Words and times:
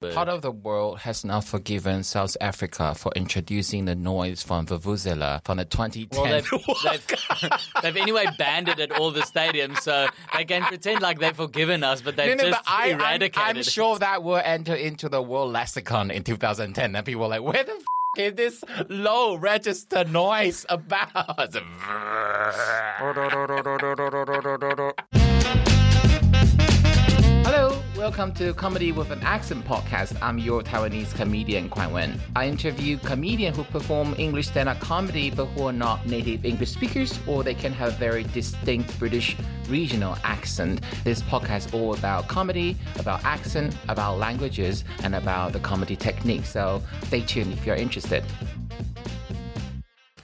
Part 0.00 0.30
of 0.30 0.40
the 0.40 0.50
world 0.50 1.00
has 1.00 1.26
now 1.26 1.42
forgiven 1.42 2.02
South 2.04 2.34
Africa 2.40 2.94
for 2.94 3.12
introducing 3.14 3.84
the 3.84 3.94
noise 3.94 4.42
from 4.42 4.64
Vuvuzela 4.64 5.44
from 5.44 5.58
the 5.58 5.66
2010 5.66 6.18
Well, 6.18 6.30
they've, 6.32 6.50
they've, 6.84 7.50
they've 7.82 7.96
anyway 7.98 8.24
banned 8.38 8.70
it 8.70 8.80
at 8.80 8.92
all 8.92 9.10
the 9.10 9.20
stadiums, 9.20 9.80
so 9.80 10.08
they 10.34 10.46
can 10.46 10.62
pretend 10.62 11.02
like 11.02 11.18
they've 11.18 11.36
forgiven 11.36 11.84
us, 11.84 12.00
but 12.00 12.16
they've 12.16 12.34
No, 12.34 12.44
no, 12.44 12.48
just 12.50 12.64
but 12.64 12.72
I, 12.72 12.92
I'm, 12.92 12.98
eradicated 12.98 13.42
I'm 13.46 13.56
it. 13.58 13.66
sure 13.66 13.98
that 13.98 14.22
will 14.22 14.40
enter 14.42 14.74
into 14.74 15.10
the 15.10 15.20
world 15.20 15.52
lexicon 15.52 16.10
in 16.10 16.24
2010, 16.24 16.96
and 16.96 17.04
people 17.04 17.24
are 17.24 17.28
like, 17.28 17.42
"Where 17.42 17.62
the 17.62 17.72
f- 17.72 17.84
is 18.16 18.32
this 18.36 18.64
low 18.88 19.34
register 19.34 20.04
noise 20.04 20.64
about?" 20.70 21.56
Welcome 27.96 28.32
to 28.34 28.54
Comedy 28.54 28.92
with 28.92 29.10
an 29.10 29.20
Accent 29.22 29.64
podcast. 29.64 30.16
I'm 30.22 30.38
your 30.38 30.62
Taiwanese 30.62 31.12
comedian 31.12 31.68
Kuan-wen. 31.68 32.20
I 32.36 32.46
interview 32.46 32.96
comedians 32.98 33.56
who 33.56 33.64
perform 33.64 34.14
English 34.16 34.46
stand-up 34.46 34.78
comedy 34.78 35.28
but 35.28 35.46
who 35.46 35.66
are 35.66 35.72
not 35.72 36.06
native 36.06 36.44
English 36.44 36.70
speakers 36.70 37.18
or 37.26 37.42
they 37.42 37.52
can 37.52 37.72
have 37.72 37.94
very 37.98 38.22
distinct 38.22 38.96
British 39.00 39.36
regional 39.68 40.16
accent. 40.22 40.82
This 41.02 41.20
podcast 41.22 41.66
is 41.66 41.74
all 41.74 41.94
about 41.94 42.28
comedy, 42.28 42.76
about 43.00 43.24
accent, 43.24 43.76
about 43.88 44.18
languages, 44.18 44.84
and 45.02 45.16
about 45.16 45.52
the 45.52 45.60
comedy 45.60 45.96
technique. 45.96 46.46
So 46.46 46.80
stay 47.06 47.22
tuned 47.22 47.52
if 47.52 47.66
you're 47.66 47.74
interested. 47.74 48.22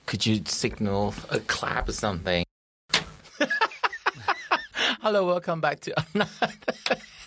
Could 0.06 0.24
you 0.24 0.40
signal 0.46 1.14
a 1.30 1.40
clap 1.40 1.88
or 1.88 1.92
something? 1.92 2.44
Hello, 5.02 5.26
welcome 5.26 5.60
back 5.60 5.80
to 5.80 5.94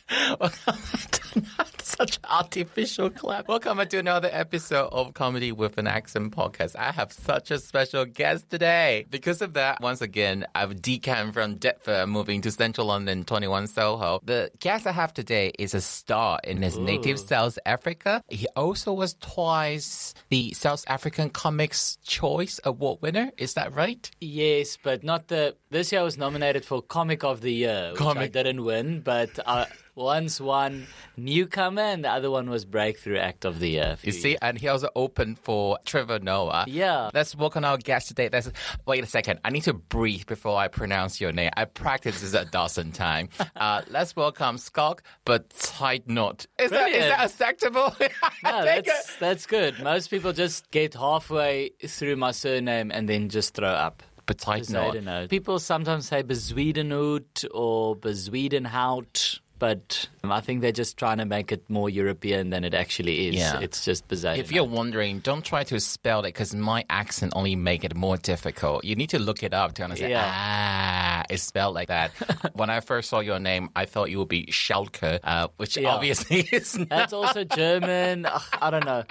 another. 0.10 0.38
welcome 0.40 0.82
back 0.94 1.12
to 1.12 1.40
another 1.40 1.79
such 1.98 2.20
artificial 2.30 3.10
clap. 3.10 3.48
Welcome 3.48 3.80
to 3.88 3.98
another 3.98 4.30
episode 4.32 4.90
of 4.92 5.14
Comedy 5.16 5.52
with 5.52 5.78
an 5.78 5.88
Accent 5.88 6.36
podcast. 6.36 6.76
I 6.76 6.92
have 6.92 7.12
such 7.12 7.50
a 7.52 7.58
special 7.58 8.06
guest 8.06 8.50
today. 8.50 9.06
Because 9.10 9.42
of 9.42 9.54
that, 9.54 9.82
once 9.82 10.02
again, 10.02 10.46
I've 10.54 10.82
decamped 10.82 11.34
from 11.34 11.56
Deptford, 11.56 12.08
moving 12.08 12.42
to 12.42 12.52
Central 12.52 12.88
London, 12.88 13.24
21 13.24 13.68
Soho. 13.68 14.20
The 14.24 14.52
guest 14.60 14.86
I 14.86 14.92
have 14.92 15.14
today 15.14 15.52
is 15.58 15.74
a 15.74 15.82
star 15.82 16.40
in 16.44 16.62
his 16.62 16.78
native 16.78 17.20
South 17.20 17.58
Africa. 17.66 18.24
He 18.30 18.46
also 18.56 18.94
was 18.94 19.16
twice 19.16 20.14
the 20.30 20.54
South 20.54 20.84
African 20.88 21.30
Comics 21.32 21.98
Choice 22.04 22.60
Award 22.64 23.00
winner. 23.02 23.32
Is 23.38 23.56
that 23.56 23.74
right? 23.74 24.10
Yes, 24.22 24.78
but 24.82 25.04
not 25.04 25.28
the. 25.30 25.56
This 25.72 25.92
year 25.92 26.02
I 26.02 26.04
was 26.04 26.18
nominated 26.18 26.66
for 26.66 26.82
Comic 26.82 27.24
of 27.24 27.42
the 27.42 27.52
Year, 27.54 27.90
which 27.94 28.02
I 28.02 28.04
Comic- 28.04 28.34
didn't 28.34 28.64
win, 28.64 29.02
but 29.02 29.40
I 29.48 29.68
once 29.96 30.40
won 30.40 30.88
Newcomer, 31.18 31.79
and 31.82 32.04
the 32.04 32.10
other 32.10 32.30
one 32.32 32.50
was 32.50 32.66
Breakthrough 32.66 33.18
Act 33.18 33.46
of 33.46 33.60
the 33.60 33.70
Year. 33.70 33.98
You 34.04 34.12
see, 34.12 34.38
and 34.42 34.58
he 34.58 34.68
also 34.68 34.90
opened 34.96 35.40
for 35.40 35.78
Trevor 35.86 36.20
Noah. 36.20 36.66
Yeah. 36.68 37.10
Let's 37.14 37.36
welcome 37.36 37.66
our 37.66 37.78
guest 37.78 38.10
today. 38.10 38.30
Let's, 38.32 38.52
wait 38.86 39.04
a 39.04 39.08
second. 39.08 39.40
I 39.44 39.50
need 39.50 39.64
to 39.64 39.74
breathe 39.74 40.26
before 40.26 40.58
I 40.58 40.68
pronounce 40.68 41.20
your 41.20 41.32
name. 41.32 41.52
I 41.56 41.66
practiced 41.66 42.22
this 42.22 42.34
a 42.34 42.46
dozen 42.46 42.92
times. 42.92 43.32
Uh, 43.56 43.82
let's 43.90 44.16
welcome 44.16 44.58
Schalk, 44.58 45.04
but 45.26 45.50
tight 45.50 46.08
knot. 46.08 46.46
Is 46.60 46.72
that, 46.72 46.90
is 46.92 47.06
that 47.06 47.26
acceptable? 47.26 47.94
No, 48.44 48.64
that's, 48.64 49.18
that's 49.18 49.46
good. 49.48 49.82
Most 49.84 50.10
people 50.10 50.32
just 50.32 50.72
get 50.72 50.94
halfway 50.94 51.72
through 51.86 52.16
my 52.16 52.32
surname 52.32 52.90
and 52.92 53.10
then 53.10 53.28
just 53.28 53.56
throw 53.56 53.68
up. 53.68 54.02
But 54.26 54.38
tight 54.38 54.70
knot. 54.70 55.30
People 55.30 55.60
sometimes 55.60 56.08
say 56.08 56.24
Bezwedenhout 56.24 57.46
or 57.54 57.96
Bezwedenhout, 57.98 59.40
but 59.60 60.08
I 60.24 60.40
think 60.42 60.62
they're 60.62 60.72
just 60.72 60.98
trying 60.98 61.18
to 61.20 61.26
make 61.26 61.52
it 61.52 61.70
more 61.70 61.90
European 61.90 62.50
than 62.50 62.64
it 62.64 62.74
actually 62.74 63.28
is. 63.28 63.36
Yeah. 63.36 63.60
It's 63.60 63.84
just 63.86 64.08
bizarre. 64.08 64.36
If 64.36 64.52
you're 64.52 64.64
wondering, 64.64 65.20
don't 65.20 65.44
try 65.44 65.64
to 65.66 65.80
spell 65.80 66.22
it 66.22 66.30
because 66.30 66.56
my 66.56 66.86
accent 66.90 67.34
only 67.36 67.56
make 67.56 67.84
it 67.84 67.96
more 67.96 68.18
difficult. 68.18 68.86
You 68.86 68.96
need 68.96 69.10
to 69.12 69.20
look 69.20 69.44
it 69.44 69.54
up 69.54 69.74
to 69.76 69.84
understand. 69.84 70.12
Yeah. 70.12 70.24
Ah, 70.26 71.24
it's 71.30 71.44
spelled 71.44 71.76
like 71.76 71.90
that. 71.90 72.12
when 72.54 72.70
I 72.70 72.80
first 72.80 73.10
saw 73.10 73.20
your 73.20 73.40
name, 73.40 73.70
I 73.76 73.86
thought 73.86 74.10
you 74.10 74.20
would 74.20 74.30
be 74.30 74.46
Schalke, 74.48 75.20
uh, 75.24 75.50
which 75.58 75.78
Yeah. 75.78 75.90
obviously 75.94 76.40
is 76.52 76.78
not. 76.78 76.90
That's 76.90 77.14
also 77.14 77.44
German. 77.44 78.26
I 78.26 78.70
don't 78.70 78.86
know. 78.86 79.04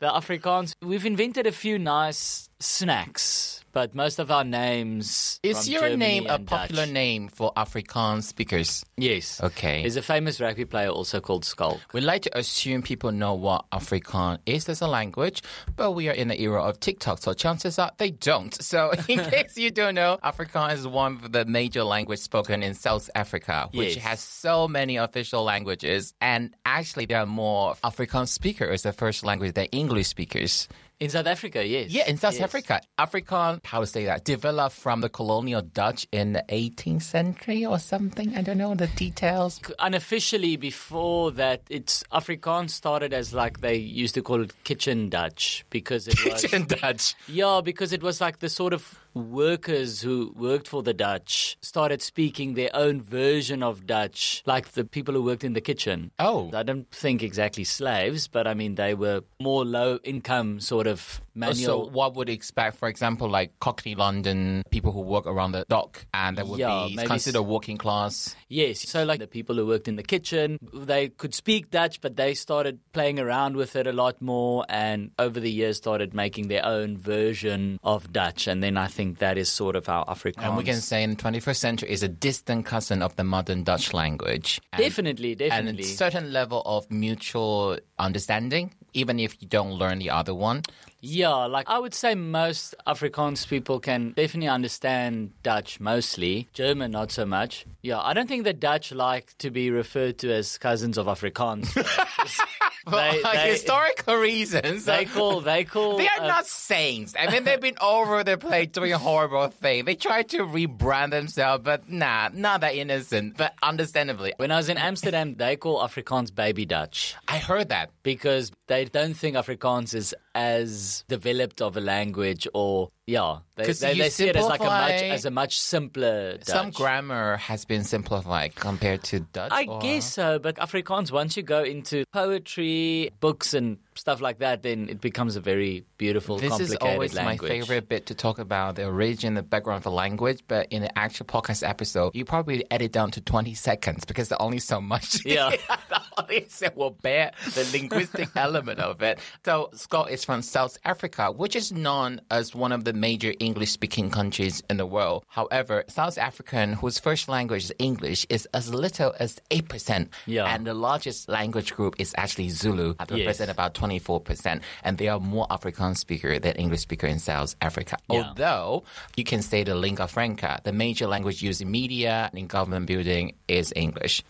The 0.00 0.06
Afrikaans. 0.08 0.74
We've 0.82 1.04
invented 1.04 1.46
a 1.46 1.52
few 1.52 1.78
nice 1.78 2.48
snacks, 2.60 3.57
but 3.78 3.94
most 3.94 4.18
of 4.18 4.28
our 4.32 4.42
names. 4.42 5.38
Is 5.44 5.68
your 5.68 5.82
Germany 5.82 5.96
name 5.96 6.26
a 6.26 6.40
popular 6.40 6.82
Dutch. 6.84 6.92
name 6.92 7.28
for 7.28 7.52
Afrikaans 7.54 8.24
speakers? 8.24 8.84
Yes. 8.96 9.40
Okay. 9.40 9.82
There's 9.82 9.94
a 9.94 10.02
famous 10.02 10.40
rugby 10.40 10.64
player 10.64 10.88
also 10.88 11.20
called 11.20 11.44
Schalk. 11.44 11.78
We 11.92 12.00
like 12.00 12.22
to 12.22 12.36
assume 12.36 12.82
people 12.82 13.12
know 13.12 13.34
what 13.34 13.70
Afrikaans 13.70 14.38
is 14.46 14.68
as 14.68 14.80
a 14.80 14.88
language, 14.88 15.42
but 15.76 15.92
we 15.92 16.08
are 16.08 16.12
in 16.12 16.26
the 16.26 16.40
era 16.40 16.60
of 16.60 16.80
TikTok, 16.80 17.18
so 17.20 17.34
chances 17.34 17.78
are 17.78 17.92
they 17.98 18.10
don't. 18.10 18.52
So, 18.68 18.90
in 19.06 19.20
case 19.30 19.56
you 19.56 19.70
don't 19.70 19.94
know, 19.94 20.18
Afrikaans 20.24 20.72
is 20.74 20.86
one 20.88 21.12
of 21.24 21.30
the 21.30 21.44
major 21.44 21.84
languages 21.84 22.24
spoken 22.24 22.64
in 22.64 22.74
South 22.74 23.08
Africa, 23.14 23.68
which 23.72 23.94
Yes. 23.94 24.04
has 24.04 24.20
so 24.20 24.66
many 24.66 24.96
official 24.96 25.44
languages. 25.44 26.14
And 26.20 26.52
actually, 26.66 27.06
there 27.06 27.20
are 27.20 27.26
more 27.26 27.76
Afrikaans 27.84 28.28
speakers 28.30 28.70
as 28.74 28.82
the 28.82 28.92
first 28.92 29.24
language 29.24 29.54
than 29.54 29.66
English 29.66 30.08
speakers. 30.08 30.66
In 31.00 31.10
South 31.10 31.28
Africa, 31.28 31.64
yes. 31.64 31.90
Yeah, 31.90 32.08
in 32.08 32.16
South 32.16 32.34
Yes. 32.34 32.42
Africa, 32.42 32.80
Afrikaans, 32.98 33.64
how 33.64 33.80
to 33.80 33.86
say 33.86 34.06
that, 34.06 34.24
developed 34.24 34.74
from 34.74 35.00
the 35.00 35.08
colonial 35.08 35.62
Dutch 35.62 36.08
in 36.10 36.32
the 36.32 36.44
18th 36.48 37.02
century 37.02 37.64
or 37.64 37.78
something. 37.78 38.34
I 38.36 38.42
don't 38.42 38.58
know 38.58 38.74
the 38.74 38.88
details. 38.88 39.60
unofficially 39.78 40.56
before 40.56 41.30
that 41.32 41.62
it's 41.70 42.02
afrikaans 42.12 42.70
started 42.70 43.12
as 43.12 43.32
like 43.32 43.60
they 43.60 43.76
used 43.76 44.14
to 44.14 44.22
call 44.22 44.42
it 44.42 44.52
kitchen 44.64 45.08
dutch 45.08 45.64
because 45.70 46.08
it 46.08 46.18
was 46.32 46.44
in 46.52 46.64
Dutch. 46.66 47.14
yeah 47.28 47.60
because 47.62 47.92
it 47.92 48.02
was 48.02 48.20
like 48.20 48.40
the 48.40 48.48
sort 48.48 48.72
of 48.72 48.98
workers 49.18 50.00
who 50.02 50.32
worked 50.36 50.68
for 50.68 50.82
the 50.82 50.94
dutch 50.94 51.56
started 51.60 52.00
speaking 52.02 52.54
their 52.54 52.70
own 52.74 53.00
version 53.00 53.62
of 53.62 53.86
dutch 53.86 54.42
like 54.46 54.72
the 54.72 54.84
people 54.84 55.14
who 55.14 55.22
worked 55.22 55.44
in 55.44 55.52
the 55.52 55.60
kitchen 55.60 56.10
Oh. 56.18 56.50
i 56.54 56.62
don't 56.62 56.90
think 56.90 57.22
exactly 57.22 57.64
slaves 57.64 58.28
but 58.28 58.46
i 58.46 58.54
mean 58.54 58.74
they 58.76 58.94
were 58.94 59.22
more 59.40 59.64
low 59.64 59.98
income 60.04 60.60
sort 60.60 60.86
of 60.86 61.20
oh, 61.20 61.24
manual 61.34 61.84
So, 61.84 61.90
what 61.90 62.14
would 62.16 62.28
expect, 62.28 62.76
for 62.76 62.88
example, 62.88 63.28
like 63.28 63.50
Cockney 63.60 63.94
London, 63.94 64.62
people 64.70 64.90
who 64.92 65.00
work 65.02 65.26
around 65.26 65.52
the 65.52 65.64
dock, 65.68 66.06
and 66.12 66.36
they 66.36 66.42
would 66.42 66.58
Yeah, 66.58 66.86
be 66.88 66.96
considered 67.06 67.42
working 67.42 67.76
class? 67.76 68.34
Yes. 68.48 68.88
So, 68.88 69.04
like 69.04 69.20
the 69.20 69.26
people 69.26 69.56
who 69.56 69.66
worked 69.66 69.88
in 69.88 69.96
the 69.96 70.02
kitchen, 70.02 70.58
they 70.72 71.08
could 71.08 71.34
speak 71.34 71.70
Dutch, 71.70 72.00
but 72.00 72.16
they 72.16 72.34
started 72.34 72.78
playing 72.92 73.18
around 73.20 73.56
with 73.56 73.76
it 73.76 73.86
a 73.86 73.92
lot 73.92 74.20
more 74.22 74.64
and 74.68 75.10
over 75.18 75.38
the 75.38 75.50
years 75.50 75.76
started 75.76 76.14
making 76.14 76.48
their 76.48 76.64
own 76.64 76.96
version 76.96 77.78
of 77.82 78.12
Dutch. 78.12 78.46
And 78.46 78.62
then 78.62 78.76
I 78.76 78.86
think 78.86 79.18
that 79.18 79.36
is 79.36 79.48
sort 79.50 79.76
of 79.76 79.86
how 79.86 80.04
Afrikaans. 80.08 80.44
And 80.44 80.56
we 80.56 80.64
can 80.64 80.80
say 80.80 81.02
in 81.02 81.10
the 81.10 81.16
21st 81.16 81.56
century 81.56 81.90
is 81.90 82.02
a 82.02 82.08
distant 82.08 82.64
cousin 82.64 83.02
of 83.02 83.14
the 83.16 83.24
modern 83.24 83.64
Dutch 83.64 83.92
language. 83.92 84.60
And, 84.72 84.82
Definitely, 84.82 85.32
And 85.32 85.38
definitely. 85.38 85.82
a 85.84 85.86
certain 85.86 86.32
level 86.32 86.62
of 86.64 86.90
mutual 86.90 87.78
understanding, 87.98 88.72
even 88.94 89.18
if 89.18 89.40
you 89.40 89.48
don't 89.48 89.72
learn 89.72 89.98
the 89.98 90.10
other 90.10 90.34
one. 90.34 90.62
Yeah, 91.00 91.46
like 91.46 91.68
I 91.68 91.78
would 91.78 91.94
say 91.94 92.16
most 92.16 92.74
Afrikaans 92.86 93.46
people 93.46 93.78
can 93.78 94.12
definitely 94.12 94.48
understand 94.48 95.30
Dutch 95.44 95.78
mostly. 95.78 96.48
German, 96.52 96.90
not 96.90 97.12
so 97.12 97.24
much. 97.24 97.66
Yeah, 97.82 98.00
I 98.00 98.14
don't 98.14 98.26
think 98.26 98.42
the 98.44 98.52
Dutch 98.52 98.90
like 98.92 99.36
to 99.38 99.50
be 99.50 99.70
referred 99.70 100.18
to 100.18 100.32
as 100.32 100.58
cousins 100.58 100.98
of 100.98 101.06
Afrikaans. 101.06 101.68
They- 102.98 103.22
they- 103.22 103.50
historical 103.50 104.16
reasons. 104.16 104.84
they 104.84 105.04
call, 105.04 105.40
they 105.40 105.64
call. 105.64 105.98
They 105.98 106.08
are 106.08 106.24
uh, 106.24 106.26
not 106.26 106.46
saints. 106.46 107.14
I 107.18 107.30
mean, 107.30 107.44
they've 107.44 107.60
been 107.60 107.76
over 107.80 108.24
the 108.24 108.38
place 108.38 108.68
doing 108.68 108.92
a 108.92 108.98
horrible 108.98 109.48
things. 109.48 109.84
They 109.86 109.94
try 109.94 110.22
to 110.22 110.38
rebrand 110.44 111.10
themselves, 111.10 111.64
but 111.64 111.88
nah, 111.90 112.30
not 112.32 112.60
that 112.62 112.74
innocent. 112.74 113.36
But 113.36 113.54
understandably, 113.62 114.32
When 114.36 114.50
I 114.50 114.56
was 114.56 114.68
in 114.68 114.78
Amsterdam, 114.78 115.34
they 115.36 115.56
call 115.56 115.80
Afrikaans 115.80 116.34
baby 116.34 116.66
Dutch 116.66 117.14
I 117.28 117.38
heard 117.38 117.68
that. 117.70 117.90
because 118.02 118.50
they 118.66 118.84
don't 118.84 119.14
think 119.14 119.36
Afrikaans 119.36 119.94
is 119.94 120.14
as 120.38 121.04
developed 121.08 121.60
of 121.60 121.76
a 121.76 121.80
language 121.80 122.46
or 122.54 122.90
yeah, 123.06 123.38
they, 123.56 123.72
they, 123.72 123.98
they 123.98 124.08
see 124.10 124.28
it 124.28 124.36
as 124.36 124.44
like 124.44 124.60
a 124.60 124.64
much 124.64 125.02
as 125.02 125.24
a 125.24 125.30
much 125.30 125.58
simpler 125.58 126.34
Dutch. 126.36 126.46
Some 126.46 126.70
grammar 126.70 127.38
has 127.38 127.64
been 127.64 127.82
simplified 127.82 128.54
compared 128.54 129.02
to 129.04 129.20
Dutch. 129.20 129.50
I 129.50 129.64
or- 129.64 129.80
guess 129.80 130.12
so, 130.12 130.38
but 130.38 130.56
Afrikaans 130.56 131.10
once 131.10 131.36
you 131.36 131.42
go 131.42 131.64
into 131.64 132.04
poetry, 132.12 133.10
books 133.18 133.52
and 133.54 133.78
stuff 133.96 134.20
like 134.20 134.38
that, 134.38 134.62
then 134.62 134.88
it 134.88 135.00
becomes 135.00 135.34
a 135.36 135.40
very 135.40 135.84
beautiful, 135.96 136.38
This 136.38 136.60
is 136.60 136.76
always 136.76 137.14
language. 137.14 137.50
my 137.50 137.56
favorite 137.56 137.88
bit 137.88 138.06
to 138.06 138.14
talk 138.14 138.38
about 138.38 138.76
the 138.76 138.84
origin, 138.86 139.34
the 139.34 139.42
background 139.42 139.78
of 139.78 139.84
the 139.84 139.90
language. 139.90 140.44
But 140.46 140.68
in 140.70 140.82
the 140.82 140.96
actual 140.96 141.26
podcast 141.26 141.66
episode, 141.66 142.14
you 142.14 142.24
probably 142.24 142.64
edit 142.70 142.92
down 142.92 143.10
to 143.12 143.20
20 143.20 143.54
seconds 143.54 144.04
because 144.04 144.28
there's 144.28 144.40
only 144.40 144.60
so 144.60 144.80
much. 144.80 145.24
Yeah. 145.24 145.56
least 146.28 146.62
it 146.68 146.76
will 146.76 146.90
bear 146.90 147.32
the 147.54 147.68
linguistic 147.72 148.28
element 148.36 148.80
of 148.80 149.02
it. 149.02 149.18
So 149.44 149.70
Schalk 149.74 150.10
is 150.10 150.24
from 150.24 150.42
South 150.42 150.78
Africa, 150.84 151.30
which 151.30 151.54
is 151.56 151.72
known 151.72 152.20
as 152.30 152.54
one 152.54 152.72
of 152.72 152.84
the 152.84 152.92
major 152.92 153.32
English-speaking 153.38 154.10
countries 154.10 154.62
in 154.70 154.76
the 154.76 154.86
world. 154.86 155.24
However, 155.28 155.84
South 155.88 156.18
African, 156.18 156.72
whose 156.72 156.98
first 156.98 157.28
language 157.28 157.64
is 157.64 157.72
English, 157.78 158.26
is 158.28 158.46
as 158.54 158.72
little 158.72 159.14
as 159.18 159.40
8%. 159.50 160.08
Yeah. 160.26 160.46
And 160.46 160.66
the 160.66 160.74
largest 160.74 161.28
language 161.28 161.74
group 161.74 161.94
is 161.98 162.14
actually 162.16 162.48
Zulu, 162.48 162.94
that 162.94 163.10
represent 163.10 163.50
about 163.50 163.74
24%. 163.74 164.62
And 164.82 164.98
there 164.98 165.12
are 165.12 165.20
more 165.20 165.46
Afrikaans 165.48 165.98
speaker 165.98 166.38
than 166.38 166.54
English 166.56 166.80
speaker 166.80 167.06
in 167.06 167.18
South 167.18 167.54
Africa. 167.60 167.96
Yeah. 168.10 168.24
Although 168.24 168.84
you 169.16 169.24
can 169.24 169.42
say 169.42 169.64
the 169.64 169.74
lingua 169.74 170.08
franca, 170.08 170.60
the 170.64 170.72
major 170.72 171.06
language 171.06 171.42
used 171.42 171.60
in 171.60 171.70
media 171.70 172.28
and 172.30 172.38
in 172.38 172.46
government 172.46 172.86
building 172.86 173.34
is 173.48 173.72
English. 173.76 174.22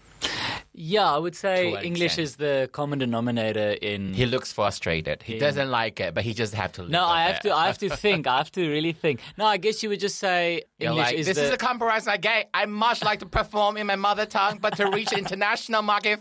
Yeah, 0.81 1.13
I 1.13 1.19
would 1.19 1.35
say 1.35 1.75
English 1.83 2.19
extent. 2.19 2.25
is 2.25 2.37
the 2.37 2.69
common 2.73 2.99
denominator 3.01 3.71
in. 3.83 4.15
He 4.15 4.27
looks 4.27 4.53
frustrated. 4.53 5.23
He 5.25 5.39
doesn't 5.39 5.71
like 5.71 5.99
it, 5.99 6.15
but 6.15 6.23
he 6.23 6.35
just 6.35 6.55
have 6.55 6.71
to. 6.73 6.89
No, 6.89 7.05
I 7.05 7.25
have 7.25 7.41
to. 7.41 7.53
I 7.55 7.67
have 7.67 7.79
to 7.79 7.89
think. 8.05 8.27
I 8.29 8.37
have 8.39 8.53
to 8.53 8.69
really 8.69 8.93
think. 8.93 9.21
No, 9.37 9.45
I 9.47 9.57
guess 9.57 9.83
you 9.83 9.89
would 9.89 9.99
just 10.01 10.19
say 10.19 10.63
You're 10.79 10.91
English 10.91 11.07
like, 11.07 11.15
is 11.17 11.27
this 11.27 11.37
the. 11.37 11.45
is 11.45 11.51
a 11.51 11.57
compromise 11.57 12.07
I 12.07 12.17
get. 12.17 12.49
I 12.55 12.67
much 12.67 13.03
like 13.03 13.19
to 13.21 13.27
perform 13.27 13.77
in 13.77 13.87
my 13.89 13.97
mother 13.97 14.27
tongue, 14.27 14.59
but 14.61 14.77
to 14.77 14.89
reach 14.91 15.13
international 15.13 15.83
market, 15.83 16.21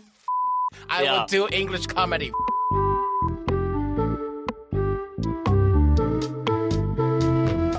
I 0.90 1.02
Yeah. 1.04 1.20
will 1.20 1.26
do 1.26 1.48
English 1.52 1.86
comedy. 1.86 2.32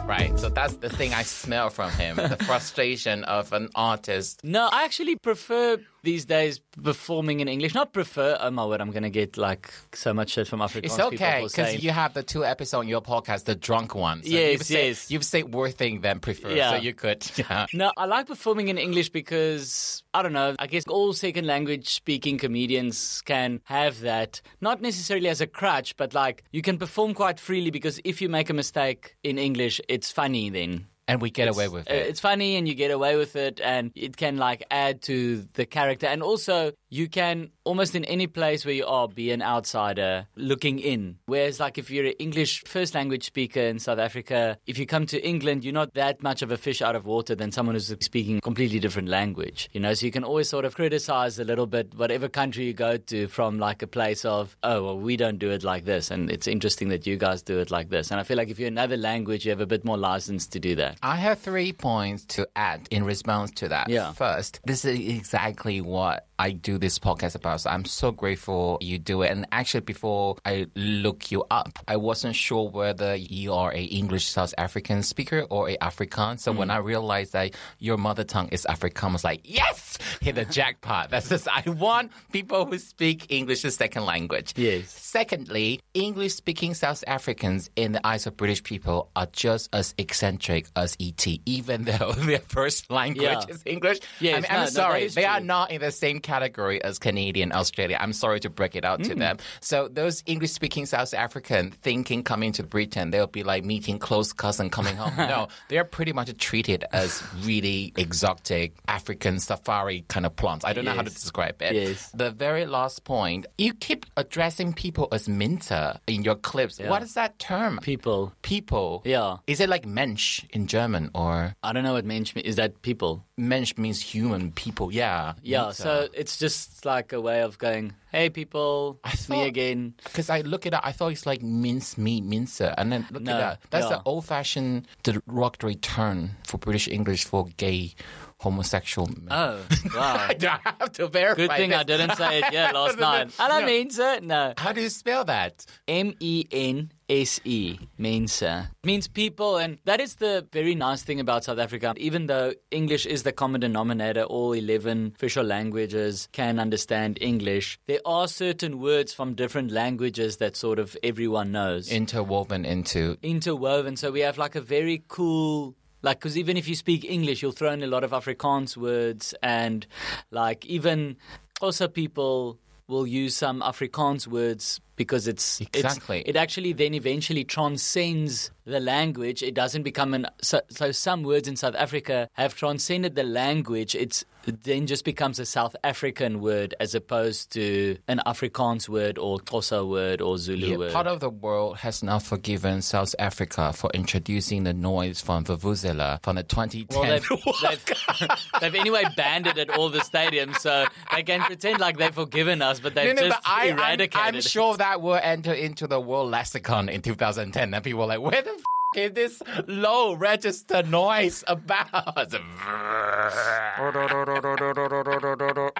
Right, 0.07 0.37
so 0.39 0.49
that's 0.49 0.75
the 0.77 0.89
thing 0.89 1.13
I 1.13 1.21
smell 1.23 1.69
from 1.69 1.91
him 1.91 2.15
the 2.15 2.35
frustration 2.43 3.23
of 3.25 3.53
an 3.53 3.69
artist. 3.75 4.41
no, 4.43 4.67
I 4.71 4.83
actually 4.83 5.15
prefer 5.15 5.77
these 6.03 6.25
days 6.25 6.59
performing 6.83 7.39
in 7.39 7.47
English. 7.47 7.73
Not 7.73 7.93
prefer. 7.93 8.37
Oh 8.39 8.51
my 8.51 8.65
word, 8.65 8.81
I'm 8.81 8.91
gonna 8.91 9.09
get 9.09 9.37
like 9.37 9.71
so 9.93 10.13
much 10.13 10.31
shit 10.31 10.47
from 10.47 10.59
Afrikaans 10.59 10.85
It's 10.85 10.99
okay 10.99 11.41
because 11.43 11.83
you 11.83 11.91
have 11.91 12.13
the 12.13 12.23
two 12.23 12.45
episodes 12.45 12.73
on 12.81 12.87
your 12.87 13.01
podcast, 13.01 13.45
the 13.45 13.55
drunk 13.55 13.95
one. 13.95 14.23
So 14.23 14.29
Yes, 14.29 14.51
you've 14.53 14.63
said, 14.63 14.85
yes. 14.85 15.11
You've 15.11 15.25
said 15.25 15.53
worse 15.53 15.73
thing 15.73 16.01
than 16.01 16.19
prefer, 16.19 16.51
Yeah. 16.51 16.71
so 16.71 16.75
you 16.77 16.93
could. 16.93 17.25
Yeah. 17.35 17.65
No, 17.73 17.91
I 17.97 18.05
like 18.05 18.27
performing 18.27 18.67
in 18.69 18.77
English 18.77 19.09
because 19.09 20.03
I 20.13 20.21
don't 20.21 20.33
know. 20.33 20.55
I 20.59 20.67
guess 20.67 20.83
all 20.87 21.13
second 21.13 21.45
language 21.45 21.87
speaking 21.89 22.37
comedians 22.37 23.21
can 23.21 23.61
have 23.65 24.01
that, 24.01 24.41
not 24.61 24.81
necessarily 24.81 25.29
as 25.29 25.41
a 25.41 25.47
crutch, 25.47 25.95
but 25.97 26.13
like 26.13 26.43
you 26.51 26.61
can 26.61 26.77
perform 26.77 27.13
quite 27.13 27.39
freely 27.39 27.71
because 27.71 27.99
if 28.03 28.21
you 28.21 28.29
make 28.29 28.49
a 28.49 28.53
mistake 28.53 29.15
in 29.23 29.37
English, 29.37 29.79
it's 29.87 30.11
funny 30.11 30.49
then. 30.49 30.85
And 31.09 31.21
we 31.21 31.31
get 31.31 31.47
away 31.47 31.67
with 31.67 31.89
Uh, 31.89 31.95
it. 31.95 32.07
It's 32.07 32.19
funny 32.19 32.55
and 32.55 32.67
you 32.67 32.75
get 32.75 32.91
away 32.91 33.15
with 33.15 33.35
it, 33.35 33.59
and 33.61 33.91
it 33.95 34.15
can 34.15 34.37
like 34.37 34.63
add 34.69 35.01
to 35.03 35.47
the 35.53 35.65
character. 35.65 36.05
And 36.07 36.21
also, 36.21 36.71
you 36.89 37.07
can 37.07 37.51
almost 37.63 37.93
in 37.95 38.03
any 38.05 38.25
place 38.25 38.65
where 38.65 38.73
you 38.73 38.85
are 38.85 39.07
be 39.07 39.31
an 39.31 39.41
outsider 39.41 40.25
looking 40.35 40.79
in. 40.79 41.17
Whereas, 41.27 41.59
like 41.59 41.77
if 41.77 41.91
you're 41.91 42.05
an 42.05 42.13
English 42.13 42.63
first 42.65 42.95
language 42.95 43.23
speaker 43.23 43.59
in 43.59 43.79
South 43.79 43.99
Africa, 43.99 44.57
if 44.65 44.79
you 44.79 44.85
come 44.85 45.05
to 45.07 45.23
England, 45.25 45.63
you're 45.63 45.73
not 45.73 45.93
that 45.93 46.23
much 46.23 46.41
of 46.41 46.51
a 46.51 46.57
fish 46.57 46.81
out 46.81 46.95
of 46.95 47.05
water 47.05 47.35
than 47.35 47.51
someone 47.51 47.75
who's 47.75 47.93
speaking 48.01 48.37
a 48.37 48.41
completely 48.41 48.79
different 48.79 49.07
language. 49.07 49.69
You 49.71 49.79
know, 49.79 49.93
so 49.93 50.05
you 50.05 50.11
can 50.11 50.23
always 50.23 50.49
sort 50.49 50.65
of 50.65 50.75
criticize 50.75 51.37
a 51.37 51.43
little 51.43 51.67
bit 51.67 51.93
whatever 51.95 52.27
country 52.27 52.65
you 52.65 52.73
go 52.73 52.97
to 52.97 53.27
from 53.27 53.59
like 53.59 53.83
a 53.83 53.87
place 53.87 54.25
of, 54.25 54.57
oh, 54.63 54.83
well, 54.83 54.99
we 54.99 55.15
don't 55.15 55.37
do 55.37 55.51
it 55.51 55.63
like 55.63 55.85
this, 55.85 56.09
and 56.09 56.31
it's 56.31 56.47
interesting 56.47 56.89
that 56.89 57.05
you 57.05 57.17
guys 57.17 57.43
do 57.43 57.59
it 57.59 57.69
like 57.69 57.89
this. 57.89 58.09
And 58.09 58.19
I 58.19 58.23
feel 58.23 58.37
like 58.37 58.49
if 58.49 58.57
you're 58.57 58.67
another 58.67 58.97
language, 58.97 59.45
you 59.45 59.51
have 59.51 59.61
a 59.61 59.67
bit 59.67 59.85
more 59.85 59.97
license 59.97 60.47
to 60.47 60.59
do 60.59 60.75
that. 60.75 60.97
I 61.03 61.17
have 61.17 61.39
three 61.39 61.71
points 61.71 62.25
to 62.25 62.47
add 62.55 62.87
in 62.89 63.03
response 63.03 63.51
to 63.51 63.67
that. 63.67 63.89
Yeah. 63.89 64.13
First, 64.13 64.59
this 64.65 64.85
is 64.85 64.99
exactly 64.99 65.81
what 65.81 66.25
I 66.39 66.51
do 66.51 66.78
this 66.79 66.99
podcast 66.99 67.35
about. 67.35 67.61
So 67.61 67.69
I'm 67.69 67.85
so 67.85 68.11
grateful 68.11 68.77
you 68.81 68.97
do 68.99 69.21
it. 69.21 69.31
And 69.31 69.45
actually, 69.51 69.81
before 69.81 70.37
I 70.45 70.67
look 70.75 71.31
you 71.31 71.43
up, 71.51 71.79
I 71.87 71.97
wasn't 71.97 72.35
sure 72.35 72.69
whether 72.69 73.15
you 73.15 73.53
are 73.53 73.71
a 73.73 73.83
English 73.83 74.27
South 74.27 74.53
African 74.57 75.03
speaker 75.03 75.45
or 75.49 75.69
a 75.69 75.77
Afrikaans. 75.77 76.39
So 76.41 76.53
Mm. 76.53 76.57
when 76.57 76.71
I 76.71 76.77
realized 76.77 77.33
that 77.33 77.51
your 77.79 77.97
mother 77.97 78.23
tongue 78.23 78.49
is 78.49 78.65
Afrikaans, 78.69 79.09
I 79.09 79.13
was 79.13 79.23
like, 79.23 79.41
yes, 79.43 79.97
hit 80.21 80.35
the 80.35 80.45
jackpot. 80.45 81.09
That's 81.09 81.29
just 81.29 81.47
I 81.47 81.63
want 81.69 82.11
people 82.31 82.65
who 82.65 82.77
speak 82.77 83.31
English 83.31 83.65
as 83.65 83.75
second 83.75 84.05
language. 84.05 84.53
Yes. 84.55 84.89
Secondly, 84.89 85.81
English 85.93 86.33
speaking 86.35 86.73
South 86.73 87.03
Africans 87.07 87.69
in 87.75 87.91
the 87.93 88.05
eyes 88.05 88.27
of 88.27 88.37
British 88.37 88.63
people 88.63 89.09
are 89.15 89.27
just 89.33 89.69
as 89.73 89.95
eccentric 89.97 90.67
as 90.75 90.95
ET, 90.99 91.25
even 91.45 91.83
though 91.85 92.11
their 92.17 92.39
first 92.39 92.89
language 92.91 93.23
Yeah. 93.23 93.41
is 93.49 93.63
English. 93.65 93.99
Yes, 94.19 94.37
I 94.37 94.41
mean, 94.41 94.47
no, 94.51 94.55
no, 94.57 94.61
I'm 94.63 94.69
sorry, 94.69 95.03
is 95.05 95.15
they 95.15 95.25
are 95.25 95.39
not 95.41 95.71
in 95.71 95.81
the 95.81 95.91
same 95.91 96.19
category 96.19 96.68
as 96.77 96.99
Canadian, 96.99 97.51
Australia. 97.51 97.97
I'm 97.99 98.13
sorry 98.13 98.39
to 98.41 98.49
break 98.49 98.75
it 98.75 98.85
out 98.85 98.99
Mm. 98.99 99.07
to 99.09 99.15
them. 99.15 99.37
So 99.61 99.87
those 99.87 100.23
English 100.25 100.51
speaking 100.51 100.85
South 100.85 101.13
African 101.13 101.71
thinking 101.71 102.23
coming 102.23 102.51
to 102.53 102.63
Britain, 102.63 103.11
they'll 103.11 103.27
be 103.27 103.43
like 103.43 103.63
meeting 103.65 103.97
close 103.99 104.31
cousin 104.33 104.69
coming 104.69 104.95
home. 104.95 105.13
no, 105.17 105.47
they're 105.69 105.83
pretty 105.85 106.13
much 106.13 106.29
treated 106.37 106.83
as 106.91 107.23
really 107.43 107.93
exotic 107.97 108.73
African 108.87 109.39
safari 109.39 110.03
kind 110.07 110.25
of 110.25 110.35
plants. 110.35 110.65
I 110.65 110.73
don't 110.73 110.85
know 110.85 110.93
how 110.93 111.01
to 111.03 111.09
describe 111.09 111.61
it. 111.61 111.73
Yes. 111.73 112.11
The 112.13 112.31
very 112.31 112.65
last 112.65 113.03
point, 113.05 113.45
you 113.57 113.73
keep 113.73 114.05
addressing 114.17 114.73
people 114.73 115.07
as 115.11 115.29
Minter 115.29 115.99
in 116.07 116.23
your 116.23 116.35
clips. 116.35 116.79
What 116.79 117.01
is 117.03 117.13
that 117.13 117.39
term? 117.39 117.79
People. 117.81 118.33
People. 118.41 119.01
Yeah. 119.05 119.37
Is 119.47 119.59
it 119.59 119.69
like 119.69 119.85
Mensch 119.85 120.43
in 120.51 120.67
German 120.67 121.09
or 121.15 121.55
I 121.63 121.71
don't 121.73 121.83
know 121.83 121.93
what 121.93 122.05
mensch 122.05 122.35
means. 122.35 122.47
Is 122.47 122.55
that 122.57 122.81
people? 122.81 123.23
Mensch 123.37 123.77
means 123.77 124.01
human 124.01 124.51
people? 124.51 124.91
Yeah. 124.91 125.33
Yeah, 125.41 125.71
so 125.71 126.09
it's 126.13 126.37
just 126.37 126.58
like 126.85 127.13
a 127.13 127.19
way 127.21 127.41
of 127.41 127.57
going, 127.57 127.93
hey, 128.11 128.29
people, 128.29 128.99
I 129.03 129.11
it's 129.13 129.29
me 129.29 129.45
again. 129.47 129.93
Because 130.03 130.29
I 130.29 130.41
look 130.41 130.65
it 130.65 130.73
up, 130.73 130.81
I 130.85 130.91
thought 130.91 131.11
it's 131.11 131.25
like 131.25 131.41
mince 131.41 131.97
meat, 131.97 132.23
mincer, 132.23 132.73
and 132.77 132.91
then 132.91 133.05
look 133.11 133.23
No, 133.23 133.33
at 133.33 133.39
that. 133.39 133.61
That's 133.71 133.89
yeah. 133.89 133.97
the 133.97 134.01
old-fashioned 134.05 134.87
derogatory 135.03 135.75
term 135.75 136.31
for 136.47 136.57
British 136.57 136.87
English 136.87 137.25
for 137.25 137.47
gay, 137.57 137.93
homosexual. 138.39 139.07
men. 139.07 139.27
Oh, 139.31 139.61
wow. 139.95 140.27
I 140.29 140.33
don't 140.33 140.61
have 140.63 140.91
to 140.93 141.07
verify. 141.07 141.35
Good 141.47 141.51
thing 141.51 141.73
I 141.73 141.83
didn't 141.83 142.15
say 142.15 142.39
it 142.39 142.53
yet 142.53 142.73
last 142.79 142.97
night. 142.99 143.31
I 143.39 143.47
don't 143.47 143.61
No. 143.61 143.67
mean 143.67 143.89
it. 143.91 144.23
No. 144.23 144.53
How 144.57 144.71
do 144.71 144.81
you 144.81 144.89
spell 144.89 145.25
that? 145.25 145.65
M 145.87 146.13
E 146.19 146.45
N 146.51 146.91
S 147.09 147.41
E 147.43 147.79
mense 147.97 148.43
uh, 148.43 148.65
means 148.83 149.07
people, 149.07 149.57
and 149.57 149.79
that 149.85 149.99
is 149.99 150.15
the 150.15 150.47
very 150.53 150.75
nice 150.75 151.01
thing 151.01 151.19
about 151.19 151.43
South 151.43 151.57
Africa. 151.57 151.93
Even 151.97 152.27
though 152.27 152.53
English 152.69 153.05
is 153.07 153.23
the 153.23 153.31
common 153.31 153.61
denominator, 153.61 154.23
all 154.23 154.53
11 154.53 155.13
official 155.15 155.43
languages 155.43 156.29
can 156.31 156.59
understand 156.59 157.17
English, 157.19 157.79
there 157.87 157.99
are 158.05 158.27
certain 158.27 158.79
words 158.79 159.13
from 159.13 159.33
different 159.33 159.71
languages 159.71 160.37
that 160.37 160.55
sort 160.55 160.77
of 160.77 160.95
everyone 161.01 161.51
knows. 161.51 161.91
Interwoven 161.91 162.63
into 162.63 163.17
interwoven. 163.23 163.95
So 163.95 164.11
we 164.11 164.19
have 164.19 164.37
like 164.37 164.55
a 164.55 164.61
very 164.61 165.03
cool. 165.07 165.75
Like, 166.01 166.19
because 166.19 166.37
even 166.37 166.55
if 166.55 166.69
you 166.69 166.75
speak 166.75 167.03
English, 167.03 167.41
you'll 167.41 167.51
throw 167.51 167.71
in 167.71 167.83
a 167.83 167.87
lot 167.87 168.05
of 168.05 168.11
Afrikaans 168.11 168.77
words, 168.77 169.33
and 169.43 169.85
like 170.31 170.65
even 170.65 171.17
also 171.59 171.89
people 171.89 172.57
will 172.87 173.05
use 173.05 173.35
some 173.35 173.61
Afrikaans 173.61 174.27
words 174.27 174.79
because 174.99 175.29
it's 175.29 175.61
it's- 175.61 175.81
it 176.27 176.35
actually 176.35 176.73
then 176.73 176.93
eventually 176.93 177.45
transcends 177.45 178.51
the 178.65 178.81
language. 178.81 179.41
It 179.41 179.55
doesn't 179.55 179.83
become 179.83 180.13
an 180.13 180.27
so, 180.41 180.59
so 180.69 180.91
some 180.91 181.23
words 181.23 181.47
in 181.47 181.55
South 181.55 181.75
Africa 181.75 182.29
have 182.33 182.53
transcended 182.53 183.15
the 183.15 183.23
language. 183.23 183.95
It's 183.95 184.19
it 184.23 184.38
then 184.51 184.87
just 184.87 185.05
becomes 185.05 185.39
a 185.39 185.45
South 185.45 185.75
African 185.83 186.39
word 186.41 186.73
as 186.79 186.95
opposed 186.95 187.51
to 187.53 187.97
an 188.07 188.21
Afrikaans 188.25 188.87
word 188.89 189.17
or 189.17 189.39
Xhosa 189.39 189.87
word 189.87 190.21
or 190.21 190.37
Zulu 190.37 190.67
Yeah, 190.67 190.77
word. 190.77 190.91
part 190.93 191.07
of 191.07 191.19
the 191.19 191.29
world 191.29 191.77
has 191.77 192.01
now 192.03 192.19
forgiven 192.19 192.81
South 192.81 193.13
Africa 193.19 193.73
for 193.73 193.89
introducing 193.93 194.63
the 194.63 194.73
noise 194.73 195.21
from 195.21 195.43
Vuvuzela 195.45 196.21
from 196.23 196.35
the 196.37 196.43
2010 196.43 196.97
Well, 196.99 197.09
they've, 197.09 197.27
they've, 197.61 198.29
they've 198.61 198.75
anyway 198.75 199.03
banned 199.15 199.47
it 199.47 199.57
at 199.57 199.69
all 199.71 199.89
the 199.89 199.99
stadiums, 199.99 200.57
so 200.59 200.85
they 201.13 201.23
can 201.23 201.41
pretend 201.41 201.79
like 201.79 201.97
they've 201.97 202.13
forgiven 202.13 202.61
us, 202.61 202.79
but 202.79 202.95
they've 202.95 203.15
No, 203.15 203.21
no, 203.21 203.27
just 203.29 203.41
but 203.43 203.49
I, 203.51 203.69
I'm, 203.69 203.77
eradicated 203.77 204.21
I'm 204.27 204.35
it. 204.35 204.43
sure 204.43 204.77
that 204.77 205.01
will 205.01 205.19
enter 205.21 205.53
into 205.53 205.87
the 205.87 205.99
world 205.99 206.29
lexicon 206.31 206.89
in 206.89 207.01
2010. 207.01 207.73
And 207.73 207.83
people 207.83 208.03
are 208.03 208.07
like, 208.07 208.21
where 208.21 208.41
the 208.41 208.49
f- 208.51 208.63
is 208.95 209.11
this 209.13 209.41
low 209.67 210.13
register 210.13 210.81
noise 210.83 211.43
about? 211.47 212.33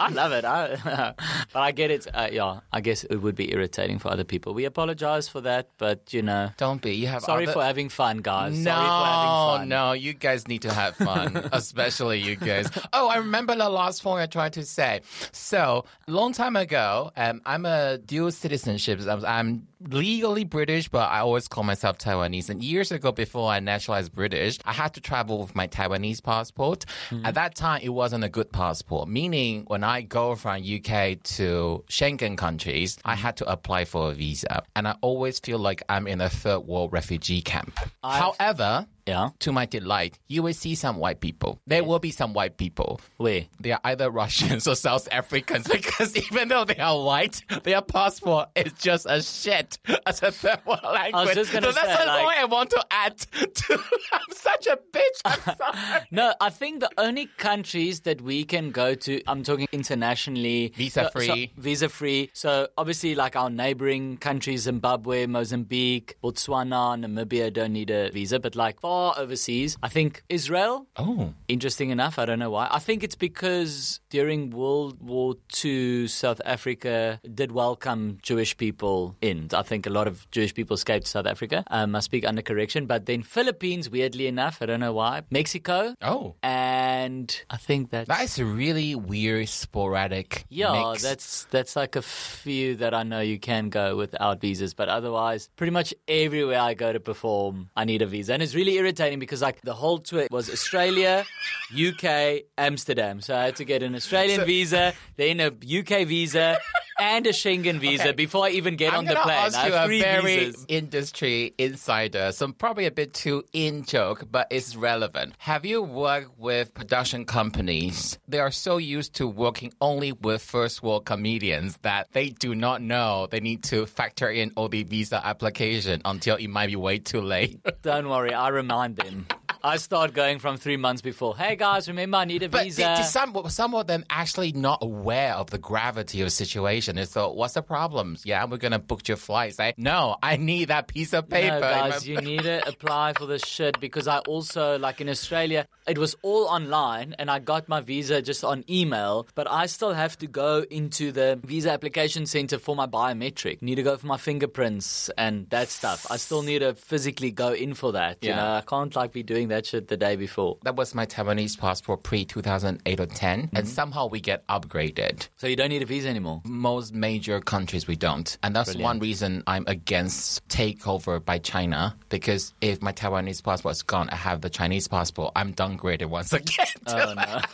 I 0.00 0.08
love 0.10 0.32
it. 0.32 0.44
I, 0.44 1.14
but 1.52 1.60
I 1.60 1.70
get 1.70 1.90
it. 1.92 2.08
Uh, 2.12 2.28
yeah, 2.30 2.60
I 2.72 2.80
guess 2.80 3.04
it 3.04 3.16
would 3.16 3.36
be 3.36 3.52
irritating 3.52 4.00
for 4.00 4.08
other 4.08 4.24
people. 4.24 4.52
We 4.52 4.64
apologize 4.64 5.28
for 5.28 5.40
that, 5.42 5.68
but 5.78 6.12
you 6.12 6.20
know, 6.20 6.50
Don't 6.56 6.82
be. 6.82 6.94
You 6.96 7.06
have 7.06 7.22
sorry 7.22 7.44
other- 7.44 7.52
for 7.52 7.62
having 7.62 7.88
fun, 7.88 8.18
guys. 8.18 8.58
No, 8.58 8.72
sorry 8.72 8.86
for 8.86 9.04
having 9.04 9.28
fun. 9.30 9.60
Oh 9.60 9.64
no, 9.86 9.92
you 9.92 10.12
guys 10.12 10.48
need 10.48 10.62
to 10.62 10.72
have 10.72 10.96
fun, 10.96 11.48
especially 11.52 12.18
you 12.18 12.34
guys. 12.34 12.68
Oh, 12.92 13.08
I 13.08 13.18
remember 13.18 13.54
the 13.54 13.68
last 13.68 14.02
point 14.02 14.20
I 14.20 14.26
tried 14.26 14.54
to 14.54 14.64
say. 14.64 15.02
So, 15.30 15.84
long 16.08 16.32
time 16.32 16.56
ago, 16.56 17.12
um, 17.16 17.40
I'm 17.46 17.64
a 17.64 17.98
dual 17.98 18.32
citizenship. 18.32 19.00
I'm, 19.08 19.24
I'm 19.24 19.68
legally 19.88 20.44
British, 20.44 20.88
but 20.88 21.10
I 21.10 21.20
always 21.20 21.46
call 21.46 21.62
myself 21.62 21.98
Taiwanese. 21.98 22.50
And 22.50 22.64
years 22.64 22.90
ago, 22.90 23.12
before 23.12 23.50
I 23.50 23.60
nationalized 23.60 24.12
British, 24.14 24.58
I 24.64 24.72
had 24.72 24.94
to 24.94 25.00
travel 25.00 25.38
with 25.40 25.54
my 25.54 25.68
Taiwanese 25.68 26.22
passport. 26.22 26.84
Mm-hmm. 27.10 27.26
At 27.26 27.34
that 27.34 27.54
time, 27.54 27.80
it 27.82 27.90
wasn't 27.90 28.24
a 28.24 28.28
good 28.28 28.50
passport, 28.50 29.08
meaning 29.08 29.33
when 29.66 29.84
I 29.84 30.02
go 30.02 30.34
from 30.34 30.62
UK 30.62 31.22
to 31.36 31.84
Schengen 31.88 32.36
countries, 32.36 32.98
I 33.04 33.14
mm-hmm. 33.14 33.22
had 33.22 33.36
to 33.38 33.50
apply 33.50 33.84
for 33.84 34.10
a 34.10 34.14
visa. 34.14 34.62
And 34.76 34.86
I 34.86 34.96
always 35.00 35.38
feel 35.40 35.58
like 35.58 35.82
I'm 35.88 36.06
in 36.06 36.20
a 36.20 36.28
third 36.28 36.60
world 36.60 36.92
refugee 36.92 37.42
camp. 37.42 37.78
However, 38.02 38.86
Yeah. 39.06 39.30
to 39.40 39.52
my 39.52 39.66
delight, 39.66 40.18
you 40.28 40.42
will 40.42 40.54
see 40.54 40.74
some 40.74 40.96
white 40.96 41.20
people. 41.20 41.60
There 41.66 41.84
will 41.84 41.98
be 41.98 42.10
some 42.10 42.32
white 42.32 42.56
people. 42.56 43.00
Where? 43.18 43.44
They 43.60 43.72
are 43.72 43.80
either 43.84 44.10
Russians 44.10 44.66
or 44.66 44.74
South 44.76 45.08
Africans 45.12 45.66
because 45.72 46.16
even 46.16 46.48
though 46.48 46.64
they 46.64 46.78
are 46.78 46.98
white, 47.04 47.42
their 47.64 47.82
passport 47.82 48.48
is 48.56 48.72
just 48.74 49.06
a 49.08 49.22
shit 49.22 49.78
as 50.06 50.22
a 50.22 50.32
third 50.32 50.60
world 50.66 50.80
language. 50.84 51.34
just 51.34 51.52
gonna 51.52 51.66
so 51.66 51.72
that's 51.72 51.86
say, 51.98 52.04
the 52.04 52.10
like- 52.12 52.38
I 52.38 52.44
want 52.46 52.70
to 52.70 52.84
add 52.90 53.18
to. 53.18 53.74
I'm 54.12 54.20
such 54.32 54.66
a 54.68 54.78
bitch. 54.92 55.20
I'm 55.24 55.40
sorry. 55.56 56.00
No, 56.10 56.32
I 56.40 56.50
think 56.50 56.80
the 56.80 56.90
only 56.96 57.26
countries 57.36 58.00
that 58.00 58.20
we 58.22 58.44
can 58.44 58.70
go 58.70 58.94
to, 58.94 59.22
I'm 59.26 59.42
talking 59.42 59.66
internationally, 59.72 60.72
Visa 60.76 61.10
so- 61.12 61.20
so- 61.20 61.32
free. 61.34 61.52
visa 61.58 61.88
free. 61.88 62.30
So 62.32 62.68
obviously, 62.78 63.14
like 63.14 63.36
our 63.36 63.50
neighboring 63.50 64.16
countries, 64.16 64.62
Zimbabwe, 64.62 65.26
Mozambique, 65.26 66.16
Botswana, 66.22 66.98
Namibia 66.98 67.52
don't 67.52 67.72
need 67.72 67.90
a 67.90 68.10
visa, 68.10 68.38
but 68.40 68.54
like 68.56 68.80
far 68.80 68.93
overseas, 69.16 69.76
I 69.82 69.88
think 69.96 70.22
Israel. 70.28 70.86
Oh. 70.96 71.32
Interesting 71.48 71.90
enough, 71.90 72.18
I 72.18 72.24
don't 72.28 72.38
know 72.38 72.50
why. 72.50 72.66
I 72.70 72.78
think 72.86 73.02
it's 73.06 73.18
because 73.28 74.00
during 74.10 74.50
World 74.50 74.94
War 75.02 75.34
II, 75.64 76.06
South 76.08 76.40
Africa 76.56 77.20
did 77.40 77.50
welcome 77.52 78.18
Jewish 78.22 78.52
people 78.56 79.16
in. 79.20 79.48
I 79.52 79.62
think 79.62 79.86
a 79.86 79.90
lot 79.98 80.06
of 80.06 80.14
Jewish 80.30 80.52
people 80.54 80.74
escaped 80.74 81.06
South 81.06 81.26
Africa. 81.26 81.58
Um, 81.70 81.94
I 81.96 82.00
speak 82.00 82.24
under 82.30 82.42
correction, 82.42 82.86
but 82.86 83.06
then 83.06 83.22
Philippines, 83.22 83.84
weirdly 83.90 84.26
enough, 84.26 84.58
I 84.62 84.66
don't 84.66 84.80
know 84.80 84.92
why. 85.02 85.22
Mexico, 85.30 85.94
Oh. 86.02 86.34
and 86.42 87.28
I 87.50 87.56
think 87.56 87.90
that's 87.90 88.08
That 88.08 88.22
is 88.22 88.38
a 88.38 88.44
really 88.44 88.94
weird, 88.94 89.48
sporadic 89.48 90.44
yeah, 90.48 90.90
mix. 90.90 91.02
that's 91.02 91.44
that's 91.50 91.74
like 91.76 91.96
a 91.96 92.02
few 92.02 92.76
that 92.76 92.94
I 92.94 93.02
know 93.02 93.20
you 93.20 93.38
can 93.38 93.68
go 93.70 93.96
without 93.96 94.40
visas, 94.40 94.72
but 94.74 94.88
otherwise, 94.88 95.48
pretty 95.56 95.72
much 95.72 95.92
everywhere 96.08 96.60
I 96.60 96.74
go 96.74 96.92
to 96.92 97.00
perform, 97.00 97.68
I 97.76 97.84
need 97.84 98.02
a 98.02 98.06
visa, 98.06 98.32
and 98.34 98.42
it's 98.42 98.54
really 98.54 98.78
irritating 98.84 99.18
because 99.18 99.40
like 99.42 99.60
the 99.62 99.74
whole 99.74 99.98
tour 99.98 100.26
was 100.30 100.50
Australia, 100.50 101.24
UK, 101.72 102.42
Amsterdam, 102.58 103.20
so 103.20 103.34
I 103.34 103.44
had 103.46 103.56
to 103.56 103.64
get 103.64 103.82
an 103.82 103.94
Australian 103.94 104.44
visa, 104.44 104.92
then 105.16 105.40
a 105.40 105.46
UK 105.48 106.06
visa, 106.06 106.58
and 106.98 107.26
a 107.26 107.30
Schengen 107.30 107.78
visa 107.78 108.04
Okay. 108.04 108.12
before 108.12 108.46
I 108.46 108.50
even 108.50 108.76
get 108.76 108.92
I'm 108.92 109.00
on 109.00 109.04
the 109.06 109.14
plane. 109.16 109.36
ask 109.36 109.58
I 109.58 109.66
you 109.68 109.72
have 109.72 109.90
a 109.90 110.00
very 110.00 110.36
visas. 110.46 110.64
industry 110.68 111.54
insider, 111.58 112.32
some 112.32 112.52
probably 112.52 112.86
a 112.86 112.90
bit 112.90 113.14
too 113.14 113.44
in 113.52 113.84
joke, 113.84 114.24
but 114.30 114.46
it's 114.50 114.76
relevant. 114.76 115.34
Have 115.38 115.64
you 115.64 115.82
worked 115.82 116.38
with 116.38 116.72
production 116.74 117.24
companies? 117.24 118.18
They 118.28 118.38
are 118.40 118.50
so 118.50 118.76
used 118.78 119.14
to 119.16 119.26
working 119.26 119.72
only 119.80 120.12
with 120.12 120.42
first 120.42 120.82
world 120.82 121.04
comedians 121.04 121.78
that 121.82 122.08
they 122.12 122.30
do 122.30 122.54
not 122.54 122.82
know 122.82 123.26
they 123.30 123.40
need 123.40 123.62
to 123.64 123.86
factor 123.86 124.28
in 124.30 124.52
all 124.56 124.68
the 124.68 124.82
visa 124.84 125.20
application 125.24 126.00
until 126.04 126.36
it 126.36 126.48
might 126.48 126.66
be 126.68 126.76
way 126.76 126.98
too 126.98 127.20
late. 127.20 127.60
Don't 127.82 128.08
worry, 128.08 128.32
I 128.32 128.48
remind 128.48 128.96
them. 128.96 129.26
I 129.66 129.78
start 129.78 130.12
going 130.12 130.40
from 130.40 130.58
three 130.58 130.76
months 130.76 131.00
before. 131.00 131.34
Hey 131.34 131.56
guys, 131.56 131.88
remember 131.88 132.18
I 132.18 132.26
need 132.26 132.42
a 132.42 132.50
But 132.50 132.64
visa. 132.64 132.82
did, 132.82 132.96
did 132.96 133.04
some 133.06 133.34
some 133.48 133.74
of 133.74 133.86
them 133.86 134.04
actually 134.10 134.52
not 134.52 134.80
aware 134.82 135.32
of 135.32 135.48
the 135.48 135.56
gravity 135.56 136.20
of 136.20 136.26
the 136.26 136.30
situation? 136.30 136.96
They 136.96 137.06
thought, 137.06 137.34
"What's 137.34 137.54
the 137.54 137.62
problem? 137.62 138.18
Yeah, 138.24 138.44
we're 138.44 138.58
gonna 138.58 138.78
book 138.78 139.08
your 139.08 139.16
flight." 139.16 139.54
Say, 139.54 139.72
"No, 139.78 140.18
I 140.22 140.36
need 140.36 140.66
that 140.68 140.86
piece 140.88 141.14
of 141.14 141.30
paper." 141.30 141.54
No, 141.54 141.60
guys, 141.60 142.06
you 142.06 142.18
need 142.20 142.42
to 142.42 142.68
apply 142.68 143.14
for 143.14 143.24
this 143.24 143.42
shit 143.46 143.80
because 143.80 144.06
I 144.06 144.18
also, 144.18 144.78
like 144.78 145.00
in 145.00 145.08
Australia, 145.08 145.66
it 145.86 145.96
was 145.96 146.14
all 146.20 146.44
online 146.44 147.14
and 147.18 147.30
I 147.30 147.38
got 147.38 147.66
my 147.66 147.80
visa 147.80 148.20
just 148.20 148.44
on 148.44 148.64
email, 148.68 149.26
but 149.34 149.50
I 149.50 149.64
still 149.64 149.94
have 149.94 150.18
to 150.18 150.26
go 150.26 150.66
into 150.70 151.10
the 151.10 151.40
visa 151.42 151.70
application 151.70 152.26
center 152.26 152.58
for 152.58 152.76
my 152.76 152.86
biometric. 152.86 153.62
Need 153.62 153.76
to 153.76 153.82
go 153.82 153.96
for 153.96 154.06
my 154.08 154.18
fingerprints 154.18 155.08
and 155.16 155.48
that 155.48 155.68
stuff. 155.70 156.06
I 156.10 156.18
still 156.18 156.42
need 156.42 156.58
to 156.58 156.74
physically 156.74 157.30
go 157.30 157.54
in 157.54 157.72
for 157.72 157.92
that. 157.92 158.18
You 158.20 158.28
Yeah. 158.28 158.36
know, 158.36 158.52
I 158.56 158.60
can't 158.60 158.94
like 158.94 159.12
be 159.12 159.22
doing 159.22 159.48
that 159.48 159.53
shit 159.62 159.88
the 159.88 159.96
day 159.96 160.16
before. 160.16 160.58
That 160.62 160.76
was 160.76 160.94
my 160.94 161.06
Taiwanese 161.06 161.58
passport 161.58 162.02
pre 162.02 162.24
2008 162.24 163.00
or 163.00 163.06
10, 163.06 163.40
and 163.40 163.50
mm-hmm. 163.50 163.66
somehow 163.66 164.08
we 164.08 164.20
get 164.20 164.46
upgraded. 164.48 165.28
So 165.36 165.46
you 165.46 165.56
don't 165.56 165.70
need 165.70 165.82
a 165.82 165.86
visa 165.86 166.08
anymore. 166.08 166.42
Most 166.44 166.94
major 166.94 167.40
countries 167.40 167.86
we 167.86 167.96
don't, 167.96 168.36
and 168.42 168.54
that's 168.54 168.74
one 168.76 168.98
reason 168.98 169.42
I'm 169.46 169.64
against 169.66 170.46
takeover 170.48 171.24
by 171.24 171.38
China. 171.38 171.96
Because 172.08 172.54
if 172.60 172.82
my 172.82 172.92
Taiwanese 172.92 173.42
passport 173.42 173.76
is 173.76 173.82
gone, 173.82 174.08
I 174.10 174.16
have 174.16 174.40
the 174.40 174.50
Chinese 174.50 174.88
passport. 174.88 175.32
I'm 175.36 175.54
downgraded 175.54 176.06
once 176.06 176.32
again. 176.32 176.66
Oh 176.86 177.14
no. 177.14 177.40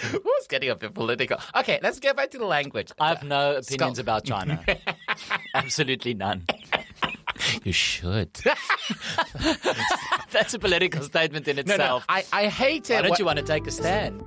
Who's 0.00 0.46
getting 0.48 0.70
a 0.70 0.76
bit 0.76 0.94
political? 0.94 1.38
Okay, 1.54 1.78
let's 1.82 2.00
get 2.00 2.16
back 2.16 2.30
to 2.30 2.38
the 2.38 2.46
language. 2.46 2.90
I 2.98 3.08
have 3.08 3.22
no 3.22 3.56
opinions 3.56 3.96
Schalk. 3.96 3.98
about 3.98 4.24
China. 4.24 4.64
Absolutely 5.54 6.14
none. 6.14 6.46
You 7.64 7.72
should. 7.72 8.32
That's 10.30 10.54
a 10.54 10.58
political 10.58 11.02
statement 11.02 11.48
in 11.48 11.58
itself. 11.58 11.78
no, 11.78 11.84
no, 11.84 11.96
itself. 11.96 12.06
I, 12.08 12.24
I 12.32 12.46
hate 12.48 12.90
it. 12.90 12.94
Why 12.94 13.02
don't 13.02 13.18
you 13.18 13.24
want 13.24 13.38
to 13.38 13.44
take 13.44 13.66
a 13.66 13.70
stand? 13.70 14.22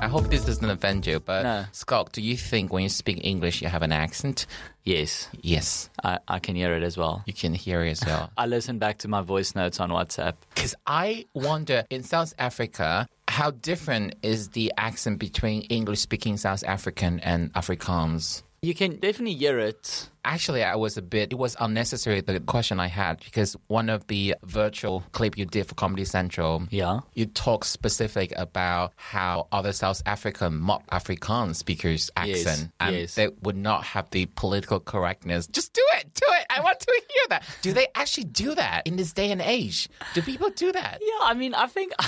I 0.00 0.10
hope 0.10 0.28
this 0.30 0.44
doesn't 0.46 0.68
offend 0.70 1.06
you, 1.06 1.20
but 1.20 1.42
No. 1.42 1.64
Schalk, 1.72 2.12
do 2.12 2.22
you 2.22 2.36
think 2.36 2.72
when 2.72 2.82
you 2.82 2.88
speak 2.88 3.20
English 3.22 3.60
you 3.60 3.68
have 3.68 3.82
an 3.82 3.92
accent? 3.92 4.46
Yes, 4.84 5.28
Yes, 5.42 5.90
I, 6.02 6.18
I 6.26 6.38
can 6.38 6.54
hear 6.56 6.72
it 6.74 6.82
as 6.82 6.96
well. 6.96 7.22
you 7.26 7.34
can 7.34 7.52
hear 7.52 7.84
it 7.84 7.90
as 7.90 8.04
well. 8.06 8.30
I 8.38 8.46
listen 8.46 8.78
back 8.78 8.98
to 8.98 9.08
my 9.08 9.20
voice 9.20 9.54
notes 9.54 9.80
on 9.80 9.90
WhatsApp. 9.90 10.34
Because 10.54 10.74
I 10.86 11.26
wonder 11.34 11.84
in 11.90 12.02
South 12.04 12.32
Africa, 12.38 13.06
how 13.38 13.52
different 13.52 14.16
is 14.24 14.48
the 14.48 14.72
accent 14.76 15.20
between 15.20 15.62
English 15.70 16.00
speaking 16.00 16.36
South 16.36 16.64
African 16.66 17.20
and 17.20 17.52
Afrikaans? 17.54 18.42
You 18.62 18.74
can 18.74 18.98
definitely 18.98 19.34
hear 19.34 19.60
it. 19.60 20.08
Actually, 20.28 20.62
I 20.62 20.76
was 20.76 20.98
a 20.98 21.02
bit, 21.02 21.32
it 21.32 21.36
was 21.38 21.56
unnecessary, 21.58 22.20
the 22.20 22.38
question 22.40 22.78
I 22.78 22.86
had, 22.88 23.20
because 23.24 23.56
one 23.68 23.88
of 23.88 24.06
the 24.08 24.34
virtual 24.44 25.02
clip 25.12 25.38
you 25.38 25.46
did 25.46 25.66
for 25.66 25.74
Comedy 25.74 26.04
Central, 26.04 26.64
Yeah. 26.70 27.00
you 27.14 27.24
talk 27.24 27.64
specific 27.64 28.34
about 28.36 28.92
how 28.96 29.48
other 29.52 29.72
South 29.72 30.02
African 30.04 30.58
mock 30.58 30.86
Afrikaans 30.90 31.56
speakers 31.56 32.10
Yes, 32.26 32.46
accent 32.46 32.72
and 32.78 32.94
yes. 32.94 33.14
they 33.14 33.28
would 33.42 33.56
not 33.56 33.84
have 33.84 34.10
the 34.10 34.26
political 34.36 34.80
correctness. 34.80 35.46
Just 35.46 35.72
do 35.72 35.82
it, 35.96 36.12
do 36.12 36.26
it. 36.28 36.46
I 36.50 36.60
want 36.60 36.78
to 36.80 36.92
hear 36.92 37.24
that. 37.30 37.44
Do 37.62 37.72
they 37.72 37.86
actually 37.94 38.24
do 38.24 38.54
that 38.54 38.86
in 38.86 38.96
this 38.96 39.14
day 39.14 39.30
and 39.30 39.40
age? 39.40 39.88
Do 40.12 40.20
people 40.20 40.50
do 40.50 40.72
that? 40.72 40.98
Yeah, 41.00 41.26
I 41.26 41.32
mean, 41.34 41.54
I 41.54 41.66
think 41.68 41.92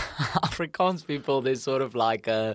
Afrikaans 0.44 1.06
people, 1.06 1.40
they're 1.40 1.54
sort 1.54 1.80
of 1.82 1.94
like 1.94 2.26
a. 2.26 2.54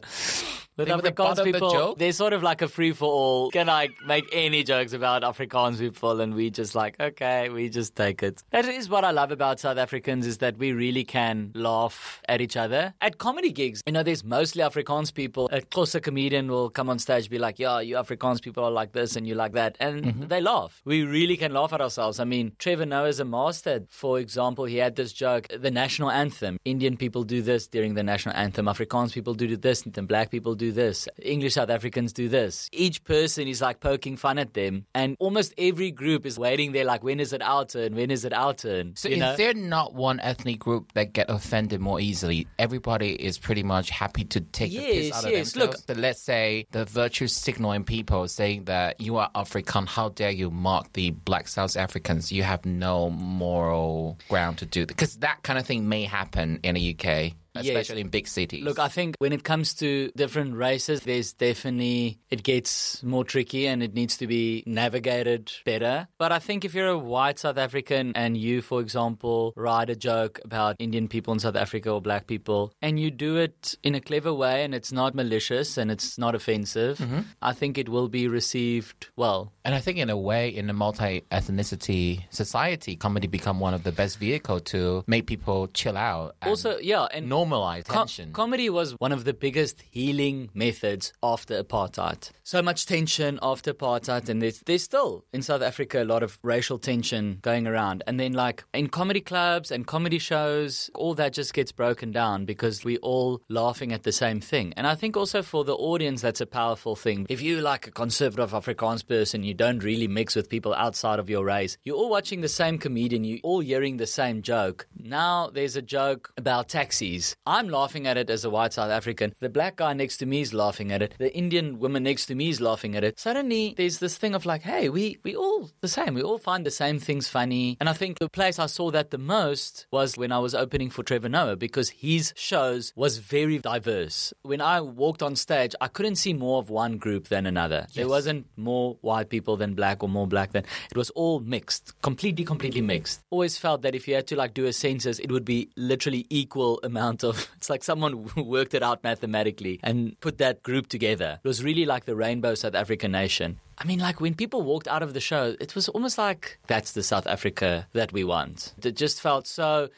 With 0.77 0.87
They 0.89 0.93
the 0.93 1.11
Afrikaans 1.13 1.35
the 1.37 1.43
people, 1.45 1.71
joke? 1.71 1.97
they're 1.99 2.11
sort 2.11 2.33
of 2.33 2.43
like 2.43 2.61
a 2.61 2.67
free 2.67 2.91
for 2.91 3.05
all. 3.09 3.49
Can 3.49 3.69
I 3.69 3.87
make 4.05 4.25
any 4.33 4.63
jokes 4.63 4.91
about 4.91 5.21
Afrikaans 5.23 5.54
people? 5.55 6.19
And 6.19 6.35
we 6.35 6.49
just 6.49 6.75
like, 6.75 6.95
okay, 6.99 7.49
we 7.49 7.69
just 7.69 7.95
take 7.95 8.21
it. 8.23 8.43
That 8.51 8.65
is 8.65 8.89
what 8.89 9.05
I 9.05 9.11
love 9.11 9.31
about 9.31 9.59
South 9.59 9.77
Africans 9.77 10.27
is 10.27 10.39
that 10.39 10.57
we 10.57 10.73
really 10.73 11.03
can 11.05 11.51
laugh 11.55 12.21
at 12.27 12.41
each 12.41 12.57
other. 12.57 12.93
At 13.01 13.17
comedy 13.19 13.51
gigs, 13.51 13.81
you 13.85 13.93
know, 13.93 14.03
there's 14.03 14.23
mostly 14.23 14.61
Afrikaans 14.63 15.13
people. 15.13 15.47
A 15.51 15.61
Xhosa 15.61 16.01
comedian 16.01 16.49
will 16.49 16.69
come 16.69 16.89
on 16.89 16.99
stage, 16.99 17.29
be 17.29 17.39
like, 17.39 17.57
yeah, 17.57 17.79
you 17.79 17.95
Afrikaans 17.95 18.41
people 18.41 18.63
are 18.65 18.71
like 18.71 18.91
this 18.91 19.15
and 19.15 19.25
you 19.27 19.35
like 19.35 19.53
that. 19.53 19.77
And 19.79 19.95
Mm-hmm. 20.05 20.27
they 20.27 20.41
laugh. 20.41 20.81
We 20.85 21.03
really 21.03 21.37
can 21.37 21.53
laugh 21.53 21.71
at 21.73 21.79
ourselves. 21.81 22.19
I 22.19 22.25
mean, 22.25 22.51
Trevor 22.59 22.85
Noah 22.85 23.07
is 23.07 23.19
a 23.21 23.25
master. 23.25 23.85
For 23.89 24.19
example, 24.19 24.65
he 24.65 24.77
had 24.77 24.95
this 24.97 25.13
joke, 25.13 25.47
the 25.57 25.71
national 25.71 26.11
anthem. 26.11 26.57
Indian 26.65 26.97
people 26.97 27.23
do 27.23 27.41
this 27.41 27.67
during 27.67 27.93
the 27.95 28.03
national 28.03 28.35
anthem. 28.35 28.65
Afrikaans 28.65 29.13
people 29.13 29.33
do 29.33 29.55
this, 29.55 29.83
and 29.83 29.93
then 29.93 30.05
black 30.05 30.29
people 30.31 30.53
do 30.53 30.71
this. 30.73 31.07
English 31.21 31.53
South 31.53 31.69
Africans 31.69 32.11
do 32.13 32.27
this. 32.27 32.69
Each 32.73 33.03
person 33.03 33.47
is 33.47 33.61
like 33.61 33.79
poking 33.79 34.17
fun 34.17 34.37
at 34.37 34.53
them. 34.53 34.85
And 34.93 35.15
almost 35.19 35.34
every 35.57 35.91
group 35.91 36.25
is 36.25 36.37
waiting 36.39 36.71
there 36.71 36.85
like, 36.85 37.03
when 37.03 37.19
is 37.19 37.33
it 37.33 37.41
our 37.41 37.65
turn? 37.65 37.95
When 37.95 38.11
is 38.11 38.25
it 38.25 38.33
our 38.33 38.53
turn? 38.53 38.95
So 38.95 39.09
you 39.09 39.15
is 39.15 39.19
know? 39.19 39.35
there 39.35 39.53
not 39.53 39.93
one 39.93 40.19
ethnic 40.19 40.59
group 40.59 40.93
that 40.93 41.13
get 41.13 41.29
offended 41.29 41.81
more 41.81 41.99
easily? 41.99 42.47
Everybody 42.59 43.11
is 43.13 43.37
pretty 43.37 43.63
much 43.63 43.89
happy 43.89 44.23
to 44.25 44.41
take 44.41 44.71
the 44.71 44.77
piss 44.79 45.05
Yes, 45.07 45.15
out 45.15 45.25
of 45.25 45.31
yes. 45.31 45.51
themselves. 45.53 45.83
So 45.87 45.93
let's 45.93 46.21
say 46.21 46.65
the 46.71 46.85
virtue 46.85 47.27
signaling 47.27 47.83
people 47.83 48.27
saying 48.27 48.65
that 48.65 48.99
you 49.01 49.17
are 49.17 49.29
African, 49.35 49.85
how 49.85 50.09
dare 50.09 50.31
you 50.31 50.51
mock 50.51 50.93
the 50.93 51.11
black 51.11 51.47
South 51.47 51.75
Africans? 51.77 52.31
You 52.31 52.43
have 52.43 52.65
no 52.65 53.09
moral 53.09 54.17
ground 54.29 54.57
to 54.59 54.65
do 54.65 54.85
because 54.85 55.17
that 55.17 55.43
kind 55.43 55.59
of 55.59 55.65
thing 55.65 55.87
may 55.89 56.03
happen 56.03 56.59
in 56.63 56.75
the 56.75 56.95
UK. 56.97 57.33
Especially 57.55 58.01
in 58.01 58.09
big 58.09 58.27
cities. 58.27 58.63
Look, 58.63 58.79
I 58.79 58.87
think 58.87 59.15
when 59.19 59.33
it 59.33 59.43
comes 59.43 59.73
to 59.75 60.11
different 60.15 60.55
races, 60.55 61.01
there's 61.01 61.33
definitely, 61.33 62.19
it 62.29 62.43
gets 62.43 63.03
more 63.03 63.23
tricky 63.23 63.67
and 63.67 63.83
it 63.83 63.93
needs 63.93 64.17
to 64.17 64.27
be 64.27 64.63
navigated 64.65 65.51
better. 65.65 66.07
But 66.17 66.31
I 66.31 66.39
think 66.39 66.65
if 66.65 66.73
you're 66.73 66.87
a 66.87 66.97
white 66.97 67.39
South 67.39 67.57
African 67.57 68.13
and 68.15 68.37
you, 68.37 68.61
for 68.61 68.81
example, 68.81 69.53
write 69.55 69.89
a 69.89 69.95
joke 69.95 70.39
about 70.43 70.75
Indian 70.79 71.07
people 71.07 71.33
in 71.33 71.39
South 71.39 71.55
Africa 71.55 71.91
or 71.91 72.01
black 72.01 72.27
people, 72.27 72.73
and 72.81 72.99
you 72.99 73.11
do 73.11 73.37
it 73.37 73.75
in 73.83 73.95
a 73.95 74.01
clever 74.01 74.33
way 74.33 74.63
and 74.63 74.73
it's 74.73 74.91
not 74.91 75.15
malicious 75.15 75.77
and 75.77 75.91
it's 75.91 76.17
not 76.17 76.35
offensive, 76.35 76.97
mm-hmm. 76.97 77.21
I 77.41 77.53
think 77.53 77.77
it 77.77 77.89
will 77.89 78.09
be 78.09 78.27
received 78.27 79.07
well. 79.15 79.51
And 79.63 79.73
I 79.73 79.79
think 79.79 79.97
in 79.97 80.09
a 80.09 80.17
way, 80.17 80.49
in 80.49 80.69
a 80.69 80.73
multi-ethnicity 80.73 82.23
society, 82.29 82.95
comedy 82.95 83.27
become 83.27 83.59
one 83.59 83.73
of 83.73 83.83
the 83.83 83.91
best 83.91 84.17
vehicle 84.19 84.59
to 84.59 85.03
make 85.07 85.25
people 85.25 85.67
chill 85.67 85.97
out. 85.97 86.35
and 86.41 86.49
Also, 86.49 86.77
yeah, 86.79 87.07
and 87.13 87.27
normalize 87.45 87.83
tension. 87.85 88.31
comedy 88.33 88.69
was 88.69 88.93
one 88.93 89.11
of 89.11 89.23
the 89.23 89.33
biggest 89.33 89.81
healing 89.89 90.49
methods 90.53 91.13
after 91.21 91.63
apartheid. 91.63 92.31
So 92.43 92.61
much 92.61 92.85
tension 92.85 93.39
after 93.41 93.73
apartheid, 93.73 94.29
and 94.29 94.41
there's, 94.41 94.59
there's 94.61 94.83
still 94.83 95.25
in 95.33 95.41
South 95.41 95.61
Africa 95.61 96.03
a 96.03 96.05
lot 96.05 96.23
of 96.23 96.37
racial 96.43 96.77
tension 96.77 97.39
going 97.41 97.67
around. 97.67 98.03
And 98.07 98.19
then, 98.19 98.33
like 98.33 98.63
in 98.73 98.89
comedy 98.89 99.21
clubs 99.21 99.71
and 99.71 99.87
comedy 99.87 100.19
shows, 100.19 100.89
all 100.95 101.13
that 101.15 101.33
just 101.33 101.53
gets 101.53 101.71
broken 101.71 102.11
down 102.11 102.45
because 102.45 102.83
we 102.83 102.97
all 102.97 103.41
laughing 103.49 103.91
at 103.91 104.03
the 104.03 104.11
same 104.11 104.39
thing. 104.39 104.73
And 104.77 104.87
I 104.87 104.95
think 104.95 105.17
also 105.17 105.41
for 105.41 105.63
the 105.63 105.75
audience, 105.75 106.21
that's 106.21 106.41
a 106.41 106.45
powerful 106.45 106.95
thing. 106.95 107.25
If 107.29 107.41
you 107.41 107.61
like 107.61 107.87
a 107.87 107.91
conservative 107.91 108.51
Afrikaans 108.51 109.05
person, 109.07 109.43
you 109.43 109.53
don't 109.53 109.79
really 109.79 110.07
mix 110.07 110.35
with 110.35 110.49
people 110.49 110.73
outside 110.73 111.19
of 111.19 111.29
your 111.29 111.45
race. 111.45 111.77
You're 111.83 111.97
all 111.97 112.09
watching 112.09 112.41
the 112.41 112.47
same 112.47 112.77
comedian. 112.77 113.23
you're 113.23 113.39
all 113.43 113.59
hearing 113.59 113.97
the 113.97 114.07
same 114.07 114.41
joke. 114.41 114.87
Now 114.97 115.49
there's 115.51 115.75
a 115.75 115.81
joke 115.81 116.31
about 116.37 116.69
taxis. 116.69 117.34
I'm 117.45 117.69
laughing 117.69 118.07
at 118.07 118.17
it 118.17 118.29
as 118.29 118.43
a 118.43 118.49
white 118.49 118.73
South 118.73 118.91
African. 118.91 119.33
The 119.39 119.49
black 119.49 119.75
guy 119.77 119.93
next 119.93 120.17
to 120.17 120.25
me 120.25 120.41
is 120.41 120.53
laughing 120.53 120.91
at 120.91 121.01
it. 121.01 121.13
The 121.17 121.35
Indian 121.35 121.79
woman 121.79 122.03
next 122.03 122.25
to 122.27 122.35
me 122.35 122.49
is 122.49 122.61
laughing 122.61 122.95
at 122.95 123.03
it. 123.03 123.19
Suddenly 123.19 123.75
there's 123.77 123.99
this 123.99 124.17
thing 124.17 124.33
of 124.35 124.45
like, 124.45 124.63
hey, 124.63 124.89
we 124.89 125.19
we 125.23 125.35
all 125.35 125.69
the 125.81 125.87
same. 125.87 126.13
We 126.13 126.23
all 126.23 126.37
find 126.37 126.65
the 126.65 126.71
same 126.71 126.99
things 126.99 127.27
funny. 127.27 127.77
And 127.79 127.89
I 127.89 127.93
think 127.93 128.19
the 128.19 128.29
place 128.29 128.59
I 128.59 128.65
saw 128.67 128.91
that 128.91 129.11
the 129.11 129.17
most 129.17 129.87
was 129.91 130.17
when 130.17 130.31
I 130.31 130.39
was 130.39 130.55
opening 130.55 130.89
for 130.89 131.03
Trevor 131.03 131.29
Noah 131.29 131.55
because 131.55 131.89
his 131.89 132.33
shows 132.35 132.93
was 132.95 133.17
very 133.17 133.59
diverse. 133.59 134.33
When 134.43 134.61
I 134.61 134.81
walked 134.81 135.21
on 135.21 135.35
stage, 135.35 135.75
I 135.81 135.87
couldn't 135.87 136.15
see 136.15 136.33
more 136.33 136.59
of 136.59 136.69
one 136.69 136.97
group 136.97 137.27
than 137.27 137.45
another. 137.45 137.87
There 137.93 138.07
wasn't 138.07 138.47
more 138.55 138.97
white 139.01 139.29
people 139.29 139.57
than 139.57 139.73
black 139.73 140.03
or 140.03 140.09
more 140.09 140.27
black 140.27 140.53
than 140.53 140.63
it 140.89 140.97
was 140.97 141.09
all 141.11 141.39
mixed, 141.39 141.93
completely, 142.01 142.45
completely 142.45 142.81
mixed. 142.81 143.21
Always 143.29 143.57
felt 143.57 143.81
that 143.81 143.95
if 143.95 144.07
you 144.07 144.15
had 144.15 144.27
to 144.27 144.35
like 144.35 144.53
do 144.53 144.65
a 144.65 144.73
census, 144.73 145.19
it 145.19 145.31
would 145.31 145.45
be 145.45 145.69
literally 145.75 146.25
equal 146.29 146.79
amount 146.83 147.23
of. 147.25 147.49
It's 147.57 147.69
like 147.69 147.83
someone 147.83 148.29
worked 148.37 148.73
it 148.73 148.83
out 148.83 149.03
mathematically 149.03 149.79
and 149.81 150.19
put 150.19 150.37
that 150.37 150.61
group 150.63 150.87
together. 150.87 151.39
It 151.43 151.47
was 151.47 151.63
really 151.63 151.85
like 151.85 152.05
the 152.05 152.15
rainbow 152.15 152.53
South 152.55 152.75
African 152.75 153.11
nation. 153.11 153.59
I 153.77 153.83
mean, 153.85 153.99
like 153.99 154.21
when 154.21 154.35
people 154.35 154.61
walked 154.61 154.87
out 154.87 155.03
of 155.03 155.13
the 155.13 155.19
show, 155.19 155.55
it 155.59 155.75
was 155.75 155.89
almost 155.89 156.17
like 156.17 156.59
that's 156.67 156.93
the 156.93 157.03
South 157.03 157.27
Africa 157.27 157.87
that 157.93 158.13
we 158.13 158.23
want. 158.23 158.73
It 158.81 158.95
just 158.95 159.19
felt 159.21 159.47
so 159.47 159.89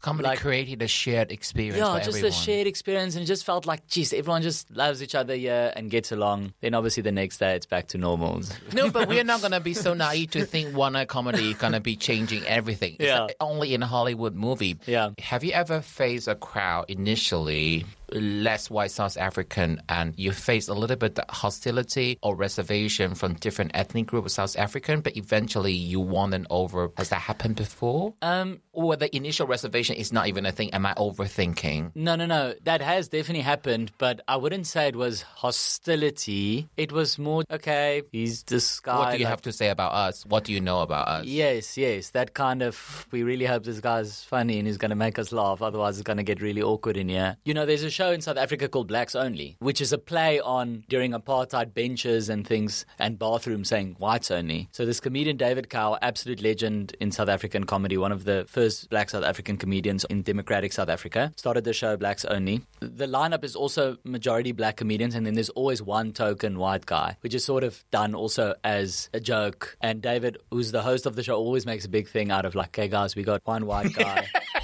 comedy 0.00 0.28
like- 0.28 0.38
created 0.40 0.82
a 0.82 0.86
shared 0.88 1.32
experience 1.32 1.78
yeah, 1.78 1.96
just 1.98 2.08
everyone. 2.18 2.28
a 2.30 2.32
shared 2.32 2.66
experience, 2.68 3.14
and 3.16 3.24
it 3.24 3.26
just 3.26 3.44
felt 3.44 3.66
like, 3.66 3.86
geez, 3.88 4.12
everyone 4.12 4.42
just 4.42 4.70
loves 4.70 5.02
each 5.02 5.14
other 5.16 5.34
here 5.34 5.72
and 5.74 5.90
gets 5.90 6.12
along. 6.12 6.52
Then 6.60 6.74
obviously 6.74 7.02
the 7.02 7.10
next 7.12 7.38
day 7.38 7.56
it's 7.56 7.66
back 7.66 7.88
to 7.88 7.98
normal. 7.98 8.42
No, 8.72 8.88
but 8.90 9.08
we're 9.08 9.24
not 9.24 9.42
gonna 9.42 9.60
be 9.60 9.74
so 9.74 9.94
naive 9.94 10.30
to 10.32 10.44
think 10.46 10.76
one 10.76 10.94
comedy 11.06 11.50
is 11.50 11.56
gonna 11.56 11.80
be 11.80 11.96
changing 11.96 12.44
everything. 12.46 12.92
It's 13.00 13.04
Yeah. 13.08 13.26
only 13.40 13.74
in 13.74 13.82
a 13.82 13.86
Hollywood 13.86 14.34
movie. 14.34 14.78
Yeah. 14.86 15.10
Have 15.18 15.42
you 15.44 15.52
ever 15.52 15.80
faced 15.80 16.28
a 16.28 16.34
crowd 16.36 16.84
initially 16.88 17.84
less 18.20 18.70
white 18.70 18.90
South 18.90 19.16
African 19.16 19.80
and 19.88 20.14
you 20.18 20.32
face 20.32 20.68
a 20.68 20.74
little 20.74 20.96
bit 20.96 21.18
of 21.18 21.24
hostility 21.34 22.18
or 22.22 22.34
reservation 22.36 23.14
from 23.14 23.34
different 23.34 23.70
ethnic 23.74 24.06
groups 24.06 24.26
of 24.38 24.50
South 24.50 24.58
African, 24.62 25.00
but 25.00 25.16
eventually 25.16 25.72
you 25.72 26.00
won 26.00 26.30
them 26.30 26.46
over? 26.50 26.90
Has 26.96 27.08
that 27.10 27.20
happened 27.22 27.56
before? 27.56 28.14
Um, 28.22 28.60
Or 28.72 28.96
the 28.96 29.14
initial 29.14 29.46
reservation 29.46 29.96
is 29.96 30.12
not 30.12 30.28
even 30.28 30.46
a 30.46 30.52
thing? 30.52 30.72
Am 30.72 30.86
I 30.86 30.94
overthinking? 30.94 31.92
no, 31.94 32.16
no, 32.16 32.26
no. 32.26 32.54
That 32.64 32.80
has 32.80 33.08
definitely 33.08 33.42
happened, 33.42 33.92
but 33.98 34.20
I 34.26 34.36
wouldn't 34.36 34.66
say 34.66 34.88
it 34.88 34.96
was 34.96 35.22
hostility. 35.22 36.68
It 36.76 36.92
was 36.92 37.18
more, 37.18 37.44
okay, 37.50 38.02
he's 38.12 38.42
this 38.44 38.80
guy. 38.80 38.98
What 38.98 39.10
do 39.12 39.18
you 39.18 39.24
like- 39.24 39.30
have 39.30 39.42
to 39.42 39.52
say 39.52 39.68
about 39.68 39.92
us? 39.92 40.24
What 40.26 40.44
do 40.44 40.52
you 40.52 40.60
know 40.60 40.80
about 40.80 41.08
us? 41.08 41.24
Yes, 41.26 41.76
yes. 41.76 42.10
That 42.10 42.34
kind 42.34 42.62
of, 42.62 43.06
we 43.10 43.22
really 43.22 43.44
hope 43.44 43.64
this 43.64 43.80
guy's 43.80 44.24
funny 44.24 44.58
and 44.58 44.66
he's 44.66 44.78
going 44.78 44.90
to 44.90 44.96
make 44.96 45.18
us 45.18 45.32
laugh. 45.32 45.60
Otherwise, 45.62 45.98
it's 45.98 46.04
going 46.06 46.16
to 46.16 46.22
get 46.22 46.40
really 46.40 46.62
awkward 46.62 46.96
in 46.96 47.08
here. 47.08 47.36
You 47.44 47.54
know, 47.54 47.66
there's 47.66 47.82
a 47.82 47.90
show 47.90 48.01
in 48.10 48.20
South 48.20 48.36
Africa 48.36 48.68
called 48.68 48.88
Blacks 48.88 49.14
Only, 49.14 49.56
which 49.60 49.80
is 49.80 49.92
a 49.92 49.98
play 49.98 50.40
on 50.40 50.84
during 50.88 51.12
apartheid 51.12 51.74
benches 51.74 52.28
and 52.28 52.46
things 52.46 52.84
and 52.98 53.18
bathrooms 53.18 53.68
saying 53.68 53.96
whites 53.98 54.30
only. 54.30 54.68
So 54.72 54.84
this 54.84 54.98
comedian, 54.98 55.36
David 55.36 55.70
Kau, 55.70 55.96
absolute 56.02 56.42
legend 56.42 56.96
in 57.00 57.12
South 57.12 57.28
African 57.28 57.64
comedy, 57.64 57.96
one 57.96 58.12
of 58.12 58.24
the 58.24 58.44
first 58.48 58.90
black 58.90 59.10
South 59.10 59.24
African 59.24 59.56
comedians 59.56 60.04
in 60.06 60.22
democratic 60.22 60.72
South 60.72 60.88
Africa, 60.88 61.32
started 61.36 61.64
the 61.64 61.72
show 61.72 61.96
Blacks 61.96 62.24
Only. 62.24 62.62
The 62.80 63.06
lineup 63.06 63.44
is 63.44 63.54
also 63.54 63.96
majority 64.04 64.52
black 64.52 64.76
comedians, 64.76 65.14
and 65.14 65.26
then 65.26 65.34
there's 65.34 65.50
always 65.50 65.82
one 65.82 66.12
token 66.12 66.58
white 66.58 66.86
guy, 66.86 67.16
which 67.20 67.34
is 67.34 67.44
sort 67.44 67.62
of 67.62 67.84
done 67.90 68.14
also 68.14 68.54
as 68.64 69.10
a 69.12 69.20
joke. 69.20 69.76
And 69.80 70.02
David, 70.02 70.38
who's 70.50 70.72
the 70.72 70.82
host 70.82 71.06
of 71.06 71.14
the 71.14 71.22
show, 71.22 71.36
always 71.36 71.66
makes 71.66 71.84
a 71.84 71.88
big 71.88 72.08
thing 72.08 72.30
out 72.30 72.44
of 72.44 72.54
like, 72.54 72.74
hey 72.74 72.88
guys, 72.88 73.14
we 73.14 73.22
got 73.22 73.42
one 73.44 73.66
white 73.66 73.92
guy. 73.92 74.26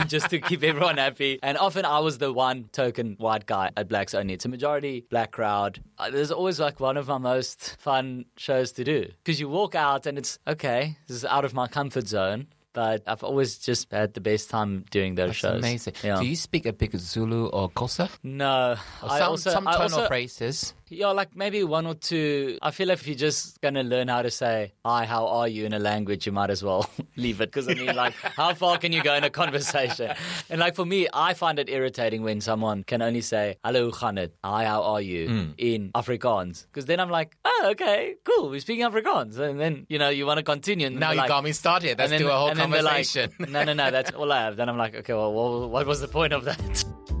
just 0.08 0.30
to 0.30 0.40
keep 0.40 0.62
everyone 0.62 0.96
happy. 0.98 1.38
And 1.42 1.56
often 1.58 1.84
I 1.84 1.98
was 2.00 2.18
the 2.18 2.32
one 2.32 2.64
token 2.72 3.16
white 3.18 3.46
guy 3.46 3.70
at 3.76 3.88
Blacks 3.88 4.14
Only. 4.14 4.34
It's 4.34 4.44
a 4.44 4.48
majority 4.48 5.04
black 5.10 5.30
crowd. 5.32 5.82
Uh, 5.98 6.10
There's 6.10 6.30
always 6.32 6.58
like 6.60 6.80
one 6.80 6.96
of 6.96 7.08
my 7.08 7.18
most 7.18 7.76
fun 7.78 8.24
shows 8.36 8.72
to 8.72 8.84
do 8.84 9.06
because 9.24 9.40
you 9.40 9.48
walk 9.48 9.74
out 9.74 10.06
and 10.06 10.18
it's 10.18 10.38
okay, 10.46 10.96
this 11.06 11.16
is 11.16 11.24
out 11.24 11.44
of 11.44 11.54
my 11.54 11.66
comfort 11.66 12.06
zone. 12.08 12.46
But 12.72 13.02
I've 13.04 13.24
always 13.24 13.58
just 13.58 13.90
had 13.90 14.14
the 14.14 14.20
best 14.20 14.48
time 14.48 14.84
doing 14.92 15.16
those 15.16 15.30
That's 15.30 15.38
shows. 15.38 15.58
amazing. 15.58 15.94
Yeah. 16.04 16.20
Do 16.20 16.24
you 16.26 16.36
speak 16.36 16.66
a 16.66 16.72
bit 16.72 16.94
of 16.94 17.00
Zulu 17.00 17.46
or 17.48 17.68
Xhosa? 17.70 18.08
No, 18.22 18.76
Or 19.02 19.10
I 19.10 19.18
some 19.18 19.28
also, 19.30 19.50
some 19.50 19.66
I 19.66 19.72
tonal 19.72 19.82
also, 19.98 20.06
phrases. 20.06 20.72
Yeah, 20.90 21.08
like 21.12 21.34
maybe 21.36 21.62
one 21.64 21.86
or 21.86 21.94
two. 21.94 22.58
I 22.60 22.70
feel 22.72 22.88
like 22.88 22.98
if 22.98 23.06
you're 23.06 23.16
just 23.16 23.60
gonna 23.60 23.82
learn 23.82 24.08
how 24.08 24.22
to 24.22 24.30
say 24.30 24.72
"Hi, 24.84 25.06
how 25.06 25.26
are 25.28 25.48
you" 25.48 25.64
in 25.64 25.72
a 25.72 25.78
language, 25.78 26.26
you 26.26 26.32
might 26.32 26.50
as 26.50 26.62
well 26.62 26.90
leave 27.16 27.40
it. 27.40 27.46
Because 27.52 27.68
I 27.68 27.74
mean, 27.74 27.94
like, 27.94 28.14
how 28.36 28.52
far 28.54 28.76
can 28.78 28.92
you 28.92 29.02
go 29.02 29.14
in 29.14 29.24
a 29.24 29.30
conversation? 29.30 30.12
And 30.50 30.60
like 30.60 30.74
for 30.74 30.84
me, 30.84 31.06
I 31.12 31.34
find 31.34 31.58
it 31.58 31.68
irritating 31.70 32.22
when 32.22 32.40
someone 32.40 32.82
can 32.84 33.02
only 33.02 33.20
say 33.20 33.56
hello, 33.64 33.90
hoe 33.90 34.26
"Hi, 34.44 34.64
how 34.66 34.82
are 34.82 35.00
you?" 35.00 35.28
Hmm. 35.28 35.50
in 35.56 35.90
Afrikaans. 35.92 36.66
Because 36.66 36.86
then 36.86 36.98
I'm 37.00 37.10
like, 37.10 37.36
oh, 37.44 37.68
okay, 37.72 38.16
cool, 38.24 38.50
we're 38.50 38.60
speaking 38.60 38.84
Afrikaans, 38.84 39.38
and 39.38 39.60
then 39.60 39.86
you 39.88 39.98
know 39.98 40.08
you 40.08 40.26
want 40.26 40.38
to 40.38 40.42
continue. 40.44 40.88
And 40.88 40.98
Now 40.98 41.12
you 41.12 41.18
like, 41.18 41.28
got 41.28 41.44
me 41.44 41.52
started. 41.52 41.98
Let's 41.98 42.10
then, 42.10 42.20
do 42.20 42.28
a 42.28 42.32
whole 42.32 42.48
and 42.48 42.58
like, 42.58 42.70
conversation. 42.72 43.32
no, 43.38 43.64
no, 43.64 43.72
no, 43.72 43.90
that's 43.90 44.10
all 44.18 44.30
I 44.32 44.42
have. 44.42 44.56
Then 44.56 44.68
I'm 44.68 44.76
like, 44.76 44.94
okay, 44.96 45.12
well 45.14 45.68
what 45.68 45.86
was 45.86 46.00
the 46.00 46.08
point 46.08 46.32
of 46.32 46.44
that? 46.44 47.19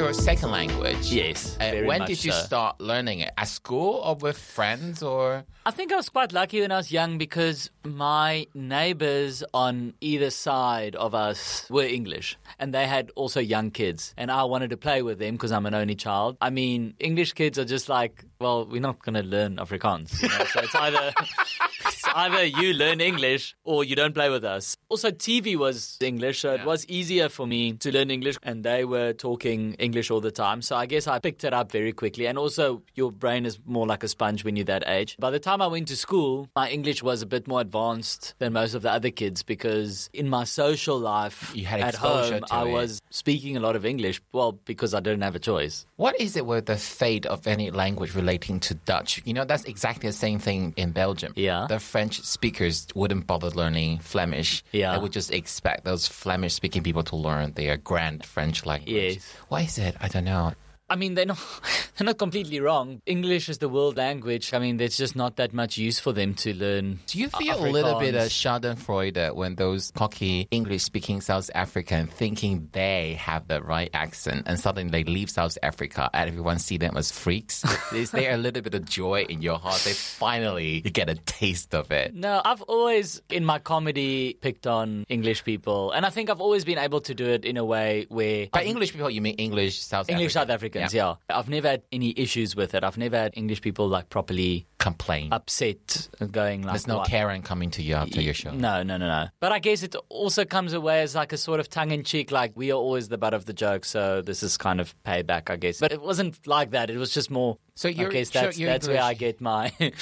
Your 0.00 0.14
second 0.14 0.50
language. 0.50 1.12
Yes, 1.12 1.58
Uh, 1.60 1.82
when 1.84 2.00
did 2.06 2.24
you 2.24 2.32
so. 2.32 2.38
start 2.42 2.80
learning 2.80 3.20
it? 3.20 3.32
At 3.36 3.48
school 3.48 4.00
or 4.02 4.14
with 4.14 4.38
friends 4.38 5.02
or? 5.02 5.44
I 5.66 5.70
think 5.72 5.92
I 5.92 5.96
was 5.96 6.08
quite 6.08 6.32
lucky 6.32 6.62
when 6.62 6.72
I 6.72 6.78
was 6.78 6.90
young 6.90 7.18
because 7.18 7.70
my 7.84 8.46
neighbors 8.54 9.44
on 9.52 9.92
either 10.00 10.30
side 10.30 10.96
of 10.96 11.14
us 11.14 11.68
were 11.68 11.84
English 11.84 12.38
and 12.58 12.72
they 12.72 12.86
had 12.86 13.10
also 13.14 13.40
young 13.40 13.70
kids. 13.70 14.14
And 14.16 14.30
I 14.30 14.44
wanted 14.44 14.70
to 14.70 14.78
play 14.78 15.02
with 15.02 15.18
them 15.18 15.34
because 15.34 15.52
I'm 15.52 15.66
an 15.66 15.74
only 15.74 15.96
child. 15.96 16.38
I 16.40 16.48
mean, 16.48 16.94
English 16.98 17.34
kids 17.34 17.58
are 17.58 17.66
just 17.66 17.90
like, 17.90 18.24
well, 18.40 18.64
we're 18.64 18.80
not 18.80 19.02
going 19.02 19.16
to 19.16 19.22
learn 19.22 19.56
Afrikaans. 19.56 20.22
You 20.22 20.28
know? 20.28 20.44
so 20.46 20.60
it's 20.60 20.74
either, 20.74 21.12
it's 21.86 22.04
either 22.14 22.44
you 22.44 22.72
learn 22.72 23.02
English 23.02 23.54
or 23.62 23.84
you 23.84 23.94
don't 23.94 24.14
play 24.14 24.30
with 24.30 24.44
us. 24.44 24.78
Also, 24.88 25.10
TV 25.10 25.56
was 25.56 25.98
English, 26.00 26.40
so 26.40 26.54
it 26.54 26.64
was 26.64 26.86
easier 26.86 27.28
for 27.28 27.46
me 27.46 27.74
to 27.74 27.92
learn 27.92 28.10
English 28.10 28.38
and 28.42 28.64
they 28.64 28.86
were 28.86 29.12
talking 29.12 29.74
English 29.74 30.10
all 30.10 30.22
the 30.22 30.30
time. 30.30 30.62
So 30.62 30.74
I 30.74 30.86
guess 30.86 31.06
I 31.06 31.18
picked 31.18 31.44
it 31.44 31.52
up 31.52 31.70
very 31.70 31.92
quickly. 31.92 32.26
And 32.26 32.38
also, 32.38 32.82
your 32.94 33.12
brain 33.12 33.44
is 33.44 33.58
more 33.66 33.86
like 33.86 34.02
a 34.02 34.08
sponge 34.08 34.42
when 34.42 34.56
you're 34.56 34.64
that 34.64 34.84
age. 34.86 35.16
By 35.18 35.30
the 35.30 35.38
time 35.38 35.59
I 35.60 35.66
went 35.66 35.88
to 35.88 35.96
school, 35.96 36.48
my 36.56 36.68
English 36.70 37.02
was 37.02 37.22
a 37.22 37.26
bit 37.26 37.46
more 37.46 37.60
advanced 37.60 38.34
than 38.38 38.52
most 38.52 38.74
of 38.74 38.82
the 38.82 38.90
other 38.90 39.10
kids 39.10 39.42
because 39.42 40.08
in 40.12 40.28
my 40.28 40.44
social 40.44 40.98
life 40.98 41.52
You 41.54 41.64
had 41.66 41.80
at 41.80 41.94
home, 41.94 42.44
I 42.50 42.66
it. 42.66 42.72
was 42.72 43.00
speaking 43.10 43.56
a 43.56 43.60
lot 43.60 43.76
of 43.76 43.84
English. 43.84 44.20
Well, 44.32 44.52
because 44.52 44.94
I 44.94 45.00
didn't 45.00 45.22
have 45.22 45.34
a 45.34 45.38
choice. 45.38 45.86
What 45.96 46.18
is 46.20 46.36
it 46.36 46.46
with 46.46 46.66
the 46.66 46.76
fate 46.76 47.26
of 47.26 47.46
any 47.46 47.70
language 47.70 48.14
relating 48.14 48.60
to 48.60 48.74
Dutch? 48.74 49.20
You 49.24 49.34
know, 49.34 49.44
that's 49.44 49.64
exactly 49.64 50.08
the 50.08 50.14
same 50.14 50.38
thing 50.38 50.72
in 50.76 50.92
Belgium. 50.92 51.32
Yeah. 51.36 51.66
The 51.68 51.78
French 51.80 52.20
speakers 52.22 52.86
wouldn't 52.94 53.26
bother 53.26 53.50
learning 53.50 53.98
Flemish. 53.98 54.62
Yeah. 54.72 54.92
They 54.94 55.02
would 55.02 55.12
just 55.12 55.32
expect 55.32 55.84
those 55.84 56.06
Flemish 56.06 56.54
speaking 56.54 56.82
people 56.82 57.02
to 57.04 57.16
learn 57.16 57.52
their 57.52 57.76
grand 57.76 58.24
French 58.24 58.64
language. 58.64 59.14
Yes. 59.14 59.34
Why 59.48 59.62
is 59.62 59.78
it? 59.78 59.96
I 60.00 60.08
don't 60.08 60.24
know. 60.24 60.52
I 60.90 60.96
mean, 60.96 61.14
they're 61.14 61.24
not 61.24 61.38
they're 61.96 62.04
not 62.04 62.18
completely 62.18 62.58
wrong. 62.60 63.00
English 63.06 63.48
is 63.48 63.58
the 63.58 63.68
world 63.68 63.96
language. 63.96 64.52
I 64.52 64.58
mean, 64.58 64.76
there's 64.76 64.96
just 64.96 65.14
not 65.14 65.36
that 65.36 65.54
much 65.54 65.78
use 65.78 66.00
for 66.00 66.12
them 66.12 66.34
to 66.34 66.52
learn. 66.52 66.98
Do 67.06 67.18
you 67.18 67.28
feel 67.28 67.64
a 67.64 67.70
little 67.70 67.98
bit 68.00 68.16
of 68.16 68.28
Schadenfreude 68.28 69.34
when 69.36 69.54
those 69.54 69.92
cocky 69.92 70.48
English-speaking 70.50 71.20
South 71.20 71.48
African 71.54 72.08
thinking 72.08 72.68
they 72.72 73.14
have 73.20 73.46
the 73.46 73.62
right 73.62 73.90
accent, 73.94 74.42
and 74.46 74.58
suddenly 74.58 74.90
they 74.90 75.04
leave 75.10 75.30
South 75.30 75.56
Africa, 75.62 76.10
and 76.12 76.28
everyone 76.28 76.58
see 76.58 76.76
them 76.76 76.96
as 76.96 77.12
freaks? 77.12 77.64
Is 77.92 78.10
there 78.10 78.34
a 78.34 78.36
little 78.36 78.62
bit 78.62 78.74
of 78.74 78.84
joy 78.84 79.22
in 79.28 79.42
your 79.42 79.58
heart? 79.58 79.80
They 79.84 79.92
finally 79.92 80.80
get 80.80 81.08
a 81.08 81.14
taste 81.14 81.74
of 81.74 81.92
it. 81.92 82.14
No, 82.14 82.42
I've 82.44 82.62
always 82.62 83.22
in 83.30 83.44
my 83.44 83.60
comedy 83.60 84.34
picked 84.40 84.66
on 84.66 85.04
English 85.08 85.44
people, 85.44 85.92
and 85.92 86.04
I 86.04 86.10
think 86.10 86.30
I've 86.30 86.40
always 86.40 86.64
been 86.64 86.78
able 86.78 87.00
to 87.02 87.14
do 87.14 87.26
it 87.26 87.44
in 87.44 87.56
a 87.56 87.64
way 87.64 88.06
where 88.08 88.48
By 88.52 88.64
English 88.64 88.92
people, 88.92 89.08
you 89.10 89.20
mean 89.20 89.36
English 89.36 89.78
South 89.78 90.10
English 90.10 90.34
African? 90.34 90.40
South 90.48 90.50
Africans, 90.84 90.94
yeah. 91.28 91.36
I've 91.36 91.48
never 91.48 91.68
had 91.68 91.82
any 91.92 92.14
issues 92.16 92.56
with 92.56 92.74
it. 92.74 92.84
I've 92.84 92.98
never 92.98 93.16
had 93.16 93.32
English 93.36 93.60
people 93.60 93.88
like 93.88 94.08
properly 94.08 94.66
Complain. 94.80 95.28
upset 95.32 96.08
and 96.18 96.32
going 96.32 96.62
like 96.62 96.72
There's 96.72 96.86
no 96.88 96.96
"What?" 96.98 97.08
Karen 97.08 97.42
coming 97.42 97.70
to 97.72 97.82
you 97.82 97.94
after 97.94 98.20
your 98.20 98.34
show. 98.34 98.50
No, 98.52 98.82
no, 98.82 98.96
no, 98.96 99.06
no. 99.06 99.28
But 99.38 99.52
I 99.52 99.58
guess 99.60 99.82
it 99.82 99.94
also 100.08 100.44
comes 100.44 100.72
away 100.72 101.02
as 101.02 101.14
like 101.14 101.32
a 101.32 101.36
sort 101.36 101.60
of 101.60 101.68
tongue 101.68 101.90
in 101.92 102.02
cheek, 102.02 102.30
like 102.32 102.52
we 102.56 102.70
are 102.72 102.76
always 102.76 103.08
the 103.08 103.18
butt 103.18 103.34
of 103.34 103.44
the 103.44 103.52
joke, 103.52 103.84
so 103.84 104.22
this 104.22 104.42
is 104.42 104.56
kind 104.56 104.80
of 104.80 104.94
payback, 105.04 105.50
I 105.50 105.56
guess. 105.56 105.78
But 105.80 105.92
it 105.92 106.00
wasn't 106.00 106.46
like 106.46 106.70
that. 106.70 106.90
It 106.90 106.96
was 106.96 107.12
just 107.12 107.30
more. 107.30 107.58
So 107.74 107.88
I 107.88 107.92
you're- 107.92 108.12
guess 108.12 108.30
so 108.30 108.40
that's, 108.42 108.58
that's 108.58 108.88
where 108.88 109.02
I 109.02 109.14
get 109.14 109.40
my 109.40 109.72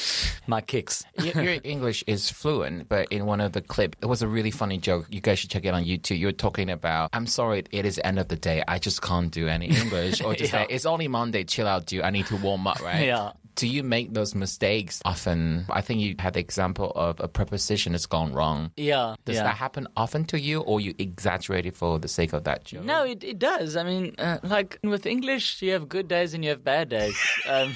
my 0.47 0.61
kicks. 0.61 1.05
your, 1.23 1.43
your 1.43 1.57
English 1.65 2.03
is 2.07 2.31
fluent, 2.31 2.89
but 2.89 3.09
in 3.13 3.27
one 3.27 3.41
of 3.41 3.53
the 3.53 3.61
clip, 3.61 3.97
it 4.01 4.07
was 4.07 4.23
a 4.23 4.29
really 4.29 4.51
funny 4.51 4.79
joke. 4.79 5.07
You 5.11 5.21
guys 5.21 5.39
should 5.39 5.51
check 5.51 5.65
it 5.65 5.75
on 5.75 5.85
YouTube. 5.85 6.19
You're 6.19 6.33
talking 6.33 6.71
about, 6.71 7.11
I'm 7.13 7.27
sorry, 7.27 7.65
it 7.71 7.85
is 7.85 8.01
end 8.03 8.19
of 8.19 8.29
the 8.29 8.37
day. 8.37 8.63
I 8.67 8.79
just 8.79 9.03
can't 9.03 9.31
do 9.31 9.49
any 9.49 9.67
English. 9.67 10.21
Or 10.23 10.35
just 10.35 10.53
Yeah. 10.53 10.67
say, 10.67 10.67
it's 10.71 10.87
only 10.87 11.09
Monday, 11.09 11.45
chill 11.45 11.67
out, 11.69 11.87
dude. 11.87 12.03
I 12.03 12.11
need 12.11 12.27
to 12.27 12.37
warm 12.37 12.67
up, 12.67 12.81
right? 12.81 13.05
Yeah. 13.07 13.33
Do 13.59 13.67
you 13.67 13.83
make 13.83 14.15
those 14.15 14.37
mistakes 14.37 15.03
often? 15.05 15.67
I 15.69 15.81
think 15.81 15.99
you 16.01 16.15
had 16.21 16.35
the 16.35 16.41
example 16.41 16.93
of 16.95 17.19
a 17.19 17.27
preposition 17.27 17.91
has 17.91 18.07
gone 18.07 18.33
wrong. 18.33 18.71
Yeah. 18.77 19.17
Does 19.25 19.35
yeah. 19.35 19.43
that 19.43 19.57
happen 19.57 19.89
often 19.97 20.25
to 20.27 20.39
you, 20.39 20.61
or 20.61 20.81
you 20.81 20.95
exaggerate 20.97 21.67
it 21.67 21.75
for 21.75 21.99
the 21.99 22.07
sake 22.07 22.33
of 22.33 22.45
that 22.45 22.67
joke? 22.67 22.85
No, 22.85 23.05
it, 23.05 23.25
it 23.25 23.41
does. 23.41 23.77
I 23.77 23.83
mean, 23.83 24.15
uh, 24.17 24.39
like 24.45 24.79
with 24.85 25.07
English, 25.07 25.61
you 25.61 25.73
have 25.73 25.89
good 25.89 26.07
days 26.07 26.35
and 26.35 26.45
you 26.45 26.51
have 26.51 26.63
bad 26.63 26.89
days. 26.89 27.19
Um, 27.49 27.75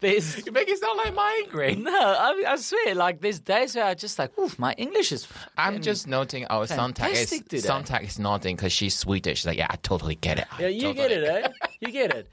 there's 0.00 0.46
You 0.46 0.52
make 0.52 0.68
it 0.68 0.78
sound 0.78 0.98
like 0.98 1.14
migraine. 1.14 1.82
no, 1.82 1.92
I, 1.92 2.44
I 2.46 2.56
swear, 2.56 2.94
like 2.94 3.20
there's 3.20 3.40
days 3.40 3.74
where 3.74 3.84
I 3.84 3.94
just 3.94 4.18
like, 4.18 4.38
oof, 4.38 4.58
my 4.58 4.72
English 4.74 5.12
is. 5.12 5.28
I'm 5.58 5.82
just 5.82 6.06
noting 6.06 6.46
our 6.46 6.66
Sontag 6.66 7.12
is, 7.12 7.28
today. 7.28 7.58
Sontag 7.58 8.04
is 8.04 8.18
nodding 8.18 8.56
because 8.56 8.72
she's 8.72 8.96
Swedish. 8.96 9.40
She's 9.40 9.46
like, 9.46 9.58
yeah, 9.58 9.66
I 9.68 9.76
totally 9.76 10.14
get 10.14 10.38
it. 10.38 10.46
I 10.52 10.62
Yeah, 10.62 10.68
you 10.68 10.80
totally 10.94 11.08
get 11.08 11.10
it, 11.10 11.44
eh? 11.44 11.48
You 11.80 11.92
get 11.92 12.14
it. 12.14 12.28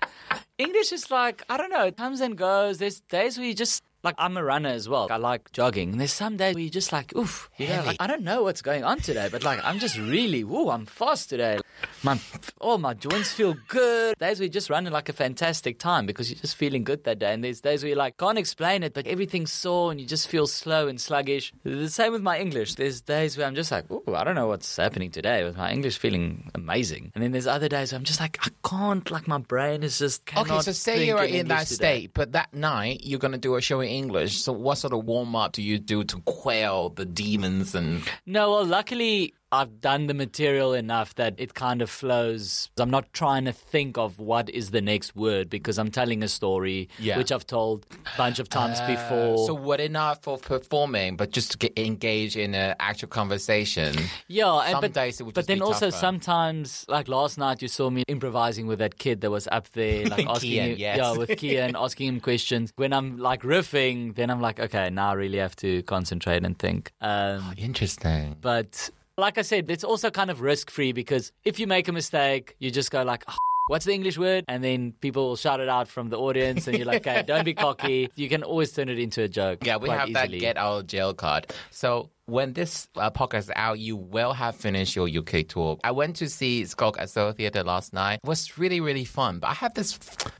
English 0.57 0.91
is 0.91 1.11
like 1.11 1.43
I 1.49 1.57
don't 1.57 1.69
know, 1.69 1.85
it 1.85 1.97
comes 1.97 2.21
and 2.21 2.37
goes. 2.37 2.77
There's 2.79 3.01
days 3.01 3.37
where 3.37 3.47
you 3.47 3.53
just 3.53 3.83
like 4.03 4.15
I'm 4.17 4.37
a 4.37 4.43
runner 4.43 4.69
as 4.69 4.87
well. 4.87 5.07
I 5.09 5.17
like 5.17 5.51
jogging. 5.51 5.91
And 5.91 5.99
there's 5.99 6.13
some 6.13 6.37
days 6.37 6.55
where 6.55 6.63
you're 6.63 6.69
just 6.69 6.91
like, 6.91 7.15
oof, 7.15 7.49
you 7.57 7.67
know, 7.67 7.83
like, 7.85 7.97
I 7.99 8.07
don't 8.07 8.23
know 8.23 8.43
what's 8.43 8.61
going 8.61 8.83
on 8.83 8.99
today, 8.99 9.29
but 9.31 9.43
like 9.43 9.59
I'm 9.63 9.79
just 9.79 9.97
really, 9.97 10.43
woo, 10.43 10.69
I'm 10.69 10.85
fast 10.85 11.29
today. 11.29 11.59
My 12.03 12.19
oh 12.61 12.77
my 12.77 12.93
joints 12.93 13.33
feel 13.33 13.55
good. 13.67 14.17
Days 14.17 14.39
where 14.39 14.45
you're 14.45 14.53
just 14.53 14.69
running 14.69 14.91
like 14.93 15.09
a 15.09 15.13
fantastic 15.13 15.79
time 15.79 16.05
because 16.05 16.29
you're 16.31 16.39
just 16.39 16.55
feeling 16.55 16.83
good 16.83 17.03
that 17.03 17.19
day. 17.19 17.33
And 17.33 17.43
there's 17.43 17.61
days 17.61 17.83
where 17.83 17.89
you 17.89 17.95
like 17.95 18.17
can't 18.17 18.37
explain 18.37 18.83
it, 18.83 18.93
but 18.93 19.05
everything's 19.07 19.51
sore 19.51 19.91
and 19.91 19.99
you 19.99 20.07
just 20.07 20.27
feel 20.27 20.47
slow 20.47 20.87
and 20.87 20.99
sluggish. 20.99 21.53
The 21.63 21.89
same 21.89 22.13
with 22.13 22.21
my 22.21 22.39
English. 22.39 22.75
There's 22.75 23.01
days 23.01 23.37
where 23.37 23.45
I'm 23.45 23.55
just 23.55 23.71
like, 23.71 23.89
ooh, 23.91 24.15
I 24.15 24.23
don't 24.23 24.35
know 24.35 24.47
what's 24.47 24.75
happening 24.75 25.11
today 25.11 25.43
with 25.43 25.57
my 25.57 25.71
English 25.71 25.97
feeling 25.97 26.49
amazing. 26.55 27.11
And 27.13 27.23
then 27.23 27.31
there's 27.31 27.47
other 27.47 27.67
days 27.69 27.91
where 27.91 27.97
I'm 27.97 28.05
just 28.05 28.19
like, 28.19 28.37
I 28.41 28.49
can't, 28.67 29.09
like 29.11 29.27
my 29.27 29.37
brain 29.39 29.83
is 29.83 29.99
just 29.99 30.23
Okay, 30.35 30.59
so 30.61 30.71
say 30.71 31.05
you 31.05 31.17
are 31.17 31.25
in 31.25 31.35
English 31.35 31.47
that 31.47 31.67
today. 31.67 31.99
state, 31.99 32.11
but 32.13 32.31
that 32.33 32.53
night 32.53 33.01
you're 33.03 33.19
going 33.19 33.31
to 33.33 33.37
do 33.37 33.55
a 33.55 33.61
show 33.61 33.81
English. 33.87 34.37
So, 34.37 34.53
what 34.53 34.77
sort 34.77 34.93
of 34.93 35.05
warm 35.05 35.35
up 35.35 35.53
do 35.53 35.61
you 35.61 35.79
do 35.79 36.03
to 36.03 36.17
quell 36.25 36.89
the 36.89 37.05
demons? 37.05 37.73
And 37.75 38.03
No, 38.25 38.51
well, 38.51 38.65
luckily 38.65 39.33
I've 39.51 39.79
done 39.79 40.07
the 40.07 40.13
material 40.13 40.73
enough 40.73 41.15
that 41.15 41.35
it 41.37 41.53
kind 41.53 41.81
of 41.81 41.89
flows. 41.89 42.69
I'm 42.77 42.89
not 42.89 43.13
trying 43.13 43.45
to 43.45 43.53
think 43.53 43.97
of 43.97 44.19
what 44.19 44.49
is 44.49 44.71
the 44.71 44.81
next 44.81 45.15
word 45.15 45.49
because 45.49 45.77
I'm 45.79 45.89
telling 45.89 46.21
a 46.21 46.27
story, 46.27 46.89
Yeah. 46.99 47.17
which 47.17 47.31
I've 47.31 47.47
told 47.47 47.85
a 48.13 48.17
bunch 48.17 48.39
of 48.39 48.49
times 48.49 48.79
Uh, 48.81 48.87
before. 48.87 49.47
so, 49.47 49.53
what 49.53 49.79
enough 49.79 50.21
for 50.21 50.37
performing, 50.37 51.15
but 51.15 51.31
just 51.31 51.51
to 51.51 51.57
get 51.57 51.71
engaged 51.79 52.35
in 52.35 52.55
an 52.55 52.75
actual 52.81 53.07
conversation? 53.07 53.95
yeah, 54.27 54.53
and 54.67 54.81
but, 54.81 54.97
it 54.97 55.21
but 55.33 55.47
then 55.47 55.61
also 55.61 55.87
tougher. 55.91 55.97
sometimes, 55.97 56.85
like 56.89 57.07
last 57.07 57.37
night, 57.37 57.61
you 57.61 57.69
saw 57.69 57.89
me 57.89 58.03
improvising 58.09 58.67
with 58.67 58.79
that 58.79 58.97
kid 58.97 59.21
that 59.21 59.31
was 59.31 59.47
up 59.51 59.69
there, 59.71 60.05
like 60.07 60.25
asking 60.27 60.51
Kian, 60.51 60.63
him, 60.71 60.77
yes. 60.77 60.97
yeah, 60.97 61.11
with 61.13 61.29
Kian, 61.41 61.71
asking 61.75 62.07
him 62.09 62.19
questions. 62.19 62.73
When 62.75 62.91
I'm 62.91 63.17
like 63.17 63.43
riffing, 63.43 64.15
then 64.15 64.29
I'm 64.29 64.41
like, 64.41 64.59
okay, 64.59 64.89
now 64.89 65.11
I 65.11 65.13
really 65.13 65.37
have 65.37 65.55
to 65.57 65.83
concentrate 65.83 66.43
and 66.43 66.59
think. 66.59 66.91
Um, 66.99 67.53
Interesting. 67.57 68.35
But 68.41 68.89
like 69.17 69.37
I 69.37 69.41
said, 69.41 69.69
it's 69.69 69.83
also 69.83 70.11
kind 70.11 70.29
of 70.29 70.41
risk 70.41 70.69
free 70.69 70.91
because 70.91 71.31
if 71.43 71.59
you 71.59 71.65
make 71.67 71.87
a 71.87 71.91
mistake, 71.91 72.55
you 72.59 72.69
just 72.69 72.91
go 72.91 73.03
like, 73.03 73.23
"Oh, 73.27 73.35
What's 73.67 73.83
the 73.83 73.91
English 73.91 74.17
word? 74.17 74.45
And 74.47 74.63
then 74.63 74.93
people 75.01 75.27
will 75.27 75.35
shout 75.35 75.59
it 75.59 75.67
out 75.67 75.89
from 75.89 76.07
the 76.07 76.17
audience, 76.17 76.67
and 76.67 76.77
you're 76.77 76.85
like, 76.85 77.05
okay, 77.05 77.21
don't 77.23 77.43
be 77.43 77.53
cocky. 77.65 78.09
You 78.15 78.29
can 78.29 78.41
always 78.41 78.71
turn 78.71 78.87
it 78.87 78.97
into 78.97 79.23
a 79.23 79.27
joke. 79.27 79.65
Yeah, 79.65 79.75
we 79.75 79.89
have 79.89 80.07
easily. 80.07 80.13
that 80.13 80.39
get 80.39 80.55
out 80.55 80.77
of 80.79 80.87
jail 80.87 81.13
card. 81.13 81.47
So 81.69 82.09
when 82.27 82.51
this 82.53 82.87
uh, 82.97 83.09
podcast 83.09 83.37
is 83.39 83.51
out, 83.55 83.79
you 83.79 83.95
will 83.95 84.33
have 84.33 84.55
finished 84.55 84.95
your 84.95 85.07
UK 85.09 85.47
tour. 85.47 85.79
I 85.83 85.91
went 85.91 86.17
to 86.17 86.29
see 86.29 86.61
at 86.61 87.09
Soho 87.09 87.31
Theatre 87.31 87.63
last 87.63 87.93
night. 87.93 88.19
It 88.23 88.27
was 88.27 88.57
really, 88.57 88.81
really 88.81 89.05
fun. 89.05 89.39
But 89.39 89.47
I 89.47 89.53
have 89.53 89.73
this, 89.73 89.97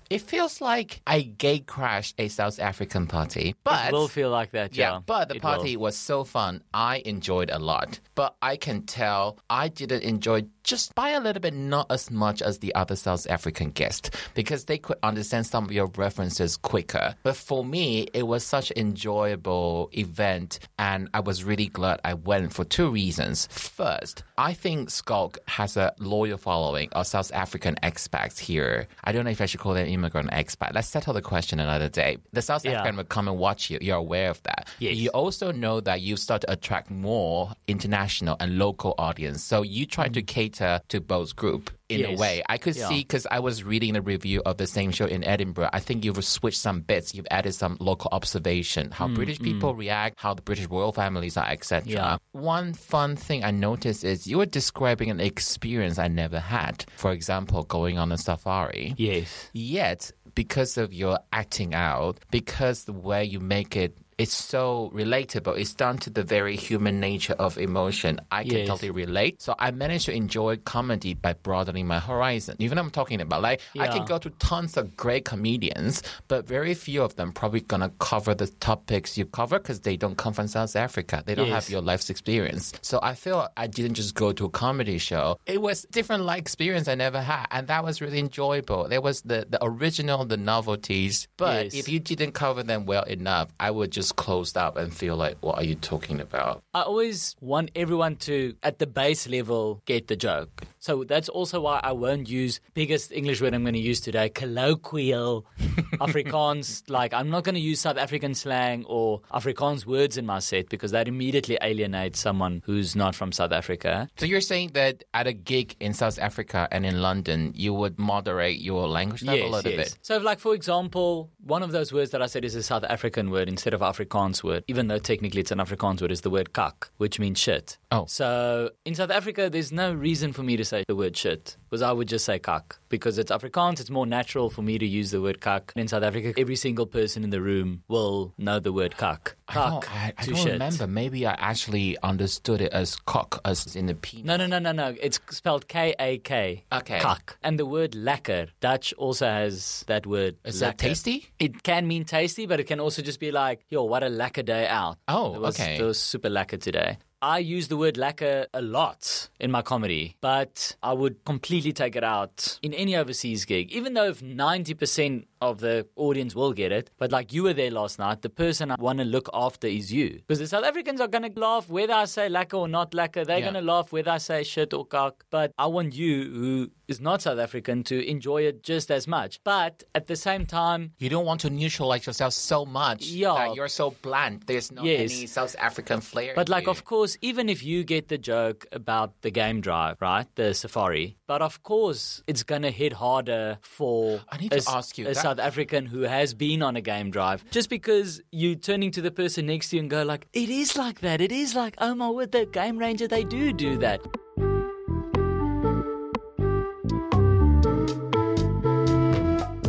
it 0.10 0.20
feels 0.22 0.60
like 0.60 1.02
I 1.08 1.22
gate 1.22 1.66
crashed 1.66 2.16
a 2.20 2.28
South 2.28 2.60
African 2.60 3.08
party. 3.08 3.56
But 3.64 3.88
It 3.88 3.94
will 3.94 4.10
feel 4.10 4.30
like 4.30 4.52
that, 4.52 4.76
yeah. 4.76 4.94
yeah, 4.96 5.00
but 5.06 5.30
the 5.30 5.38
It 5.38 5.42
party 5.42 5.78
will. 5.78 5.84
was 5.84 5.96
so 5.98 6.24
fun. 6.26 6.62
I 6.74 7.02
enjoyed 7.06 7.50
a 7.50 7.58
lot. 7.60 8.00
But 8.16 8.36
I 8.42 8.58
can 8.58 8.82
tell 8.82 9.40
I 9.50 9.70
didn't 9.70 10.04
enjoy 10.04 10.44
just 10.64 10.94
by 10.94 11.12
a 11.12 11.22
little 11.22 11.40
bit, 11.42 11.54
not 11.54 11.90
as 11.90 12.12
much 12.12 12.42
as 12.42 12.60
the 12.60 12.76
other 12.76 12.98
South 12.98 13.26
African 13.30 13.70
guests 13.72 14.10
because 14.34 14.66
they 14.66 14.78
could 14.78 14.98
understand 15.04 15.46
some 15.48 15.64
of 15.64 15.72
your 15.72 15.88
references 15.96 16.58
quicker. 16.58 17.16
But 17.24 17.38
for 17.38 17.64
me, 17.64 18.08
it 18.14 18.24
was 18.28 18.44
such 18.44 18.72
an 18.72 18.78
enjoyable 18.80 19.90
event 19.94 20.60
and 20.78 21.10
I 21.14 21.22
was 21.22 21.46
really 21.46 21.68
glad 21.78 22.02
I 22.04 22.16
went 22.16 22.52
for 22.52 22.66
two 22.66 22.90
reasons. 22.90 23.48
First, 23.52 24.24
I 24.36 24.54
think 24.54 24.90
Schalk 24.90 25.38
has 25.48 25.78
a 25.78 25.94
loyal 26.00 26.40
following 26.40 26.90
of 26.94 27.06
South 27.06 27.32
African 27.34 27.76
expats 27.84 28.40
here. 28.40 28.88
I 29.04 29.12
don't 29.12 29.26
know 29.26 29.30
if 29.30 29.42
I 29.42 29.46
should 29.46 29.60
call 29.60 29.76
them 29.76 29.86
immigrant 29.88 30.32
expat. 30.32 30.74
Let's 30.74 30.88
settle 30.88 31.14
the 31.14 31.22
question 31.22 31.60
another 31.60 31.88
day. 31.88 32.18
The 32.34 32.42
South 32.42 32.66
Yeah. 32.66 32.72
African 32.72 32.98
will 32.98 33.04
come 33.04 33.28
and 33.28 33.38
watch 33.38 33.70
you. 33.70 33.78
You're 33.80 33.98
aware 33.98 34.32
of 34.32 34.42
that. 34.44 34.70
Yes. 34.80 34.96
You 34.96 35.10
also 35.10 35.52
know 35.52 35.80
that 35.82 36.02
you 36.02 36.18
start 36.18 36.42
to 36.42 36.52
attract 36.52 36.90
more 36.90 37.54
international 37.68 38.38
and 38.40 38.58
local 38.58 38.96
audience. 38.98 39.44
So 39.44 39.62
you 39.62 39.86
try 39.86 40.08
to 40.08 40.22
mm. 40.24 40.28
cater 40.28 40.82
to 40.88 41.00
both 41.00 41.36
group 41.36 41.70
in 41.90 42.06
a 42.06 42.16
way. 42.16 42.44
I 42.48 42.58
could 42.58 42.76
Yeah. 42.76 42.90
see 42.90 43.00
because 43.00 43.26
I 43.30 43.40
was 43.40 43.64
reading 43.64 43.94
the 43.94 44.02
review 44.02 44.42
of 44.46 44.58
the 44.58 44.68
same 44.68 44.92
show 44.92 45.06
in 45.06 45.24
Edinburgh. 45.24 45.70
I 45.74 45.80
think 45.80 46.04
you've 46.04 46.24
switched 46.24 46.60
some 46.60 46.82
bits. 46.82 47.14
You've 47.16 47.28
added 47.32 47.54
some 47.54 47.78
local 47.80 48.10
observation, 48.12 48.92
how 48.92 49.08
mm, 49.08 49.16
British 49.16 49.40
mm. 49.40 49.44
people 49.44 49.76
react, 49.76 50.20
how 50.20 50.34
the 50.34 50.42
British 50.42 50.68
royal 50.68 50.92
families 50.92 51.38
are, 51.38 51.48
etc. 51.48 51.84
Yeah. 51.86 52.18
One 52.32 52.74
fun 52.74 53.16
thing 53.16 53.44
I 53.44 53.52
noticed 53.52 54.04
is 54.04 54.28
you 54.28 54.38
were 54.38 54.46
describing 54.46 55.10
an 55.10 55.20
experience 55.20 55.98
I 55.98 56.08
never 56.08 56.40
had. 56.40 56.86
For 56.98 57.12
example, 57.12 57.64
going 57.64 57.98
on 57.98 58.12
a 58.12 58.18
safari. 58.18 58.94
Yes. 58.98 59.50
Yet, 59.54 60.12
because 60.36 60.78
of 60.78 60.94
your 60.94 61.20
acting 61.34 61.74
out, 61.74 62.20
because 62.32 62.84
the 62.84 62.94
way 62.94 63.24
you 63.24 63.40
make 63.40 63.76
it, 63.76 63.98
it's 64.18 64.34
so 64.34 64.92
relatable. 64.96 65.58
It's 65.60 65.76
down 65.76 65.98
to 66.00 66.10
the 66.10 66.24
very 66.24 66.56
human 66.56 67.00
nature 67.00 67.34
of 67.34 67.58
emotion. 67.58 68.20
I 68.32 68.44
can 68.44 68.58
Yes. 68.60 68.68
totally 68.68 68.90
relate. 68.90 69.42
So 69.42 69.54
I 69.60 69.70
managed 69.72 70.06
to 70.06 70.12
enjoy 70.14 70.58
comedy 70.58 71.14
by 71.14 71.34
broadening 71.34 71.86
my 71.86 72.00
horizon. 72.00 72.56
Even 72.60 72.80
I'm 72.80 72.90
talking 72.90 73.22
about 73.22 73.44
like 73.44 73.62
I 73.80 73.88
can 73.88 74.06
go 74.06 74.18
to 74.18 74.30
tons 74.40 74.76
of 74.76 74.98
great 74.98 75.24
comedians, 75.26 76.02
but 76.28 76.48
very 76.48 76.74
few 76.74 77.04
of 77.04 77.16
them 77.16 77.32
probably 77.32 77.62
gonna 77.62 77.92
cover 78.00 78.34
the 78.34 78.48
topics 78.48 79.18
you 79.20 79.26
cover 79.26 79.60
because 79.60 79.82
they 79.82 79.96
don't 79.98 80.18
come 80.18 80.34
from 80.34 80.48
South 80.48 80.76
Africa. 80.76 81.22
They 81.26 81.36
don't 81.36 81.48
Yes. 81.50 81.66
have 81.66 81.70
your 81.70 81.82
life's 81.82 82.10
experience. 82.10 82.74
So 82.82 83.00
I 83.04 83.14
feel 83.14 83.48
I 83.56 83.68
didn't 83.68 83.94
just 83.94 84.16
go 84.16 84.32
to 84.34 84.46
a 84.46 84.50
comedy 84.50 84.98
show. 84.98 85.38
It 85.46 85.62
was 85.62 85.86
different 85.92 86.24
like 86.24 86.40
experience 86.40 86.88
I 86.88 86.96
never 86.96 87.22
had, 87.22 87.46
and 87.52 87.68
that 87.68 87.84
was 87.84 88.02
really 88.02 88.20
enjoyable. 88.20 88.88
There 88.88 89.02
was 89.02 89.22
the 89.22 89.46
the 89.48 89.60
original, 89.64 90.26
the 90.26 90.38
novelties, 90.38 91.28
but 91.38 91.66
Yes. 91.66 91.74
if 91.76 91.88
you 91.88 92.00
didn't 92.00 92.32
cover 92.32 92.64
them 92.64 92.86
well 92.88 93.04
enough, 93.04 93.50
I 93.60 93.70
would 93.70 93.92
just 93.92 94.07
just 94.08 94.16
closed 94.16 94.58
up 94.58 94.78
and 94.78 94.94
feel 94.94 95.18
like, 95.18 95.36
what 95.42 95.58
are 95.58 95.64
you 95.64 95.76
talking 95.76 96.22
about? 96.22 96.64
I 96.74 96.84
always 96.84 97.36
want 97.42 97.72
everyone 97.76 98.16
to, 98.28 98.56
at 98.64 98.80
the 98.80 98.88
base 98.88 99.28
level, 99.28 99.82
get 99.86 100.08
the 100.08 100.16
joke. 100.16 100.64
So 100.88 101.04
that's 101.04 101.28
also 101.28 101.60
why 101.60 101.82
I 101.84 101.92
won't 101.92 102.30
use 102.30 102.62
biggest 102.74 103.12
English 103.12 103.42
word 103.42 103.54
I'm 103.54 103.64
going 103.64 103.74
to 103.74 103.80
use 103.94 104.00
today, 104.00 104.30
colloquial 104.30 105.46
Afrikaans. 106.00 106.90
like 106.90 107.14
I'm 107.14 107.30
not 107.30 107.44
going 107.44 107.56
to 107.56 107.62
use 107.62 107.82
South 107.82 107.98
African 107.98 108.34
slang 108.34 108.86
or 108.86 109.20
Afrikaans 109.34 109.86
words 109.86 110.16
in 110.16 110.26
my 110.26 110.40
set 110.40 110.70
because 110.70 110.92
that 110.92 111.10
immediately 111.10 111.58
alienates 111.62 112.22
someone 112.22 112.62
who's 112.66 112.96
not 112.96 113.16
from 113.16 113.34
South 113.34 113.52
Africa. 113.52 114.08
So 114.16 114.26
you're 114.26 114.40
saying 114.40 114.70
that 114.76 115.04
at 115.14 115.28
a 115.28 115.34
gig 115.34 115.76
in 115.82 115.94
South 115.94 116.18
Africa 116.20 116.70
and 116.72 116.86
in 116.86 117.02
London, 117.02 117.52
you 117.54 117.74
would 117.74 118.00
moderate 118.00 118.62
your 118.62 118.88
language 118.88 119.24
level 119.24 119.50
a 119.50 119.52
little 119.58 119.72
bit. 119.74 119.98
So, 120.04 120.20
like 120.20 120.40
for 120.40 120.54
example, 120.54 121.30
one 121.44 121.64
of 121.64 121.74
those 121.74 121.92
words 121.92 122.12
that 122.12 122.22
I 122.22 122.28
said 122.28 122.46
is 122.46 122.56
a 122.56 122.64
South 122.64 122.86
African 122.86 123.30
word 123.30 123.50
instead 123.50 123.74
of 123.74 123.82
Afrikaans 123.82 124.42
word, 124.42 124.64
even 124.70 124.88
though 124.88 125.00
technically 125.00 125.42
it's 125.42 125.52
an 125.52 125.60
Afrikaans 125.60 126.02
word, 126.02 126.14
is 126.14 126.22
the 126.22 126.30
word 126.30 126.54
kak, 126.54 126.90
which 126.96 127.20
means 127.20 127.40
shit. 127.40 127.78
Oh. 127.90 128.06
So 128.08 128.72
in 128.86 128.96
South 128.96 129.12
Africa, 129.12 129.50
there's 129.50 129.72
no 129.72 129.94
reason 129.94 130.34
for 130.34 130.44
me 130.44 130.58
to 130.58 130.66
say 130.66 130.84
the 130.88 130.96
word 130.96 131.16
shit 131.16 131.56
because 131.70 131.82
I 131.82 131.92
would 131.92 132.08
just 132.10 132.26
say 132.26 132.38
kak 132.38 132.78
because 132.90 133.18
it's 133.18 133.32
Afrikaans. 133.32 133.80
It's 133.80 133.90
more 133.90 134.06
natural 134.06 134.50
for 134.50 134.62
me 134.62 134.78
to 134.78 134.86
use 134.86 135.12
the 135.12 135.22
word 135.22 135.40
kak. 135.40 135.72
In 135.76 135.88
South 135.88 136.04
Africa, 136.04 136.34
every 136.38 136.58
single 136.58 136.86
person 136.86 137.24
in 137.24 137.30
the 137.30 137.42
room 137.42 137.84
will 137.88 138.34
know 138.38 138.60
the 138.60 138.74
word 138.74 138.98
kak. 138.98 139.36
I 139.48 139.54
don't, 139.54 139.96
I, 139.96 140.14
I 140.18 140.26
don't 140.26 140.46
remember. 140.46 140.88
Maybe 140.88 141.26
I 141.26 141.34
actually 141.34 141.98
understood 142.04 142.60
it 142.60 142.74
as 142.74 142.98
cock, 142.98 143.40
as 143.46 143.76
in 143.76 143.86
the 143.86 143.96
penis. 143.96 144.26
No, 144.26 144.36
no, 144.36 144.48
no, 144.48 144.60
no, 144.60 144.74
no. 144.74 144.94
It's 145.02 145.22
spelled 145.30 145.70
K 145.70 145.96
A 145.98 146.18
K. 146.18 146.66
Okay. 146.72 147.00
Kak. 147.00 147.38
And 147.44 147.58
the 147.58 147.66
word 147.66 147.92
lekker, 147.92 148.50
Dutch 148.60 148.94
also 148.98 149.26
has 149.26 149.86
that 149.88 150.06
word. 150.06 150.36
Is 150.44 150.60
that 150.60 150.78
tasty? 150.78 151.30
It 151.40 151.64
can 151.64 151.88
mean 151.88 152.04
tasty, 152.04 152.46
but 152.46 152.60
it 152.60 152.66
can 152.66 152.82
also 152.82 153.02
just 153.02 153.22
be 153.22 153.32
like, 153.32 153.64
yo, 153.70 153.84
what 153.86 154.04
a 154.04 154.08
lekker 154.08 154.44
day 154.44 154.68
out. 154.68 154.98
Oh, 155.08 155.40
was, 155.40 155.58
okay. 155.58 155.78
It 155.78 155.84
was 155.84 156.00
super 156.00 156.30
lekker 156.30 156.60
today. 156.60 156.98
I 157.22 157.40
use 157.40 157.68
the 157.68 157.78
word 157.78 157.96
lekker 157.96 158.46
a 158.54 158.62
lot 158.62 159.30
in 159.40 159.50
my 159.50 159.64
comedy, 159.64 160.18
but 160.22 160.76
I 160.84 160.94
would 160.94 161.26
completely 161.26 161.74
take 161.74 161.96
it 161.96 162.04
out 162.04 162.60
in 162.62 162.76
any 162.76 162.96
overseas 162.96 163.44
gig, 163.46 163.72
even 163.72 163.96
though 163.96 164.06
if 164.10 164.22
90% 164.22 165.26
of 165.42 165.60
the 165.60 165.88
audience 165.96 166.36
will 166.36 166.54
get 166.54 166.72
it. 166.72 166.92
But 167.00 167.12
like 167.12 167.34
you 167.34 167.42
were 167.44 167.54
there 167.54 167.72
last 167.72 167.98
night, 167.98 168.22
the 168.22 168.30
person 168.30 168.70
I 168.70 168.76
want 168.80 169.00
to 169.00 169.06
look 169.06 169.30
after 169.34 169.66
is 169.68 169.92
you. 169.92 170.10
Because 170.28 170.40
the 170.40 170.48
South 170.48 170.64
Africans 170.64 171.02
are 171.02 171.08
going 171.08 171.32
to 171.32 171.40
laugh 171.40 171.68
whether 171.70 171.94
I 171.94 172.06
say 172.06 172.30
lekker 172.30 172.54
or 172.58 172.68
not 172.68 172.92
lekker. 172.92 173.26
They're 173.26 173.40
Yeah. 173.40 173.52
going 173.52 173.66
to 173.66 173.72
laugh 173.74 173.92
whether 173.92 174.12
I 174.12 174.20
say 174.20 174.44
shit 174.44 174.74
or 174.74 174.86
cock. 174.86 175.26
But 175.32 175.54
I 175.58 175.66
want 175.66 175.96
you, 175.96 176.24
who 176.34 176.72
is 176.88 177.00
not 177.02 177.22
South 177.22 177.40
African, 177.40 177.84
to 177.84 178.08
enjoy 178.10 178.44
it 178.44 178.64
just 178.64 178.90
as 178.92 179.08
much. 179.08 179.40
But 179.44 179.84
at 179.94 180.08
the 180.08 180.16
same 180.16 180.46
time, 180.46 180.92
You 181.00 181.10
don't 181.10 181.26
want 181.26 181.42
to 181.42 181.50
neutralize 181.50 182.06
yourself 182.08 182.34
so 182.34 182.66
much 182.66 183.06
Yeah. 183.08 183.34
that 183.36 183.56
you're 183.56 183.68
so 183.68 183.92
bland. 184.02 184.44
There's 184.48 184.72
not 184.72 184.86
Yes. 184.86 185.12
any 185.12 185.28
South 185.28 185.56
African 185.60 186.02
flair. 186.02 186.34
But 186.36 186.50
like, 186.50 186.66
you. 186.66 186.72
of 186.72 186.86
course, 186.86 187.18
even 187.22 187.50
if 187.50 187.64
you 187.64 187.84
get 187.84 188.08
the 188.08 188.18
joke 188.18 188.66
about 188.72 189.22
the 189.22 189.32
game 189.32 189.62
drive, 189.62 189.98
right, 190.02 190.28
the 190.36 190.54
Safari, 190.54 191.18
but 191.28 191.42
of 191.42 191.62
course, 191.64 192.24
it's 192.28 192.44
gonna 192.44 192.72
hit 192.72 192.94
harder 192.94 193.58
for 193.62 194.22
I 194.30 194.38
need 194.38 194.54
a, 194.54 194.62
to 194.62 194.72
ask 194.72 194.98
you 194.98 195.06
a 195.06 195.14
that- 195.14 195.18
South 195.22 195.40
African 195.40 195.86
who 195.88 196.02
has 196.02 196.34
been 196.34 196.62
on 196.62 196.76
a 196.76 196.82
game 196.82 197.12
drive, 197.12 197.44
just 197.52 197.70
because 197.70 198.22
you 198.32 198.56
turning 198.56 198.92
to 198.92 199.02
the 199.02 199.12
person 199.12 199.46
next 199.48 199.70
to 199.70 199.76
you 199.76 199.82
and 199.82 199.90
go 199.90 200.04
like, 200.04 200.28
it 200.34 200.50
is 200.50 200.78
like 200.78 201.00
that, 201.02 201.22
it 201.22 201.32
is 201.32 201.54
like, 201.56 201.76
oh 201.80 201.94
my 201.96 202.10
word, 202.10 202.32
the 202.32 202.46
Game 202.46 202.78
Ranger, 202.78 203.08
they 203.08 203.24
do 203.24 203.52
do 203.54 203.78
that. 203.80 204.00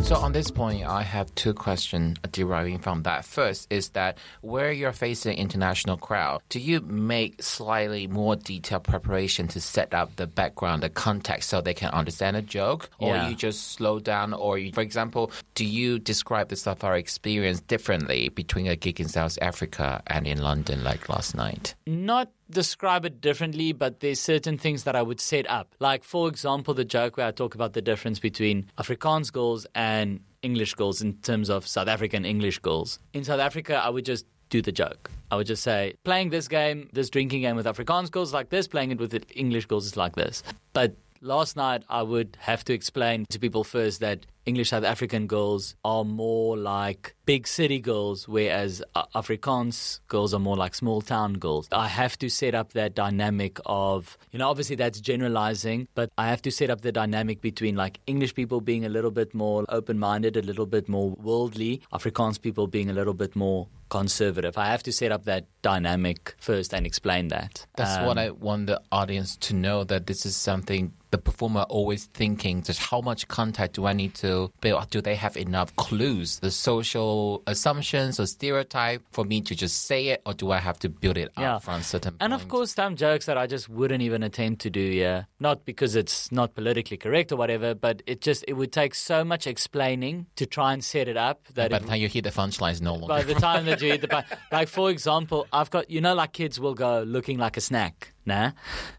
So 0.09 0.15
on 0.15 0.31
this 0.31 0.49
point, 0.49 0.87
I 0.87 1.03
have 1.03 1.33
two 1.35 1.53
questions 1.53 2.17
deriving 2.31 2.79
from 2.79 3.03
that. 3.03 3.25
First 3.25 3.67
is 3.71 3.89
that 3.89 4.17
where 4.41 4.71
you're 4.71 4.91
facing 4.91 5.37
international 5.37 5.97
crowd, 5.97 6.41
do 6.49 6.59
you 6.59 6.81
make 6.81 7.43
slightly 7.43 8.07
more 8.07 8.35
detailed 8.35 8.85
preparation 8.85 9.47
to 9.49 9.61
set 9.61 9.93
up 9.93 10.15
the 10.15 10.25
background, 10.25 10.81
the 10.81 10.89
context, 10.89 11.49
so 11.49 11.61
they 11.61 11.75
can 11.75 11.91
understand 11.91 12.35
a 12.35 12.41
joke, 12.41 12.89
or 12.97 13.17
Yeah. 13.17 13.29
you 13.29 13.35
just 13.35 13.73
slow 13.73 13.99
down, 13.99 14.33
or 14.33 14.57
you, 14.57 14.71
for 14.71 14.81
example, 14.81 15.31
do 15.53 15.63
you 15.63 15.99
describe 15.99 16.49
the 16.49 16.55
safari 16.55 16.99
experience 16.99 17.59
differently 17.61 18.29
between 18.29 18.65
a 18.65 18.75
gig 18.75 18.99
in 18.99 19.07
South 19.07 19.37
Africa 19.43 20.01
and 20.07 20.25
in 20.25 20.41
London, 20.41 20.83
like 20.83 21.07
last 21.07 21.35
night? 21.35 21.75
not 21.85 22.31
describe 22.49 23.05
it 23.05 23.21
differently, 23.21 23.73
but 23.73 23.99
there's 23.99 24.19
certain 24.19 24.57
things 24.57 24.83
that 24.83 24.95
I 24.95 25.01
would 25.01 25.19
set 25.19 25.49
up. 25.49 25.75
Like, 25.79 26.03
for 26.03 26.27
example, 26.27 26.73
the 26.73 26.85
joke 26.85 27.17
where 27.17 27.27
I 27.27 27.31
talk 27.31 27.55
about 27.55 27.73
the 27.73 27.81
difference 27.81 28.19
between 28.19 28.71
Afrikaans 28.77 29.31
goals 29.31 29.67
and 29.75 30.21
English 30.41 30.73
goals 30.75 31.01
in 31.01 31.13
terms 31.17 31.49
of 31.49 31.67
South 31.67 31.87
African 31.87 32.25
English 32.25 32.59
goals. 32.59 32.99
In 33.13 33.23
South 33.23 33.39
Africa, 33.39 33.75
I 33.75 33.89
would 33.89 34.05
just 34.05 34.25
do 34.49 34.61
the 34.61 34.71
joke. 34.71 35.11
I 35.31 35.35
would 35.35 35.47
just 35.47 35.63
say, 35.63 35.95
playing 36.03 36.29
this 36.29 36.47
game, 36.47 36.89
this 36.93 37.09
drinking 37.09 37.41
game 37.41 37.55
with 37.55 37.65
Afrikaans 37.65 38.09
goals 38.09 38.33
like 38.33 38.49
this, 38.49 38.67
playing 38.67 38.91
it 38.91 38.99
with 38.99 39.23
English 39.35 39.67
goals 39.67 39.85
is 39.85 39.95
like 39.95 40.15
this. 40.15 40.43
But 40.73 40.95
last 41.21 41.55
night, 41.55 41.83
I 41.89 42.01
would 42.01 42.37
have 42.39 42.63
to 42.65 42.73
explain 42.73 43.25
to 43.29 43.39
people 43.39 43.63
first 43.63 43.99
that 43.99 44.25
English 44.49 44.69
South 44.73 44.83
African 44.95 45.23
girls 45.27 45.75
are 45.93 46.03
more 46.03 46.57
like 46.57 47.15
big 47.25 47.43
city 47.47 47.79
girls, 47.91 48.27
whereas 48.27 48.71
uh, 48.95 49.05
Afrikaans 49.21 49.99
goals 50.13 50.31
are 50.33 50.43
more 50.49 50.57
like 50.63 50.73
small 50.83 50.99
town 51.01 51.31
girls. 51.45 51.63
I 51.71 51.87
have 52.01 52.17
to 52.23 52.27
set 52.41 52.53
up 52.59 52.73
that 52.73 52.91
dynamic 52.95 53.53
of, 53.65 54.17
you 54.31 54.39
know, 54.39 54.49
obviously 54.49 54.75
that's 54.81 54.99
generalizing, 55.11 55.79
but 55.99 56.07
I 56.17 56.25
have 56.33 56.41
to 56.47 56.51
set 56.59 56.69
up 56.73 56.81
the 56.81 56.91
dynamic 57.01 57.37
between 57.41 57.75
like 57.83 57.95
English 58.13 58.33
people 58.39 58.59
being 58.71 58.83
a 58.89 58.89
little 58.97 59.11
bit 59.21 59.29
more 59.43 59.59
open 59.69 59.99
minded, 59.99 60.33
a 60.35 60.41
little 60.51 60.65
bit 60.65 60.85
more 60.89 61.09
worldly, 61.11 61.73
Afrikaans 61.93 62.41
people 62.41 62.65
being 62.77 62.89
a 62.89 62.93
little 62.99 63.13
bit 63.23 63.35
more 63.35 63.67
conservative. 63.89 64.53
I 64.57 64.67
have 64.73 64.83
to 64.83 64.91
set 64.91 65.11
up 65.15 65.23
that 65.25 65.43
dynamic 65.61 66.35
first 66.39 66.73
and 66.75 66.83
explain 66.91 67.23
that. 67.29 67.51
That's 67.79 67.97
Um, 67.99 68.05
what 68.07 68.17
I 68.25 68.27
want 68.47 68.67
the 68.71 68.79
audience 69.01 69.31
to 69.47 69.51
know 69.65 69.83
that 69.91 70.01
this 70.09 70.25
is 70.29 70.35
something 70.49 70.83
the 71.11 71.17
performer 71.29 71.65
always 71.77 72.03
thinking 72.21 72.55
just 72.69 72.79
how 72.91 73.01
much 73.09 73.21
contact 73.39 73.71
do 73.77 73.81
I 73.91 73.93
need 74.01 74.13
to 74.25 74.31
build? 74.61 74.89
Do 74.95 74.99
they 75.01 75.15
have 75.25 75.35
enough 75.37 75.69
clues, 75.75 76.29
the 76.39 76.51
social 76.51 77.43
assumptions 77.53 78.19
or 78.21 78.25
stereotype 78.25 79.01
for 79.11 79.23
me 79.31 79.37
to 79.49 79.53
just 79.63 79.75
say 79.89 80.01
it 80.13 80.19
or 80.25 80.33
do 80.41 80.45
I 80.57 80.59
have 80.67 80.77
to 80.79 80.89
build 81.01 81.17
it 81.17 81.29
Yeah. 81.37 81.55
up 81.55 81.63
from 81.63 81.81
certain 81.83 82.13
And 82.19 82.33
of 82.33 82.43
course, 82.53 82.69
some 82.81 82.95
jokes 82.95 83.25
that 83.25 83.37
I 83.43 83.45
just 83.55 83.67
wouldn't 83.77 84.01
even 84.07 84.21
attempt 84.23 84.57
to 84.65 84.69
do 84.69 84.85
yeah 85.03 85.23
Not 85.47 85.57
because 85.65 85.91
it's 86.01 86.31
not 86.31 86.47
politically 86.59 86.97
correct 87.05 87.31
or 87.33 87.37
whatever, 87.43 87.69
but 87.87 87.95
it 88.11 88.17
just 88.21 88.41
it 88.47 88.53
would 88.59 88.71
take 88.81 88.93
so 88.95 89.17
much 89.31 89.43
explaining 89.47 90.15
to 90.39 90.45
try 90.57 90.69
and 90.73 90.81
set 90.83 91.07
it 91.13 91.17
up 91.17 91.37
that 91.55 91.69
by 91.71 91.79
the 91.79 91.87
time 91.87 91.99
you 92.01 92.07
hit 92.15 92.23
the 92.23 92.31
punchline 92.41 92.71
it's 92.71 92.81
no 92.81 92.93
longer 92.93 93.07
by 93.17 93.23
the 93.23 93.35
time 93.49 93.65
that 93.65 93.81
you 93.81 93.89
hit 93.91 94.01
the 94.01 94.25
like 94.57 94.67
for 94.77 94.89
example, 94.95 95.39
I've 95.51 95.69
got 95.75 95.89
you 95.89 96.01
know 96.05 96.13
like 96.21 96.31
kids 96.33 96.59
will 96.59 96.75
go 96.87 96.91
looking 97.15 97.37
like 97.45 97.55
a 97.57 97.61
snack. 97.61 98.13
Nah, 98.25 98.51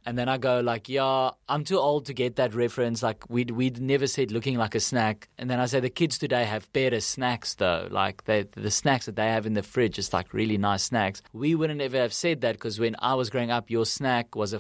and 0.05 0.19
then 0.19 0.29
I 0.29 0.39
go 0.39 0.61
like, 0.61 0.89
yeah, 0.89 1.31
I'm 1.49 1.63
too 1.65 1.79
old 1.79 2.07
to 2.07 2.15
get 2.15 2.37
that 2.37 2.55
reference. 2.55 3.03
Like 3.03 3.29
we'd 3.31 3.51
we'd 3.51 3.81
never 3.81 4.07
said 4.07 4.33
looking 4.33 4.57
like 4.57 4.75
a 4.75 4.81
snack. 4.81 5.29
And 5.39 5.49
then 5.49 5.61
I 5.61 5.67
say 5.67 5.79
the 5.81 5.91
kids 5.91 6.19
today 6.19 6.45
have 6.45 6.73
better 6.73 7.01
snacks 7.01 7.55
though. 7.55 7.87
Like 7.91 8.25
they 8.25 8.43
the 8.53 8.71
snacks 8.71 9.07
that 9.07 9.17
they 9.17 9.29
have 9.29 9.47
in 9.47 9.55
the 9.55 9.63
fridge 9.63 9.99
is 9.99 10.13
like 10.13 10.33
really 10.33 10.59
nice 10.59 10.85
snacks. 10.85 11.23
We 11.33 11.55
wouldn't 11.55 11.81
ever 11.81 11.99
have 11.99 12.13
said 12.13 12.41
that 12.41 12.55
because 12.57 12.81
when 12.81 12.97
I 12.99 13.15
was 13.15 13.31
growing 13.31 13.51
up, 13.51 13.71
your 13.71 13.87
snack 13.87 14.35
was 14.35 14.53
a 14.53 14.59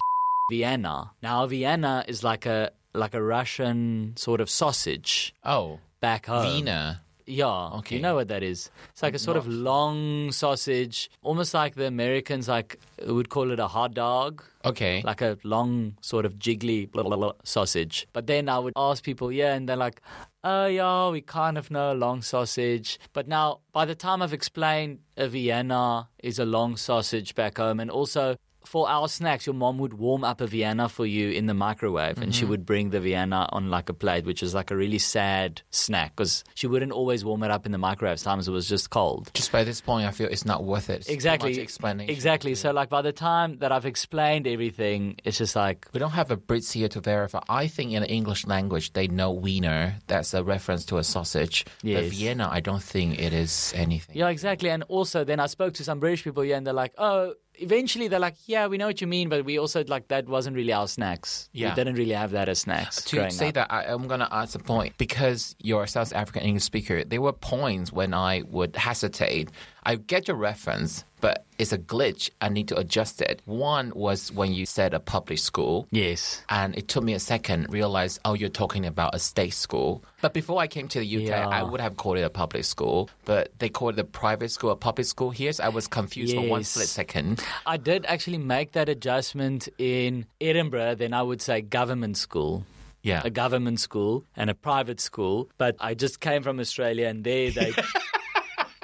Vienna. 0.51 1.13
Now 1.23 1.47
Vienna 1.47 2.05
is 2.07 2.23
like 2.23 2.47
a 2.47 2.71
like 2.95 3.15
a 3.15 3.23
Russian 3.23 4.15
sort 4.17 4.41
of 4.41 4.51
sausage 4.51 5.35
Oh, 5.45 5.79
back 6.01 6.27
home. 6.27 6.45
Wiener. 6.47 7.01
Yeah. 7.31 7.69
Okay. 7.79 7.97
You 7.97 8.03
know 8.03 8.17
what 8.17 8.29
that 8.29 8.43
is? 8.43 8.71
It's 8.91 9.03
like 9.03 9.15
a 9.15 9.19
sort 9.19 9.37
of 9.37 9.47
long 9.47 10.33
sausage, 10.33 11.11
almost 11.23 11.55
like 11.55 11.77
the 11.77 11.87
Americans 11.87 12.49
like 12.49 12.79
would 13.07 13.29
call 13.29 13.51
it 13.53 13.61
a 13.61 13.69
hot 13.69 13.95
dog. 13.95 14.43
Okay. 14.65 15.03
Like 15.05 15.23
a 15.23 15.39
long 15.45 15.97
sort 16.01 16.27
of 16.27 16.39
jiggly 16.39 16.91
blah, 16.91 17.03
blah, 17.03 17.17
blah, 17.17 17.33
sausage. 17.45 18.07
But 18.13 18.27
then 18.27 18.49
I 18.49 18.59
would 18.59 18.75
ask 18.77 19.03
people, 19.05 19.33
yeah, 19.33 19.55
and 19.55 19.69
they're 19.69 19.77
like, 19.77 20.03
oh, 20.45 20.67
yeah, 20.67 21.09
we 21.09 21.21
kind 21.21 21.57
of 21.57 21.71
know 21.71 21.93
a 21.93 21.95
long 21.95 22.21
sausage. 22.21 22.99
But 23.13 23.29
now, 23.29 23.61
by 23.73 23.85
the 23.85 23.95
time 23.95 24.23
I've 24.23 24.33
explained 24.33 24.99
a 25.17 25.29
Vienna 25.29 26.09
is 26.23 26.39
a 26.39 26.45
long 26.45 26.77
sausage 26.77 27.35
back 27.35 27.59
home, 27.59 27.81
and 27.81 27.91
also 27.91 28.37
for 28.65 28.89
our 28.89 29.09
snacks, 29.09 29.47
your 29.47 29.55
mom 29.55 29.79
would 29.79 29.95
warm 29.95 30.25
up 30.25 30.41
a 30.41 30.47
Vienna 30.47 30.89
for 30.89 31.07
you 31.07 31.31
in 31.31 31.47
the 31.47 31.55
microwave, 31.55 32.19
and 32.19 32.35
she 32.35 32.43
mm-hmm. 32.43 32.51
would 32.51 32.67
bring 32.67 32.91
the 32.91 33.01
Vienna 33.01 33.49
on 33.51 33.71
like 33.71 33.89
a 33.89 33.95
plate, 33.95 34.25
which 34.25 34.43
is 34.43 34.55
like 34.55 34.71
a 34.71 34.77
really 34.77 34.99
sad 34.99 35.63
snack 35.71 36.17
because 36.17 36.45
she 36.55 36.67
wouldn't 36.67 36.93
always 36.93 37.25
warm 37.25 37.43
it 37.43 37.51
up 37.51 37.67
in 37.67 37.73
the 37.73 37.79
microwave. 37.79 38.19
Sometimes 38.19 38.49
it 38.49 38.53
was 38.53 38.69
just 38.69 38.91
cold. 38.91 39.31
just 39.35 39.53
by 39.53 39.65
this 39.65 39.81
point 39.81 40.07
I 40.07 40.11
feel 40.11 40.29
it's 40.29 40.45
not 40.45 40.65
worth 40.65 40.91
it. 40.91 41.01
It's 41.01 41.09
Exactly. 41.09 41.53
much 41.53 41.59
explanation. 41.59 42.13
Exactly. 42.13 42.55
So, 42.55 42.71
like, 42.73 42.89
by 42.89 43.03
the 43.03 43.13
time 43.13 43.59
that 43.59 43.73
I've 43.73 43.87
explained 43.87 44.47
everything, 44.47 45.17
it's 45.25 45.39
just 45.39 45.57
like, 45.57 45.89
We 45.93 46.01
don't 46.01 46.13
have 46.13 46.31
a 46.31 46.37
Brits 46.37 46.73
here 46.73 46.89
to 46.89 47.01
verify. 47.01 47.41
I 47.49 47.67
think 47.67 47.93
in 47.93 48.03
the 48.03 48.11
English 48.11 48.47
language 48.47 48.93
they 48.93 49.09
know 49.09 49.33
wiener. 49.33 49.97
That's 50.07 50.35
a 50.35 50.43
reference 50.43 50.85
to 50.87 50.99
a 50.99 51.05
sausage. 51.05 51.65
But 51.83 52.05
Vienna, 52.05 52.49
I 52.51 52.61
don't 52.61 52.83
think 52.83 53.19
it 53.19 53.33
is 53.33 53.73
anything. 53.77 54.17
yeah, 54.17 54.29
exactly. 54.29 54.71
And 54.71 54.83
also, 54.85 55.25
then 55.25 55.41
I 55.41 55.47
spoke 55.47 55.75
to 55.75 55.85
some 55.85 56.01
British 56.01 56.25
people, 56.25 56.45
yeah, 56.45 56.57
and 56.57 56.67
they're 56.67 56.75
like, 56.75 56.95
oh, 56.99 57.35
eventually 57.61 58.09
they're 58.09 58.19
like, 58.19 58.37
yeah, 58.47 58.67
we 58.67 58.79
know 58.79 58.87
what 58.87 59.01
you 59.01 59.07
mean, 59.07 59.29
but 59.29 59.45
we 59.45 59.59
also 59.59 59.85
like 59.85 60.09
that 60.09 60.27
wasn't 60.27 60.57
really 60.57 60.73
our 60.73 60.89
snacks. 60.89 61.49
Yeah. 61.53 61.71
We 61.71 61.75
didn't 61.75 61.95
really 61.95 62.15
have 62.15 62.33
that 62.33 62.49
as 62.49 62.61
snacks. 62.61 63.03
to 63.05 63.31
say 63.31 63.49
up. 63.49 63.55
that, 63.55 63.73
I, 63.73 63.85
I'm 63.85 64.07
going 64.09 64.21
to 64.21 64.35
ask 64.35 64.55
a 64.55 64.59
point 64.59 64.97
because 64.99 65.55
you're 65.61 65.85
a 65.85 65.89
South 65.89 66.13
African 66.13 66.43
English 66.43 66.65
speaker. 66.65 67.05
There 67.05 67.21
were 67.21 67.33
points 67.33 67.93
when 67.93 68.15
I 68.15 68.43
would 68.49 68.77
hesitate. 68.77 69.51
I 69.83 69.97
get 69.97 70.29
your 70.29 70.37
reference, 70.37 71.05
but 71.21 71.45
it's 71.59 71.73
a 71.73 71.79
glitch. 71.79 72.31
I 72.41 72.49
need 72.51 72.69
to 72.69 72.77
adjust 72.79 73.21
it. 73.23 73.41
One 73.47 73.93
was 73.95 74.31
when 74.33 74.53
you 74.53 74.67
said 74.67 74.93
a 74.95 75.01
public 75.01 75.39
school. 75.39 75.87
Yes. 75.91 76.43
And 76.49 76.77
it 76.77 76.89
took 76.89 77.03
me 77.03 77.15
a 77.15 77.19
second 77.19 77.67
realize, 77.71 78.19
oh, 78.25 78.35
you're 78.35 78.49
talking 78.51 78.85
about 78.87 79.15
a 79.15 79.19
state 79.19 79.55
school. 79.55 80.05
But 80.21 80.35
before 80.35 80.61
I 80.61 80.67
came 80.67 80.89
to 80.89 81.01
the 81.01 81.17
UK, 81.17 81.23
Yeah. 81.29 81.49
I 81.49 81.63
would 81.63 81.81
have 81.81 81.97
called 81.97 82.19
it 82.19 82.23
a 82.23 82.31
public 82.31 82.65
school, 82.65 83.09
but 83.25 83.53
they 83.59 83.69
called 83.69 83.95
it 83.95 84.01
a 84.01 84.05
private 84.05 84.51
school, 84.51 84.71
a 84.71 84.77
public 84.77 85.07
school 85.07 85.31
here. 85.31 85.53
So 85.53 85.65
I 85.65 85.69
was 85.69 85.87
confused 85.87 86.35
for 86.35 86.43
one 86.47 86.65
split 86.65 86.89
second. 86.89 87.43
I 87.67 87.77
did 87.79 88.05
actually 88.07 88.39
make 88.39 88.73
that 88.73 88.89
adjustment 88.89 89.69
in 89.79 90.27
Edinburgh, 90.41 90.97
then 90.97 91.15
I 91.15 91.23
would 91.23 91.41
say 91.41 91.63
government 91.63 92.17
school. 92.17 92.65
Yeah. 93.03 93.23
A 93.25 93.31
government 93.31 93.81
school 93.81 94.25
and 94.37 94.51
a 94.51 94.55
private 94.55 95.01
school. 95.01 95.49
But 95.57 95.77
I 95.81 95.95
just 95.95 96.21
came 96.21 96.43
from 96.43 96.61
Australia 96.61 97.09
and 97.09 97.25
there 97.25 97.51
they 97.51 97.73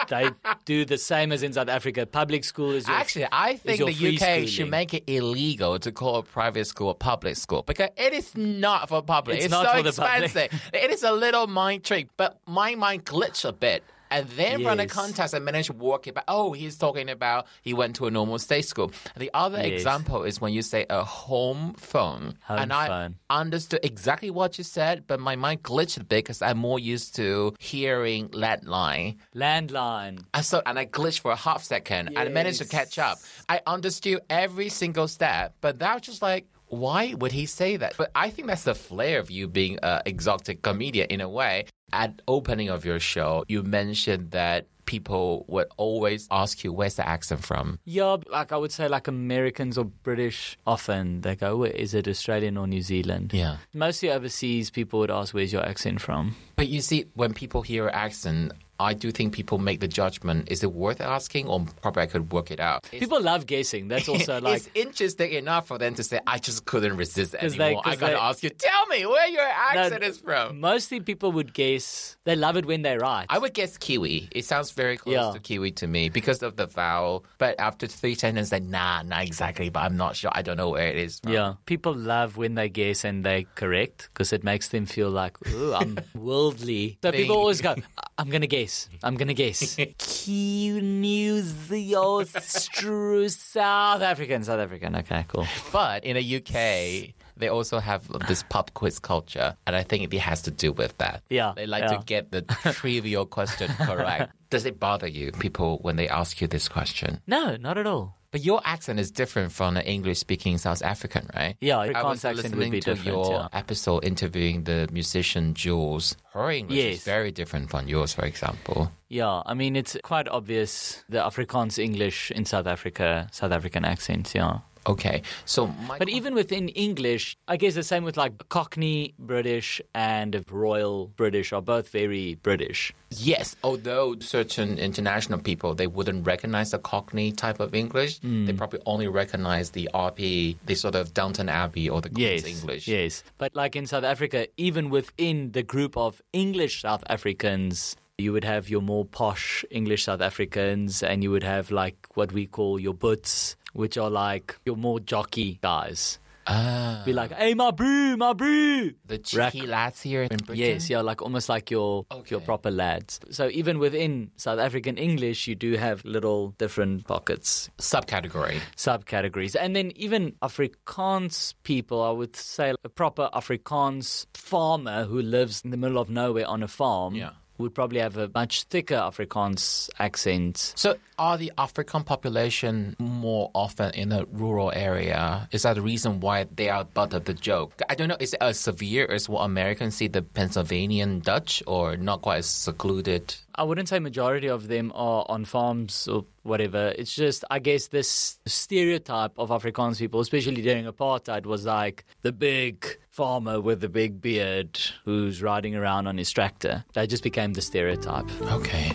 they 0.09 0.31
do 0.65 0.85
the 0.85 0.99
same 0.99 1.33
as 1.33 1.43
in 1.43 1.53
South 1.53 1.69
Africa. 1.69 2.07
Public 2.07 2.45
school 2.45 2.71
is 2.73 2.87
your, 2.87 2.97
Actually, 2.97 3.27
I 3.33 3.57
think 3.57 3.79
the 3.85 4.17
UK 4.17 4.49
should 4.49 4.71
make 4.71 4.95
it 4.95 5.05
illegal 5.07 5.79
to 5.79 5.93
call 5.93 6.17
a 6.17 6.23
private 6.23 6.67
school 6.67 6.91
a 6.91 6.95
public 6.95 7.37
school 7.37 7.63
because 7.63 7.91
it 7.97 8.13
is 8.13 8.37
not 8.37 8.89
for 8.89 9.03
public. 9.03 9.37
It's 9.37 9.47
It's, 9.47 9.53
not 9.53 9.67
so 9.67 9.77
for 9.77 9.83
the 9.83 9.93
public. 9.93 10.25
expensive. 10.25 10.71
it 10.73 10.91
is 10.91 11.03
a 11.03 11.13
little 11.13 11.47
mind 11.47 11.85
trick, 11.85 12.09
but 12.17 12.39
my 12.47 12.75
mind 12.75 13.05
glitched 13.05 13.45
a 13.49 13.53
bit. 13.53 13.83
And 14.11 14.29
then 14.31 14.63
from 14.63 14.77
the 14.79 14.85
Yes. 14.85 14.93
context, 14.93 15.35
I 15.35 15.39
managed 15.39 15.67
to 15.69 15.73
work 15.73 16.07
it 16.07 16.15
back. 16.15 16.25
Oh, 16.29 16.53
he's 16.53 16.77
talking 16.79 17.09
about 17.11 17.47
he 17.63 17.75
went 17.75 17.97
to 17.97 18.07
a 18.07 18.11
normal 18.11 18.39
state 18.39 18.65
school. 18.67 18.93
The 19.17 19.31
other 19.35 19.59
Yes. 19.59 19.73
example 19.73 20.23
is 20.25 20.41
when 20.41 20.53
you 20.53 20.63
say 20.63 20.87
a 20.91 21.03
home 21.05 21.75
phone. 21.79 22.39
Home 22.45 22.59
and 22.59 22.73
I 22.73 22.87
phone. 22.87 23.17
understood 23.31 23.81
exactly 23.83 24.31
what 24.31 24.59
you 24.59 24.65
said, 24.65 25.07
but 25.07 25.19
my 25.21 25.37
mind 25.37 25.63
glitched 25.63 25.97
a 26.01 26.05
bit 26.05 26.25
because 26.25 26.43
I'm 26.43 26.59
more 26.59 26.79
used 26.79 27.17
to 27.17 27.55
hearing 27.59 28.29
landline. 28.31 29.17
landline. 29.35 30.21
I 30.35 30.41
saw, 30.43 30.63
and 30.67 30.79
I 30.79 30.87
glitched 30.87 31.21
for 31.21 31.33
a 31.33 31.37
half 31.37 31.63
second 31.65 32.09
and 32.09 32.19
I 32.19 32.29
managed 32.29 32.59
to 32.59 32.65
catch 32.67 32.99
up. 32.99 33.19
I 33.49 33.61
understood 33.67 34.21
every 34.31 34.69
single 34.69 35.09
step, 35.09 35.55
but 35.61 35.79
that 35.81 35.95
was 35.95 36.03
just 36.03 36.23
like, 36.23 36.47
why 36.81 37.15
would 37.15 37.33
he 37.33 37.47
say 37.47 37.77
that? 37.77 37.95
But 37.97 38.11
I 38.15 38.31
think 38.31 38.49
that's 38.49 38.65
the 38.65 38.75
flair 38.75 39.19
of 39.19 39.31
you 39.31 39.49
being 39.49 39.79
an 39.83 40.03
exotic 40.07 40.63
comedian 40.63 41.09
in 41.11 41.21
a 41.21 41.29
way. 41.29 41.67
At 41.93 42.21
opening 42.27 42.69
of 42.69 42.85
your 42.85 42.99
show, 42.99 43.45
you 43.49 43.63
mentioned 43.63 44.33
that 44.33 44.67
people 44.87 45.45
would 45.49 45.67
always 45.77 46.27
ask 46.31 46.65
you, 46.65 46.73
where's 46.73 46.95
the 46.95 47.07
accent 47.07 47.45
from? 47.45 47.79
Yeah, 47.85 48.17
like 48.31 48.53
I 48.53 48.57
would 48.57 48.73
say, 48.73 48.89
like 48.89 49.09
Americans 49.09 49.77
or 49.77 49.85
British, 49.85 50.57
often 50.67 51.21
they 51.21 51.35
go, 51.37 51.65
"Is 51.65 51.93
it 51.95 52.09
Australian 52.09 52.57
or 52.57 52.67
New 52.67 52.83
Zealand?" 52.83 53.33
Yeah. 53.33 53.59
Mostly 53.75 54.11
overseas, 54.11 54.71
people 54.71 55.01
would 55.01 55.11
ask, 55.11 55.35
"Where's 55.35 55.53
your 55.53 55.65
accent 55.65 56.01
from?" 56.01 56.37
But 56.57 56.69
you 56.69 56.81
see, 56.81 57.07
when 57.15 57.35
people 57.35 57.63
hear 57.63 57.89
accent, 57.89 58.53
I 58.79 58.95
do 58.95 59.11
think 59.11 59.33
people 59.33 59.59
make 59.59 59.81
the 59.81 59.89
judgment, 59.89 60.49
is 60.51 60.63
it 60.63 60.73
worth 60.73 61.01
asking 61.01 61.47
or 61.49 61.65
probably 61.83 62.03
I 62.03 62.07
could 62.07 62.33
work 62.33 62.51
it 62.51 62.61
out? 62.61 62.85
It's- 62.87 63.01
People 63.01 63.21
love 63.23 63.47
guessing. 63.47 63.89
That's 63.89 64.09
also 64.09 64.41
like 64.43 64.57
it's 64.59 64.71
interesting 64.75 65.33
enough 65.33 65.67
for 65.67 65.79
them 65.79 65.95
to 65.95 66.03
say, 66.03 66.21
I 66.27 66.39
just 66.39 66.65
couldn't 66.67 66.97
resist 66.97 67.35
anymore. 67.35 67.83
they- 67.85 67.91
I 67.91 67.97
gotta 67.97 68.13
they- 68.13 68.15
ask 68.15 68.43
you, 68.43 68.51
tell 68.51 68.87
me 68.87 69.07
where 69.07 69.29
your 69.29 69.43
accent 69.43 70.03
is 70.05 70.19
from. 70.19 70.61
mostly 70.61 71.01
people 71.01 71.33
would 71.33 71.55
guess. 71.55 72.17
They 72.25 72.37
love 72.37 72.57
it 72.57 72.67
when 72.67 72.83
they 72.83 72.99
write. 72.99 73.27
I 73.31 73.39
would 73.39 73.55
guess 73.55 73.77
Kiwi. 73.79 74.29
It 74.33 74.45
sounds 74.45 74.73
very 74.73 74.97
close 74.97 75.15
Yeah. 75.15 75.31
to 75.33 75.39
Kiwi 75.41 75.71
to 75.73 75.87
me 75.87 76.09
because 76.09 76.43
of 76.43 76.57
the 76.57 76.67
vowel. 76.67 77.25
But 77.39 77.59
after 77.61 77.87
three 77.87 78.15
sentences, 78.15 78.53
like, 78.53 78.65
nah, 78.65 79.03
not 79.03 79.23
exactly, 79.23 79.69
but 79.71 79.81
I'm 79.85 79.97
not 79.97 80.17
sure. 80.17 80.31
I 80.35 80.43
don't 80.43 80.57
know 80.57 80.71
where 80.71 80.89
it 80.89 80.97
is 80.97 81.21
from. 81.21 81.33
yeah, 81.33 81.55
people 81.67 81.95
love 81.95 82.37
when 82.37 82.55
they 82.57 82.69
guess 82.69 83.05
and 83.05 83.25
they 83.25 83.47
correct 83.55 84.11
because 84.13 84.33
it 84.33 84.43
makes 84.45 84.69
them 84.69 84.87
feel 84.87 85.09
like, 85.11 85.37
ooh, 85.53 85.73
I'm 85.75 85.99
worldly. 86.15 86.99
So 87.03 87.13
people 87.13 87.37
always 87.37 87.61
go, 87.61 87.75
I'm 88.19 88.31
to 88.31 88.47
guess. 88.47 88.89
I'm 89.03 89.17
to 89.29 89.35
guess. 89.35 89.77
Q 89.99 90.81
News, 90.81 91.69
the 91.69 91.97
Austro 91.97 93.29
South 93.29 94.01
African. 94.03 94.43
South 94.43 94.59
African. 94.61 94.97
Okay, 94.97 95.27
cool. 95.29 95.47
But 95.71 96.05
in 96.05 96.17
the 96.17 96.37
UK, 96.37 97.15
they 97.37 97.49
also 97.49 97.79
have 97.79 98.09
this 98.27 98.43
pub 98.49 98.73
quiz 98.73 98.99
culture, 98.99 99.57
and 99.67 99.77
I 99.77 99.83
think 99.83 100.13
it 100.13 100.19
has 100.19 100.43
to 100.43 100.51
do 100.51 100.73
with 100.73 100.97
that. 100.99 101.23
Yeah, 101.29 101.53
They 101.55 101.67
like 101.67 101.83
yeah. 101.85 101.99
to 101.99 102.05
get 102.05 102.31
the 102.33 102.43
trivial 102.73 103.27
question 103.27 103.69
correct. 103.79 104.33
Does 104.49 104.65
it 104.65 104.81
bother 104.81 105.07
you, 105.09 105.33
people, 105.33 105.79
when 105.83 105.97
they 105.97 106.09
ask 106.09 106.41
you 106.41 106.47
this 106.47 106.69
question? 106.69 107.21
No, 107.27 107.57
not 107.57 107.77
at 107.77 107.87
all. 107.87 108.16
But 108.37 108.45
your 108.45 108.61
accent 108.67 109.01
is 109.01 109.11
different 109.11 109.51
from 109.51 109.79
an 109.79 109.85
English 109.85 110.19
speaking 110.19 110.59
South 110.59 110.83
African, 110.83 111.27
right? 111.35 111.57
Yeah, 111.63 111.79
I 111.79 112.03
was 112.03 112.23
accent 112.23 112.37
would 112.37 112.45
listening 112.45 112.71
be 112.71 112.81
to 112.81 112.95
your 112.97 113.33
yeah. 113.33 113.49
episode 113.55 114.05
interviewing 114.05 114.65
the 114.65 114.87
musician 114.93 115.55
Jules. 115.55 116.17
Her 116.35 116.51
English 116.51 116.79
is 116.79 117.03
very 117.03 117.33
different 117.33 117.71
from 117.71 117.89
yours, 117.89 118.13
for 118.13 118.27
example. 118.27 118.93
Yeah, 119.09 119.41
I 119.47 119.55
mean, 119.55 119.75
it's 119.75 119.97
quite 120.03 120.29
obvious 120.29 121.03
the 121.09 121.21
Afrikaans 121.21 121.79
English 121.79 122.31
in 122.31 122.45
South 122.45 122.67
Africa, 122.67 123.27
South 123.33 123.53
African 123.53 123.87
accent, 123.87 124.35
yeah. 124.35 124.59
Okay, 124.87 125.23
so 125.45 125.67
my 125.89 125.99
But 125.99 126.09
even 126.09 126.35
within 126.35 126.69
English, 126.71 127.37
I 127.49 127.57
guess 127.57 127.75
the 127.75 127.83
same 127.83 128.05
with 128.05 128.17
like 128.17 128.49
Cockney 128.49 129.15
British 129.19 129.81
and 129.95 130.45
Royal 130.51 131.09
British 131.17 131.53
are 131.53 131.63
both 131.63 131.89
very 131.89 132.37
British. 132.37 132.93
yes, 133.11 133.57
although 133.65 134.17
certain 134.21 134.79
international 134.79 135.39
people 135.41 135.75
they 135.75 135.87
wouldn't 135.87 136.27
recognize 136.27 136.71
the 136.71 136.79
Cockney 136.79 137.33
type 137.33 137.61
of 137.61 137.75
English, 137.75 138.19
Hmm. 138.21 138.47
they 138.47 138.53
probably 138.53 138.81
only 138.87 139.09
recognize 139.09 139.71
the 139.71 139.89
RP, 139.95 140.57
the 140.67 140.75
sort 140.75 140.95
of 140.95 141.13
Downton 141.15 141.49
Abbey 141.49 141.89
or 141.89 142.01
the 142.01 142.11
Queen's 142.11 142.45
English. 142.45 142.87
Yes. 142.89 143.23
But 143.39 143.55
like 143.57 143.75
in 143.77 143.87
South 143.87 144.05
Africa, 144.05 144.47
even 144.57 144.91
within 144.91 145.53
the 145.53 145.63
group 145.63 145.97
of 145.97 146.21
English 146.33 146.83
South 146.83 147.03
Africans, 147.09 147.97
you 148.19 148.33
would 148.33 148.45
have 148.45 148.69
your 148.71 148.81
more 148.83 149.05
posh 149.05 149.65
English 149.71 150.05
South 150.05 150.21
Africans 150.23 151.03
and 151.03 151.23
you 151.23 151.31
would 151.31 151.43
have 151.43 151.71
like 151.71 151.97
what 152.15 152.33
we 152.33 152.47
call 152.47 152.79
your 152.81 152.95
butts, 152.95 153.57
which 153.77 153.97
are 153.97 154.11
like 154.11 154.57
your 154.65 154.77
more 154.77 154.99
jockey 155.01 155.59
guys. 155.63 156.19
Ah, 156.49 157.03
Be 157.05 157.13
like, 157.13 157.33
hey, 157.33 157.55
my 157.55 157.73
brew, 157.73 158.17
my 158.17 158.33
brew. 158.33 158.93
the 159.05 159.19
Rack- 159.35 159.53
cheeky 159.53 159.67
lads 159.67 160.01
here 160.01 160.23
in 160.23 160.29
Britain. 160.47 160.55
Yes, 160.55 160.89
yeah, 160.89 161.01
like 161.01 161.21
almost 161.21 161.49
like 161.49 161.73
your 161.73 162.07
your 162.29 162.39
proper 162.41 162.71
lads. 162.71 163.19
So 163.31 163.49
even 163.51 163.81
within 163.81 164.31
South 164.37 164.61
African 164.61 164.97
English, 164.97 165.49
you 165.49 165.57
do 165.57 165.73
have 165.77 166.05
little 166.05 166.55
different 166.57 167.05
pockets, 167.09 167.69
subcategory. 167.79 168.61
subcategories, 168.77 169.57
and 169.59 169.75
then 169.75 169.91
even 169.97 170.37
Afrikaans 170.41 171.55
people. 171.65 172.01
I 172.01 172.11
would 172.11 172.37
say 172.37 172.75
a 172.85 172.89
proper 172.89 173.29
Afrikaans 173.35 174.27
farmer 174.35 175.05
who 175.05 175.21
lives 175.21 175.63
in 175.65 175.71
the 175.73 175.77
middle 175.77 175.99
of 175.99 176.09
nowhere 176.11 176.47
on 176.47 176.63
a 176.63 176.69
farm. 176.69 177.17
Yeah. 177.17 177.31
Would 177.59 177.75
probably 177.75 178.01
have 178.01 178.17
a 178.17 178.31
much 178.35 178.65
thicker 178.65 178.97
Afrikaans 178.97 179.89
accent. 179.99 180.75
So, 180.77 180.97
are 181.19 181.39
the 181.39 181.53
African 181.57 182.05
population 182.05 182.95
more 182.99 183.51
often 183.55 183.95
in 183.95 184.13
a 184.13 184.25
rural 184.27 184.73
area? 184.75 185.49
Is 185.53 185.63
that 185.63 185.75
the 185.75 185.83
reason 185.83 186.21
why 186.21 186.47
they 186.55 186.69
are 186.69 186.85
butt 186.85 187.15
of 187.15 187.25
the 187.25 187.35
joke? 187.35 187.81
I 187.89 187.95
don't 187.95 188.09
know. 188.09 188.17
Is 188.21 188.35
it 188.35 188.43
as 188.43 188.61
severe 188.61 189.07
as 189.07 189.29
what 189.29 189.43
Americans 189.43 189.97
see 189.97 190.09
the 190.09 190.23
Pennsylvanian 190.23 191.21
Dutch, 191.21 191.63
or 191.67 191.97
not 191.97 192.21
quite 192.23 192.39
as 192.39 192.47
secluded? 192.47 193.35
I 193.59 193.63
wouldn't 193.65 193.89
say 193.89 193.99
majority 193.99 194.49
of 194.49 194.69
them 194.69 194.93
are 194.95 195.25
on 195.29 195.47
farms 195.47 196.07
or 196.09 196.27
whatever. 196.43 196.93
It's 196.99 197.15
just, 197.15 197.45
I 197.51 197.59
guess, 197.59 197.89
this 197.89 198.39
stereotype 198.45 199.33
of 199.39 199.49
Afrikaans 199.49 199.99
people, 199.99 200.21
especially 200.21 200.61
during 200.61 200.85
apartheid, 200.85 201.47
was 201.47 201.65
like 201.65 202.05
the 202.23 202.33
big 202.33 202.99
farmer 203.11 203.61
with 203.61 203.81
the 203.81 203.89
big 203.89 204.21
beard 204.21 204.79
who's 205.05 205.43
riding 205.43 205.75
around 205.75 206.07
on 206.07 206.19
his 206.19 206.31
tractor. 206.31 206.85
That 206.93 207.09
just 207.09 207.23
became 207.23 207.55
the 207.55 207.63
stereotype. 207.63 208.31
Okay. 208.43 208.93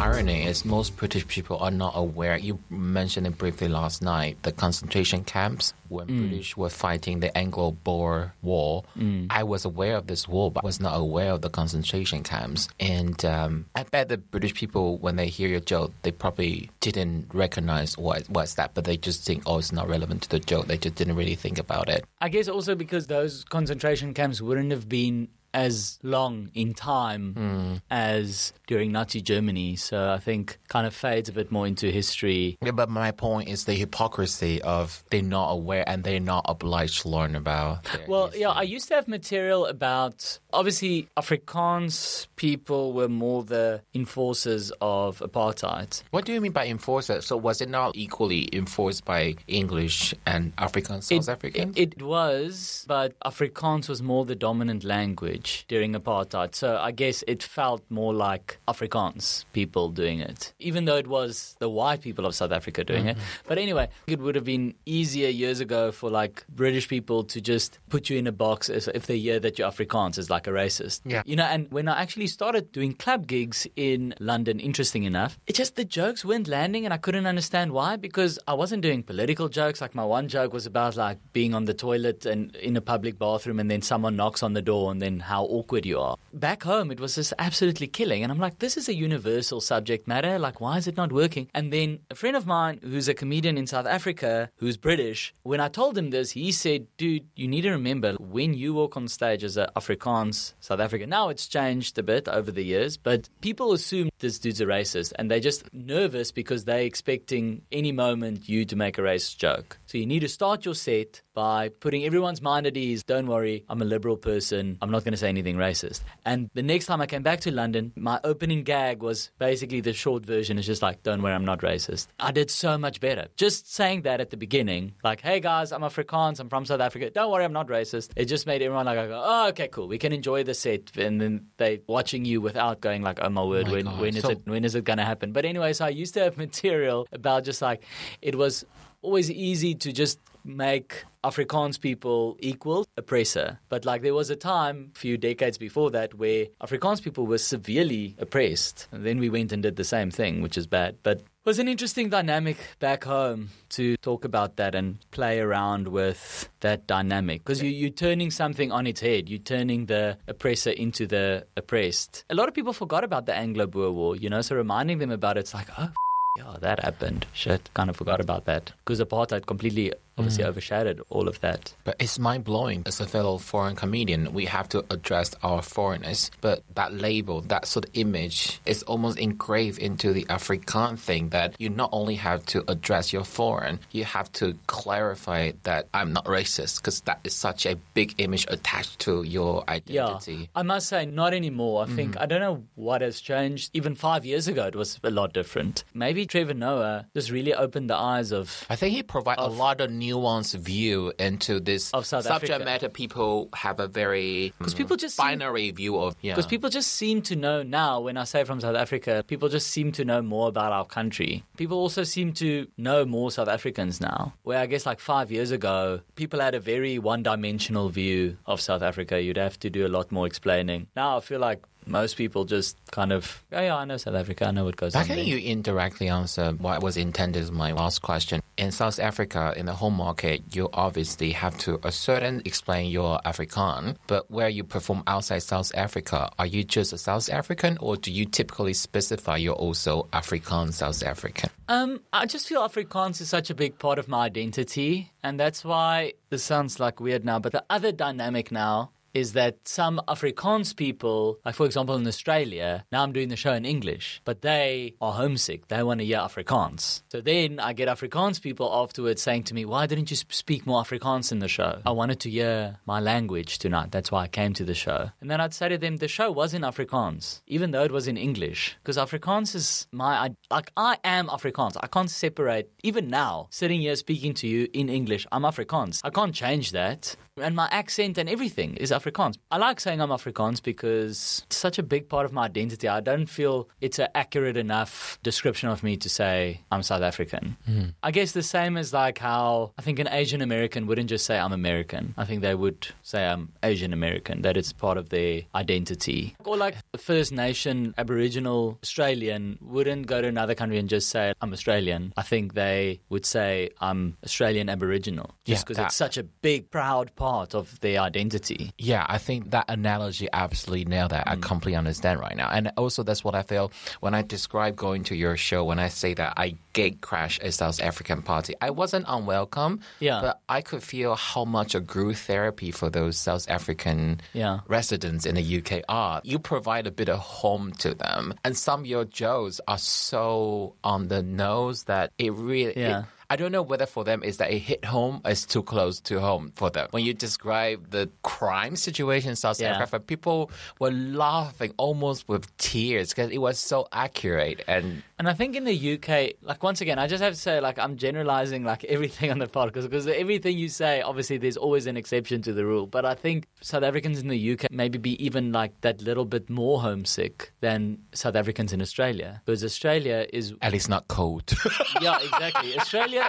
Irony 0.00 0.46
is 0.46 0.64
most 0.64 0.96
British 0.96 1.26
people 1.28 1.58
are 1.58 1.70
not 1.70 1.92
aware. 1.94 2.36
You 2.38 2.58
mentioned 2.70 3.26
it 3.26 3.36
briefly 3.36 3.68
last 3.68 4.00
night. 4.00 4.42
The 4.42 4.52
concentration 4.52 5.24
camps 5.24 5.74
when 5.88 6.06
British 6.06 6.56
were 6.56 6.70
fighting 6.70 7.20
the 7.20 7.36
Anglo-Boer 7.36 8.32
War. 8.42 8.84
I 9.28 9.42
was 9.42 9.64
aware 9.64 9.96
of 9.96 10.06
this 10.06 10.26
war, 10.26 10.50
but 10.50 10.64
I 10.64 10.66
was 10.66 10.80
not 10.80 10.94
aware 10.96 11.32
of 11.32 11.42
the 11.42 11.50
concentration 11.50 12.22
camps. 12.22 12.68
And 12.78 13.22
um, 13.24 13.66
I 13.74 13.82
bet 13.82 14.08
the 14.08 14.16
British 14.16 14.54
people, 14.54 14.96
when 14.98 15.16
they 15.16 15.26
hear 15.26 15.48
your 15.48 15.60
joke, 15.60 15.92
they 16.02 16.12
probably 16.12 16.70
didn't 16.80 17.26
recognize 17.34 17.98
what 17.98 18.28
what's 18.30 18.54
that, 18.54 18.72
but 18.74 18.84
they 18.84 18.96
just 18.96 19.24
think, 19.26 19.42
oh, 19.46 19.58
it's 19.58 19.72
not 19.72 19.88
relevant 19.88 20.22
to 20.22 20.28
the 20.30 20.40
joke. 20.40 20.66
They 20.66 20.78
just 20.78 20.94
didn't 20.94 21.16
really 21.16 21.34
think 21.34 21.58
about 21.58 21.88
it. 21.88 22.04
I 22.20 22.28
guess 22.28 22.48
also 22.48 22.74
because 22.74 23.06
those 23.06 23.44
concentration 23.44 24.14
camps 24.14 24.40
wouldn't 24.40 24.70
have 24.70 24.88
been 24.88 25.28
as 25.52 25.98
long 26.02 26.50
in 26.54 26.74
time 26.74 27.34
Hmm. 27.34 27.74
as 27.90 28.52
during 28.66 28.92
Nazi 28.92 29.20
Germany. 29.20 29.76
So 29.76 30.10
I 30.10 30.18
think 30.18 30.58
kind 30.68 30.86
of 30.86 30.94
fades 30.94 31.28
a 31.28 31.32
bit 31.32 31.50
more 31.50 31.66
into 31.66 31.90
history. 31.90 32.56
Yeah, 32.62 32.70
but 32.72 32.88
my 32.88 33.10
point 33.10 33.48
is 33.48 33.64
the 33.64 33.74
hypocrisy 33.74 34.62
of 34.62 35.02
they're 35.10 35.22
not 35.22 35.50
aware 35.50 35.84
and 35.88 36.04
they're 36.04 36.20
not 36.20 36.44
obliged 36.48 37.02
to 37.02 37.08
learn 37.08 37.34
about. 37.34 37.86
Well, 38.08 38.26
history. 38.26 38.40
yeah, 38.42 38.50
I 38.50 38.62
used 38.62 38.88
to 38.88 38.94
have 38.94 39.08
material 39.08 39.66
about 39.66 40.38
obviously 40.52 41.08
Afrikaans 41.16 42.26
people 42.36 42.92
were 42.92 43.08
more 43.08 43.44
the 43.44 43.82
enforcers 43.94 44.72
of 44.80 45.18
apartheid. 45.20 46.02
What 46.10 46.24
do 46.24 46.32
you 46.32 46.40
mean 46.40 46.52
by 46.52 46.66
enforcer? 46.66 47.20
So 47.20 47.36
was 47.36 47.60
it 47.60 47.68
not 47.68 47.96
equally 47.96 48.48
enforced 48.52 49.04
by 49.04 49.36
English 49.46 50.14
and 50.26 50.52
African 50.58 51.02
South 51.02 51.28
Africans? 51.28 51.76
It, 51.76 51.94
it 51.94 52.02
was, 52.02 52.84
but 52.88 53.18
Afrikaans 53.20 53.88
was 53.88 54.02
more 54.02 54.24
the 54.24 54.34
dominant 54.34 54.84
language 54.84 55.64
during 55.68 55.94
apartheid. 55.94 56.54
So 56.54 56.76
I 56.76 56.90
guess 56.90 57.24
it 57.26 57.42
felt 57.42 57.82
more 57.90 58.14
like 58.14 58.58
Afrikaans 58.68 59.44
people 59.52 59.90
doing 59.90 60.20
it, 60.20 60.52
even 60.58 60.84
though 60.84 60.96
it 60.96 61.06
was 61.06 61.56
the 61.58 61.68
white 61.68 62.00
people 62.00 62.26
of 62.26 62.34
South 62.34 62.52
Africa 62.52 62.84
doing 62.84 63.06
it. 63.06 63.16
Mm-hmm. 63.16 63.46
But 63.46 63.58
anyway, 63.58 63.88
it 64.06 64.18
would 64.18 64.34
have 64.34 64.44
been 64.44 64.74
easier 64.86 65.28
years 65.28 65.60
ago 65.60 65.92
for 65.92 66.10
like 66.10 66.44
British 66.48 66.88
people 66.88 67.24
to 67.24 67.40
just 67.40 67.78
put 67.88 68.10
you 68.10 68.18
in 68.18 68.26
a 68.26 68.32
box 68.32 68.68
if 68.68 69.06
they 69.06 69.18
hear 69.18 69.40
that 69.40 69.58
you're 69.58 69.70
Afrikaans 69.70 70.18
as 70.18 70.30
like 70.30 70.39
a 70.46 70.50
racist. 70.50 71.02
Yeah. 71.04 71.22
You 71.24 71.36
know, 71.36 71.44
and 71.44 71.70
when 71.70 71.88
I 71.88 72.00
actually 72.00 72.26
started 72.26 72.72
doing 72.72 72.94
club 72.94 73.26
gigs 73.26 73.66
in 73.76 74.14
London, 74.20 74.60
interesting 74.60 75.04
enough, 75.04 75.38
it 75.46 75.54
just 75.54 75.76
the 75.76 75.84
jokes 75.84 76.24
weren't 76.24 76.48
landing 76.48 76.84
and 76.84 76.94
I 76.94 76.96
couldn't 76.96 77.26
understand 77.26 77.72
why 77.72 77.96
because 77.96 78.38
I 78.46 78.54
wasn't 78.54 78.82
doing 78.82 79.02
political 79.02 79.48
jokes. 79.48 79.80
Like 79.80 79.94
my 79.94 80.04
one 80.04 80.28
joke 80.28 80.52
was 80.52 80.66
about 80.66 80.96
like 80.96 81.18
being 81.32 81.54
on 81.54 81.64
the 81.64 81.74
toilet 81.74 82.26
and 82.26 82.54
in 82.56 82.76
a 82.76 82.80
public 82.80 83.18
bathroom 83.18 83.60
and 83.60 83.70
then 83.70 83.82
someone 83.82 84.16
knocks 84.16 84.42
on 84.42 84.52
the 84.52 84.62
door 84.62 84.90
and 84.90 85.00
then 85.00 85.20
how 85.20 85.44
awkward 85.44 85.86
you 85.86 85.98
are. 86.00 86.16
Back 86.32 86.62
home, 86.62 86.90
it 86.90 87.00
was 87.00 87.14
just 87.14 87.32
absolutely 87.38 87.86
killing. 87.86 88.22
And 88.22 88.32
I'm 88.32 88.38
like, 88.38 88.58
this 88.58 88.76
is 88.76 88.88
a 88.88 88.94
universal 88.94 89.60
subject 89.60 90.06
matter. 90.06 90.38
Like, 90.38 90.60
why 90.60 90.76
is 90.76 90.86
it 90.86 90.96
not 90.96 91.12
working? 91.12 91.48
And 91.54 91.72
then 91.72 92.00
a 92.10 92.14
friend 92.14 92.36
of 92.36 92.46
mine 92.46 92.80
who's 92.82 93.08
a 93.08 93.14
comedian 93.14 93.58
in 93.58 93.66
South 93.66 93.86
Africa 93.86 94.50
who's 94.56 94.76
British, 94.76 95.34
when 95.42 95.60
I 95.60 95.68
told 95.68 95.96
him 95.96 96.10
this, 96.10 96.32
he 96.32 96.52
said, 96.52 96.86
dude, 96.96 97.26
you 97.34 97.48
need 97.48 97.62
to 97.62 97.70
remember 97.70 98.14
when 98.18 98.54
you 98.54 98.74
walk 98.74 98.96
on 98.96 99.08
stage 99.08 99.44
as 99.44 99.56
an 99.56 99.68
Afrikaans 99.76 100.29
South 100.60 100.80
African. 100.80 101.10
Now 101.10 101.28
it's 101.28 101.48
changed 101.48 101.98
a 101.98 102.02
bit 102.02 102.28
over 102.28 102.52
the 102.52 102.64
years, 102.64 102.96
but 102.96 103.28
people 103.40 103.72
assume 103.72 104.10
this 104.20 104.38
dude's 104.38 104.60
a 104.60 104.66
racist 104.66 105.12
and 105.18 105.30
they're 105.30 105.40
just 105.40 105.72
nervous 105.74 106.30
because 106.30 106.64
they're 106.64 106.82
expecting 106.82 107.62
any 107.72 107.92
moment 107.92 108.48
you 108.48 108.64
to 108.66 108.76
make 108.76 108.98
a 108.98 109.02
racist 109.02 109.38
joke. 109.38 109.78
So 109.90 109.98
you 109.98 110.06
need 110.06 110.20
to 110.20 110.28
start 110.28 110.64
your 110.64 110.76
set 110.76 111.20
by 111.34 111.68
putting 111.68 112.04
everyone's 112.04 112.40
mind 112.40 112.64
at 112.64 112.76
ease. 112.76 113.02
Don't 113.02 113.26
worry, 113.26 113.64
I'm 113.68 113.82
a 113.82 113.84
liberal 113.84 114.16
person. 114.16 114.78
I'm 114.80 114.92
not 114.92 115.02
going 115.02 115.14
to 115.14 115.18
say 115.18 115.28
anything 115.28 115.56
racist. 115.56 116.02
And 116.24 116.48
the 116.54 116.62
next 116.62 116.86
time 116.86 117.00
I 117.00 117.06
came 117.06 117.24
back 117.24 117.40
to 117.40 117.50
London, 117.50 117.92
my 117.96 118.20
opening 118.22 118.62
gag 118.62 119.02
was 119.02 119.32
basically 119.40 119.80
the 119.80 119.92
short 119.92 120.24
version 120.24 120.58
is 120.58 120.66
just 120.66 120.80
like, 120.80 121.02
don't 121.02 121.20
worry, 121.22 121.32
I'm 121.34 121.44
not 121.44 121.62
racist. 121.62 122.06
I 122.20 122.30
did 122.30 122.52
so 122.52 122.78
much 122.78 123.00
better. 123.00 123.26
Just 123.36 123.74
saying 123.74 124.02
that 124.02 124.20
at 124.20 124.30
the 124.30 124.36
beginning, 124.36 124.92
like, 125.02 125.22
hey 125.22 125.40
guys, 125.40 125.72
I'm 125.72 125.80
Afrikaans, 125.82 126.38
I'm 126.38 126.48
from 126.48 126.66
South 126.66 126.80
Africa. 126.80 127.10
Don't 127.10 127.32
worry, 127.32 127.44
I'm 127.44 127.52
not 127.52 127.66
racist. 127.66 128.12
It 128.14 128.26
just 128.26 128.46
made 128.46 128.62
everyone 128.62 128.86
like, 128.86 129.08
go, 129.08 129.20
oh, 129.24 129.48
okay, 129.48 129.66
cool. 129.66 129.88
We 129.88 129.98
can 129.98 130.12
enjoy 130.12 130.44
the 130.44 130.54
set. 130.54 130.96
And 130.96 131.20
then 131.20 131.46
they 131.56 131.80
watching 131.88 132.24
you 132.24 132.40
without 132.40 132.80
going 132.80 133.02
like, 133.02 133.18
oh 133.20 133.28
my 133.28 133.42
word, 133.42 133.66
my 133.66 133.72
when, 133.72 133.86
when 133.98 134.16
is 134.16 134.22
So- 134.22 134.30
it 134.30 134.42
when 134.44 134.64
is 134.64 134.76
it 134.76 134.84
going 134.84 134.98
to 134.98 135.04
happen? 135.04 135.32
But 135.32 135.44
anyway, 135.44 135.72
so 135.72 135.86
I 135.86 135.88
used 135.88 136.14
to 136.14 136.20
have 136.20 136.36
material 136.46 137.08
about 137.10 137.42
just 137.42 137.60
like 137.60 137.82
it 138.22 138.36
was 138.36 138.64
always 139.02 139.30
easy 139.30 139.74
to 139.74 139.92
just 139.92 140.18
make 140.44 141.04
Afrikaans 141.22 141.78
people 141.78 142.36
equal 142.40 142.86
oppressor. 142.96 143.58
But 143.68 143.84
like 143.84 144.02
there 144.02 144.14
was 144.14 144.30
a 144.30 144.36
time, 144.36 144.92
a 144.94 144.98
few 144.98 145.18
decades 145.18 145.58
before 145.58 145.90
that, 145.90 146.14
where 146.14 146.46
Afrikaans 146.62 147.02
people 147.02 147.26
were 147.26 147.38
severely 147.38 148.16
oppressed. 148.18 148.88
And 148.92 149.04
then 149.04 149.18
we 149.18 149.28
went 149.28 149.52
and 149.52 149.62
did 149.62 149.76
the 149.76 149.84
same 149.84 150.10
thing, 150.10 150.40
which 150.40 150.56
is 150.56 150.66
bad. 150.66 150.96
But 151.02 151.18
it 151.18 151.46
was 151.46 151.58
an 151.58 151.68
interesting 151.68 152.08
dynamic 152.08 152.56
back 152.78 153.04
home 153.04 153.50
to 153.70 153.96
talk 153.98 154.24
about 154.24 154.56
that 154.56 154.74
and 154.74 154.98
play 155.10 155.40
around 155.40 155.88
with 155.88 156.48
that 156.60 156.86
dynamic 156.86 157.42
because 157.42 157.62
you, 157.62 157.70
you're 157.70 157.90
turning 157.90 158.30
something 158.30 158.72
on 158.72 158.86
its 158.86 159.00
head. 159.00 159.28
You're 159.28 159.38
turning 159.38 159.86
the 159.86 160.18
oppressor 160.26 160.70
into 160.70 161.06
the 161.06 161.46
oppressed. 161.56 162.24
A 162.30 162.34
lot 162.34 162.48
of 162.48 162.54
people 162.54 162.72
forgot 162.72 163.04
about 163.04 163.26
the 163.26 163.34
Anglo-Boer 163.34 163.92
War, 163.92 164.16
you 164.16 164.30
know, 164.30 164.40
so 164.42 164.56
reminding 164.56 164.98
them 164.98 165.10
about 165.10 165.38
it's 165.38 165.54
like, 165.54 165.68
oh, 165.78 165.90
yeah, 166.36 166.56
that 166.60 166.80
happened. 166.84 167.26
Shit, 167.32 167.70
kind 167.74 167.90
of 167.90 167.96
forgot 167.96 168.20
about 168.20 168.44
that 168.46 168.72
because 168.84 169.00
apartheid 169.00 169.46
completely, 169.46 169.92
obviously, 170.20 170.44
mm. 170.44 170.48
overshadowed 170.48 171.02
all 171.10 171.28
of 171.28 171.40
that. 171.40 171.74
But 171.84 171.96
it's 171.98 172.18
mind 172.18 172.44
blowing. 172.44 172.82
As 172.86 173.00
a 173.00 173.06
fellow 173.06 173.38
foreign 173.38 173.76
comedian, 173.76 174.32
we 174.32 174.44
have 174.46 174.68
to 174.70 174.84
address 174.90 175.34
our 175.42 175.62
foreigners. 175.62 176.30
But 176.40 176.62
that 176.74 176.94
label, 176.94 177.40
that 177.42 177.66
sort 177.66 177.86
of 177.86 177.90
image, 177.94 178.60
is 178.66 178.82
almost 178.84 179.18
engraved 179.18 179.78
into 179.78 180.12
the 180.12 180.24
Afrikaan 180.26 180.98
thing 180.98 181.30
that 181.30 181.56
you 181.58 181.68
not 181.68 181.90
only 181.92 182.16
have 182.16 182.44
to 182.46 182.64
address 182.70 183.12
your 183.12 183.24
foreign, 183.24 183.80
you 183.90 184.04
have 184.04 184.30
to 184.32 184.56
clarify 184.66 185.52
that 185.64 185.88
I'm 185.94 186.12
not 186.12 186.24
racist 186.26 186.80
because 186.80 187.00
that 187.02 187.20
is 187.24 187.34
such 187.34 187.66
a 187.66 187.76
big 187.94 188.14
image 188.18 188.46
attached 188.48 188.98
to 189.00 189.22
your 189.22 189.64
Yeah, 189.86 190.06
identity. 190.06 190.50
I 190.54 190.62
must 190.62 190.88
say, 190.88 191.06
not 191.06 191.34
anymore. 191.34 191.82
I 191.82 191.86
think 191.86 192.12
mm-hmm. 192.12 192.22
I 192.22 192.26
don't 192.26 192.40
know 192.40 192.62
what 192.74 193.00
has 193.02 193.20
changed. 193.20 193.70
Even 193.74 193.94
five 193.94 194.24
years 194.24 194.48
ago, 194.48 194.66
it 194.66 194.76
was 194.76 194.98
a 195.02 195.10
lot 195.10 195.32
different. 195.32 195.84
Maybe 195.94 196.26
Trevor 196.26 196.54
Noah 196.54 197.06
just 197.14 197.30
really 197.30 197.54
opened 197.54 197.90
the 197.90 197.96
eyes 197.96 198.32
of 198.32 198.66
I 198.68 198.76
think 198.76 198.94
he 198.94 199.02
provided 199.02 199.42
a 199.42 199.46
lot 199.46 199.80
of 199.80 199.90
nuanced 200.10 200.54
view 200.58 201.12
into 201.18 201.60
this 201.60 201.92
Of 201.92 202.06
South 202.06 202.24
subject 202.24 202.50
Africa. 202.50 202.64
matter. 202.64 202.88
People 202.88 203.48
have 203.54 203.80
a 203.80 203.88
very 203.88 204.52
mm. 204.54 204.58
because 204.58 204.74
people 204.74 204.96
just 204.96 205.16
seem- 205.16 205.24
binary 205.24 205.70
view 205.70 205.98
of 205.98 206.16
yeah. 206.20 206.34
Because 206.34 206.46
people 206.46 206.70
just 206.70 206.92
seem 206.92 207.22
to 207.22 207.36
know 207.36 207.62
now, 207.62 208.00
when 208.00 208.16
I 208.16 208.24
say 208.24 208.44
from 208.44 208.60
South 208.60 208.76
Africa, 208.76 209.24
people 209.26 209.48
just 209.48 209.68
seem 209.68 209.92
to 209.92 210.04
know 210.04 210.22
more 210.22 210.48
about 210.48 210.72
our 210.72 210.84
country. 210.84 211.44
People 211.56 211.78
also 211.78 212.04
seem 212.04 212.32
to 212.34 212.66
know 212.76 213.04
more 213.04 213.30
South 213.30 213.48
Africans 213.48 214.00
now. 214.00 214.34
Where 214.42 214.58
I 214.58 214.66
guess 214.66 214.86
like 214.86 215.00
five 215.00 215.30
years 215.30 215.50
ago, 215.50 216.00
people 216.14 216.40
had 216.40 216.54
a 216.54 216.60
very 216.60 216.98
one 216.98 217.22
dimensional 217.22 217.88
view 217.88 218.36
of 218.46 218.60
South 218.60 218.82
Africa. 218.82 219.20
You'd 219.20 219.36
have 219.36 219.58
to 219.60 219.70
do 219.70 219.86
a 219.86 219.88
lot 219.88 220.10
more 220.12 220.26
explaining. 220.26 220.88
Now 220.96 221.16
I 221.18 221.20
feel 221.20 221.40
like 221.40 221.62
most 221.90 222.16
people 222.16 222.44
just 222.44 222.76
kind 222.90 223.12
of, 223.12 223.42
oh 223.52 223.60
yeah, 223.60 223.76
I 223.76 223.84
know 223.84 223.96
South 223.96 224.14
Africa, 224.14 224.46
I 224.46 224.50
know 224.52 224.64
what 224.64 224.76
goes 224.76 224.94
I 224.94 225.00
on. 225.00 225.06
think 225.06 225.26
there. 225.26 225.38
you 225.38 225.50
indirectly 225.50 226.08
answer 226.08 226.52
what 226.52 226.82
was 226.82 226.96
intended 226.96 227.42
as 227.42 227.50
my 227.50 227.72
last 227.72 228.02
question. 228.02 228.40
In 228.56 228.70
South 228.72 228.98
Africa, 229.00 229.54
in 229.56 229.66
the 229.66 229.74
home 229.74 229.94
market, 229.94 230.54
you 230.54 230.68
obviously 230.72 231.32
have 231.32 231.56
to 231.58 231.80
a 231.82 231.90
certain 231.92 232.42
explain 232.44 232.90
you're 232.90 233.18
Afrikaan, 233.24 233.96
but 234.06 234.30
where 234.30 234.48
you 234.48 234.64
perform 234.64 235.02
outside 235.06 235.42
South 235.42 235.72
Africa, 235.74 236.30
are 236.38 236.46
you 236.46 236.62
just 236.64 236.92
a 236.92 236.98
South 236.98 237.28
African 237.30 237.76
or 237.80 237.96
do 237.96 238.12
you 238.12 238.24
typically 238.26 238.74
specify 238.74 239.36
you're 239.36 239.54
also 239.54 240.06
Afrikaan 240.12 240.72
South 240.72 241.02
African? 241.02 241.50
Um, 241.68 242.00
I 242.12 242.26
just 242.26 242.48
feel 242.48 242.62
Afrikaans 242.62 243.20
is 243.20 243.28
such 243.28 243.50
a 243.50 243.54
big 243.54 243.78
part 243.78 243.98
of 243.98 244.08
my 244.08 244.26
identity, 244.26 245.12
and 245.22 245.38
that's 245.38 245.64
why 245.64 246.14
this 246.28 246.42
sounds 246.42 246.80
like 246.80 247.00
weird 247.00 247.24
now. 247.24 247.38
But 247.38 247.52
the 247.52 247.64
other 247.70 247.92
dynamic 247.92 248.50
now 248.52 248.90
is 249.14 249.32
that 249.32 249.56
some 249.64 250.00
Afrikaans 250.08 250.74
people, 250.76 251.38
like 251.44 251.54
for 251.54 251.66
example 251.66 251.96
in 251.96 252.06
Australia, 252.06 252.84
now 252.92 253.02
I'm 253.02 253.12
doing 253.12 253.28
the 253.28 253.36
show 253.36 253.52
in 253.52 253.64
English, 253.64 254.20
but 254.24 254.42
they 254.42 254.94
are 255.00 255.12
homesick. 255.12 255.68
They 255.68 255.82
want 255.82 256.00
to 256.00 256.06
hear 256.06 256.18
Afrikaans. 256.18 257.02
So 257.10 257.20
then 257.20 257.60
I 257.60 257.72
get 257.72 257.88
Afrikaans 257.88 258.40
people 258.40 258.70
afterwards 258.72 259.22
saying 259.22 259.44
to 259.44 259.54
me, 259.54 259.64
"Why 259.64 259.86
didn't 259.86 260.10
you 260.10 260.16
speak 260.16 260.66
more 260.66 260.82
Afrikaans 260.82 261.32
in 261.32 261.38
the 261.40 261.48
show? 261.48 261.80
I 261.84 261.90
wanted 261.90 262.20
to 262.20 262.30
hear 262.30 262.78
my 262.86 263.00
language 263.00 263.58
tonight. 263.58 263.90
That's 263.90 264.10
why 264.12 264.24
I 264.24 264.28
came 264.28 264.52
to 264.54 264.64
the 264.64 264.74
show." 264.74 265.10
And 265.20 265.30
then 265.30 265.40
I'd 265.40 265.54
say 265.54 265.68
to 265.68 265.78
them, 265.78 265.96
"The 265.96 266.08
show 266.08 266.30
was 266.30 266.54
in 266.54 266.62
Afrikaans, 266.62 267.42
even 267.46 267.70
though 267.70 267.84
it 267.84 267.92
was 267.92 268.06
in 268.06 268.16
English, 268.16 268.76
because 268.82 268.96
Afrikaans 268.96 269.54
is 269.54 269.86
my 269.92 270.26
I- 270.26 270.36
like 270.50 270.70
I 270.76 270.98
am 271.04 271.28
Afrikaans. 271.28 271.76
I 271.80 271.86
can't 271.86 272.10
separate. 272.10 272.70
Even 272.82 273.08
now, 273.08 273.48
sitting 273.50 273.80
here 273.80 273.96
speaking 273.96 274.34
to 274.34 274.46
you 274.46 274.68
in 274.72 274.88
English, 274.88 275.26
I'm 275.32 275.42
Afrikaans. 275.42 276.00
I 276.04 276.10
can't 276.10 276.34
change 276.34 276.72
that." 276.72 277.16
And 277.42 277.54
my 277.56 277.68
accent 277.70 278.18
and 278.18 278.28
everything 278.28 278.76
is 278.76 278.90
Afrikaans. 278.90 279.36
I 279.50 279.56
like 279.58 279.80
saying 279.80 280.00
I'm 280.00 280.10
Afrikaans 280.10 280.62
because 280.62 281.42
it's 281.46 281.56
such 281.56 281.78
a 281.78 281.82
big 281.82 282.08
part 282.08 282.24
of 282.26 282.32
my 282.32 282.44
identity. 282.44 282.88
I 282.88 283.00
don't 283.00 283.26
feel 283.26 283.68
it's 283.80 283.98
an 283.98 284.08
accurate 284.14 284.56
enough 284.56 285.18
description 285.22 285.68
of 285.68 285.82
me 285.82 285.96
to 285.98 286.08
say 286.08 286.60
I'm 286.72 286.82
South 286.82 287.02
African. 287.02 287.56
Hmm. 287.66 287.82
I 288.02 288.10
guess 288.10 288.32
the 288.32 288.42
same 288.42 288.76
as 288.76 288.92
like 288.92 289.18
how 289.18 289.72
I 289.78 289.82
think 289.82 289.98
an 289.98 290.08
Asian 290.08 290.40
American 290.42 290.86
wouldn't 290.86 291.08
just 291.08 291.24
say 291.26 291.38
I'm 291.38 291.52
American. 291.52 292.14
I 292.16 292.24
think 292.24 292.42
they 292.42 292.54
would 292.54 292.88
say 293.02 293.26
I'm 293.26 293.52
Asian 293.62 293.92
American, 293.92 294.42
that 294.42 294.56
it's 294.56 294.72
part 294.72 294.96
of 294.98 295.08
their 295.10 295.42
identity. 295.54 296.34
Or 296.44 296.56
like 296.56 296.76
a 296.94 296.98
First 296.98 297.32
Nation 297.32 297.94
Aboriginal 297.98 298.78
Australian 298.82 299.58
wouldn't 299.60 300.06
go 300.06 300.20
to 300.20 300.28
another 300.28 300.54
country 300.54 300.78
and 300.78 300.88
just 300.88 301.08
say 301.10 301.32
I'm 301.40 301.52
Australian. 301.52 302.12
I 302.16 302.22
think 302.22 302.54
they 302.54 303.00
would 303.08 303.24
say 303.26 303.70
I'm 303.80 304.16
Australian 304.24 304.68
Aboriginal 304.68 305.34
just 305.44 305.64
because 305.64 305.76
that- 305.76 305.86
it's 305.86 305.96
such 305.96 306.16
a 306.18 306.22
big, 306.22 306.70
proud 306.70 307.14
part 307.16 307.29
part 307.30 307.54
of 307.54 307.78
their 307.80 308.00
identity. 308.00 308.72
Yeah, 308.76 309.04
I 309.08 309.18
think 309.26 309.50
that 309.54 309.66
analogy 309.68 310.26
absolutely 310.32 310.86
nailed 310.94 311.12
that. 311.16 311.24
I 311.32 311.36
Mm. 311.36 311.42
completely 311.42 311.76
understand 311.84 312.16
right 312.26 312.36
now. 312.42 312.48
And 312.56 312.64
also, 312.82 313.00
that's 313.08 313.22
what 313.26 313.34
I 313.40 313.42
feel 313.42 313.70
when 314.04 314.14
I 314.14 314.22
describe 314.36 314.74
going 314.86 315.04
to 315.10 315.14
your 315.14 315.36
show, 315.36 315.60
when 315.70 315.78
I 315.78 315.88
say 316.02 316.14
that 316.14 316.32
I 316.44 316.46
gate 316.72 316.98
crash 317.08 317.38
a 317.42 317.50
South 317.52 317.78
African 317.90 318.20
party. 318.22 318.52
I 318.60 318.70
wasn't 318.70 319.04
unwelcome, 319.08 319.74
Yeah. 320.00 320.20
but 320.24 320.34
I 320.48 320.60
could 320.68 320.82
feel 320.82 321.14
how 321.14 321.44
much 321.44 321.74
a 321.74 321.80
group 321.94 322.16
therapy 322.16 322.70
for 322.72 322.88
those 322.90 323.14
South 323.28 323.44
African 323.56 324.20
Yeah. 324.32 324.60
residents 324.66 325.24
in 325.26 325.34
the 325.40 325.42
UK 325.58 325.82
are. 325.88 326.20
You 326.24 326.38
provide 326.38 326.86
a 326.86 326.90
bit 327.00 327.08
of 327.08 327.18
home 327.42 327.66
to 327.84 327.90
them. 327.94 328.34
And 328.44 328.56
some 328.56 328.80
of 328.80 328.86
your 328.86 329.04
jokes 329.04 329.60
are 329.68 329.78
so 329.78 330.74
on 330.82 331.08
the 331.08 331.22
nose 331.22 331.84
that 331.84 332.06
it 332.18 332.32
really. 332.32 332.74
Yeah. 332.76 333.00
it- 333.00 333.04
I 333.30 333.36
don't 333.36 333.52
know 333.52 333.62
whether 333.62 333.86
for 333.86 334.02
them 334.04 334.22
is 334.24 334.38
that 334.38 334.50
it 334.50 334.58
hit 334.58 334.84
home 334.84 335.20
or 335.24 335.30
it's 335.30 335.46
too 335.46 335.62
close 335.62 336.00
to 336.00 336.20
home 336.20 336.50
for 336.54 336.68
them. 336.68 336.88
When 336.90 337.04
you 337.04 337.14
describe 337.14 337.90
the 337.90 338.10
crime 338.22 338.74
situation 338.76 339.30
in 339.30 339.36
South 339.36 339.60
Yeah. 339.60 339.74
Africa, 339.76 340.00
people 340.00 340.50
were 340.80 340.90
laughing 340.90 341.72
almost 341.76 342.28
with 342.28 342.44
tears 342.58 343.10
because 343.10 343.30
it 343.30 343.38
was 343.38 343.58
so 343.58 343.86
accurate 343.92 344.62
and 344.66 345.02
And 345.20 345.28
I 345.28 345.34
think 345.34 345.54
in 345.54 345.64
the 345.64 345.78
UK, 345.94 346.32
like 346.42 346.62
once 346.62 346.80
again, 346.80 346.98
I 346.98 347.06
just 347.06 347.22
have 347.22 347.34
to 347.34 347.38
say, 347.38 347.60
like 347.60 347.78
I'm 347.78 347.96
generalizing 347.98 348.64
like 348.64 348.82
everything 348.96 349.30
on 349.30 349.38
the 349.38 349.46
podcast 349.58 349.82
because 349.82 350.06
everything 350.06 350.56
you 350.58 350.68
say, 350.70 351.02
obviously, 351.02 351.36
there's 351.36 351.58
always 351.58 351.86
an 351.86 351.96
exception 351.98 352.40
to 352.42 352.52
the 352.54 352.64
rule. 352.64 352.86
But 352.86 353.04
I 353.04 353.14
think 353.14 353.46
South 353.60 353.82
Africans 353.90 354.18
in 354.18 354.28
the 354.28 354.52
UK 354.52 354.70
maybe 354.72 354.96
be 354.98 355.14
even 355.24 355.52
like 355.52 355.72
that 355.82 356.00
little 356.08 356.24
bit 356.24 356.48
more 356.48 356.80
homesick 356.80 357.52
than 357.60 357.98
South 358.14 358.34
Africans 358.34 358.72
in 358.72 358.80
Australia 358.80 359.42
because 359.44 359.62
Australia 359.62 360.26
is 360.32 360.54
at 360.62 360.72
least 360.72 360.88
not 360.88 361.06
cold. 361.08 361.52
yeah, 362.00 362.18
exactly. 362.28 362.78
Australia, 362.78 363.19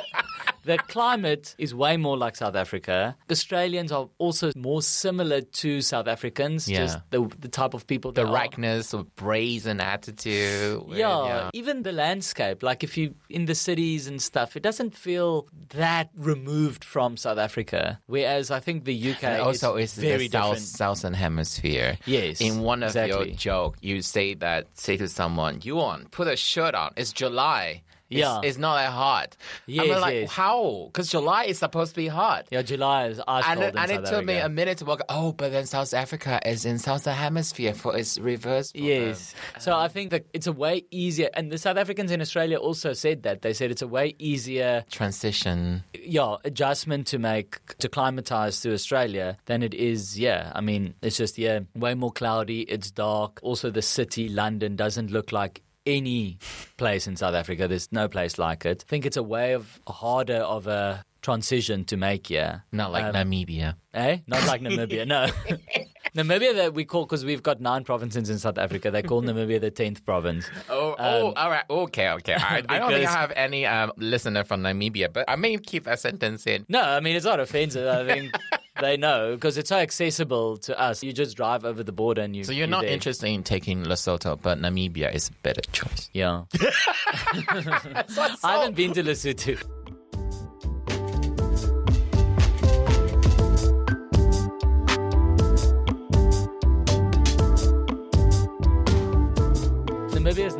the 0.63 0.77
climate 0.77 1.55
is 1.57 1.73
way 1.73 1.97
more 1.97 2.17
like 2.17 2.35
South 2.35 2.55
Africa. 2.55 3.15
Australians 3.31 3.91
are 3.91 4.09
also 4.19 4.51
more 4.55 4.81
similar 4.81 5.41
to 5.41 5.81
South 5.81 6.07
Africans, 6.07 6.69
Yeah. 6.69 6.77
just 6.79 6.99
the 7.09 7.21
the 7.39 7.47
type 7.47 7.73
of 7.73 7.87
people. 7.87 8.11
the 8.11 8.25
rankness 8.25 8.93
of 8.93 9.15
brazen 9.15 9.79
attitude. 9.81 10.87
where- 10.87 10.97
Yeah, 10.99 11.49
even 11.53 11.83
the 11.83 11.91
landscape. 11.91 12.61
Like 12.63 12.83
if 12.83 12.97
you 12.97 13.15
in 13.29 13.45
the 13.45 13.55
cities 13.55 14.07
and 14.07 14.21
stuff, 14.21 14.55
it 14.55 14.63
doesn't 14.63 14.95
feel 14.95 15.47
that 15.69 16.09
removed 16.15 16.83
from 16.83 17.17
South 17.17 17.37
Africa. 17.37 17.99
Whereas 18.07 18.51
I 18.51 18.59
think 18.59 18.85
the 18.85 18.93
UK 19.11 19.23
And 19.23 19.41
also, 19.41 19.75
is 19.77 19.91
it's 19.97 20.01
very 20.01 20.27
the 20.27 20.37
south, 20.37 20.53
different. 20.55 20.67
southern 20.67 21.13
hemisphere. 21.15 21.97
Yes, 22.05 22.39
In 22.41 22.61
one 22.61 22.83
of 22.83 22.93
your 22.95 23.05
exactly. 23.05 23.31
joke, 23.33 23.77
you 23.81 24.01
say 24.01 24.33
that 24.35 24.67
say 24.77 24.97
to 24.97 25.07
someone, 25.07 25.59
"You 25.63 25.75
want 25.77 26.11
put 26.11 26.27
a 26.27 26.35
shirt 26.35 26.75
on? 26.75 26.93
It's 26.95 27.11
July. 27.13 27.81
It's, 28.11 28.19
Yeah. 28.19 28.41
it's 28.43 28.57
not 28.57 28.75
that 28.75 28.91
hot." 28.91 29.35
Yes, 29.65 29.89
I'm 29.95 30.01
like, 30.01 30.13
yes. 30.15 30.31
how? 30.31 30.89
Because 30.91 31.09
July 31.09 31.45
is 31.45 31.57
supposed 31.59 31.91
to 31.91 31.95
be 31.95 32.07
hot. 32.07 32.47
Yeah, 32.51 32.61
July 32.61 33.07
is 33.07 33.21
ice 33.27 33.43
And, 33.47 33.59
cold 33.59 33.73
it- 33.75 33.79
and 33.79 33.91
it 33.91 34.05
took 34.05 34.25
me 34.25 34.37
a 34.37 34.49
minute 34.49 34.77
to 34.79 34.85
work. 34.85 35.01
Oh, 35.09 35.31
but 35.31 35.51
then 35.51 35.65
South 35.65 35.93
Africa 35.93 36.39
is 36.45 36.65
in 36.65 36.77
southern 36.77 37.15
hemisphere 37.15 37.73
for 37.73 37.97
its 37.97 38.17
reverse. 38.19 38.71
Yes. 38.75 39.33
So 39.59 39.71
I 39.73 39.85
um, 39.85 39.89
think 39.91 40.11
that 40.11 40.25
it's 40.33 40.47
a 40.47 40.51
way 40.51 40.83
easier, 40.91 41.29
and 41.33 41.51
the 41.51 41.57
South 41.57 41.77
Africans 41.77 42.11
in 42.11 42.21
Australia 42.21 42.57
also 42.57 42.93
said 42.93 43.23
that. 43.23 43.41
They 43.41 43.53
said 43.53 43.71
it's 43.71 43.81
a 43.81 43.87
way 43.87 44.15
easier, 44.19 44.83
transition. 44.91 45.83
yeah, 45.93 46.35
adjustment 46.43 47.07
to 47.07 47.19
make 47.19 47.59
to 47.77 47.87
climatize 47.89 48.59
to 48.61 48.73
Australia 48.73 49.37
than 49.45 49.63
it 49.63 49.73
is. 49.73 50.19
Yeah, 50.19 50.51
I 50.53 50.61
mean, 50.61 50.95
it's 51.01 51.17
just 51.17 51.37
yeah, 51.37 51.59
way 51.75 51.93
more 51.93 52.11
cloudy. 52.11 52.61
It's 52.61 52.91
dark. 52.91 53.39
Also, 53.41 53.69
the 53.69 53.81
city 53.81 54.27
London 54.29 54.75
doesn't 54.75 55.11
look 55.11 55.31
like 55.31 55.61
any 55.85 56.37
place 56.77 57.07
in 57.07 57.15
South 57.15 57.33
Africa. 57.35 57.67
There's 57.67 57.91
no 57.91 58.07
place 58.07 58.37
like 58.37 58.65
it. 58.65 58.83
I 58.87 58.89
think 58.89 59.05
it's 59.05 59.17
a 59.17 59.23
way 59.23 59.53
of 59.53 59.79
harder 59.87 60.37
of 60.37 60.67
a 60.67 61.03
transition 61.21 61.85
to 61.85 61.97
make. 61.97 62.29
Yeah, 62.29 62.59
Not 62.71 62.91
like 62.91 63.05
Um, 63.05 63.13
Namibia. 63.15 63.75
Eh? 63.93 64.17
Not 64.27 64.45
like 64.47 64.61
Namibia, 64.61 65.05
no. 65.07 65.27
Namibia 66.15 66.53
that 66.55 66.73
we 66.73 66.83
call 66.83 67.05
because 67.05 67.23
we've 67.23 67.41
got 67.41 67.61
nine 67.61 67.85
provinces 67.85 68.29
in 68.29 68.37
South 68.37 68.57
Africa. 68.57 68.91
They 68.91 69.01
call 69.01 69.21
Namibia 69.23 69.61
the 69.61 69.71
tenth 69.71 70.05
province. 70.05 70.45
Oh, 70.69 70.95
oh, 70.99 71.33
all 71.33 71.49
right. 71.49 71.63
Okay, 71.69 72.09
okay. 72.09 72.33
I, 72.33 72.63
I 72.67 72.79
don't 72.79 72.91
think 72.91 73.07
I 73.07 73.11
have 73.11 73.31
any 73.33 73.65
um, 73.65 73.93
listener 73.95 74.43
from 74.43 74.61
Namibia, 74.61 75.11
but 75.11 75.25
I 75.29 75.37
may 75.37 75.57
keep 75.57 75.85
that 75.85 75.99
sentence 75.99 76.45
in. 76.45 76.65
No, 76.67 76.81
I 76.81 76.99
mean 76.99 77.15
it's 77.15 77.25
not 77.25 77.39
offensive. 77.39 77.87
I 77.87 78.05
think 78.05 78.33
they 78.81 78.97
know 78.97 79.35
because 79.35 79.57
it's 79.57 79.69
so 79.69 79.77
accessible 79.77 80.57
to 80.57 80.77
us. 80.77 81.01
You 81.01 81.13
just 81.13 81.37
drive 81.37 81.63
over 81.63 81.81
the 81.81 81.93
border 81.93 82.23
and 82.23 82.35
you. 82.35 82.43
So 82.43 82.51
you're 82.51 82.67
not 82.67 82.81
there. 82.81 82.91
interested 82.91 83.27
in 83.27 83.43
taking 83.43 83.83
Lesotho, 83.85 84.41
but 84.41 84.59
Namibia 84.59 85.13
is 85.13 85.29
a 85.29 85.33
better 85.43 85.61
choice. 85.71 86.09
Yeah, 86.13 86.43
I 86.59 88.03
haven't 88.43 88.75
been 88.75 88.93
to 88.93 89.03
Lesotho. 89.03 89.80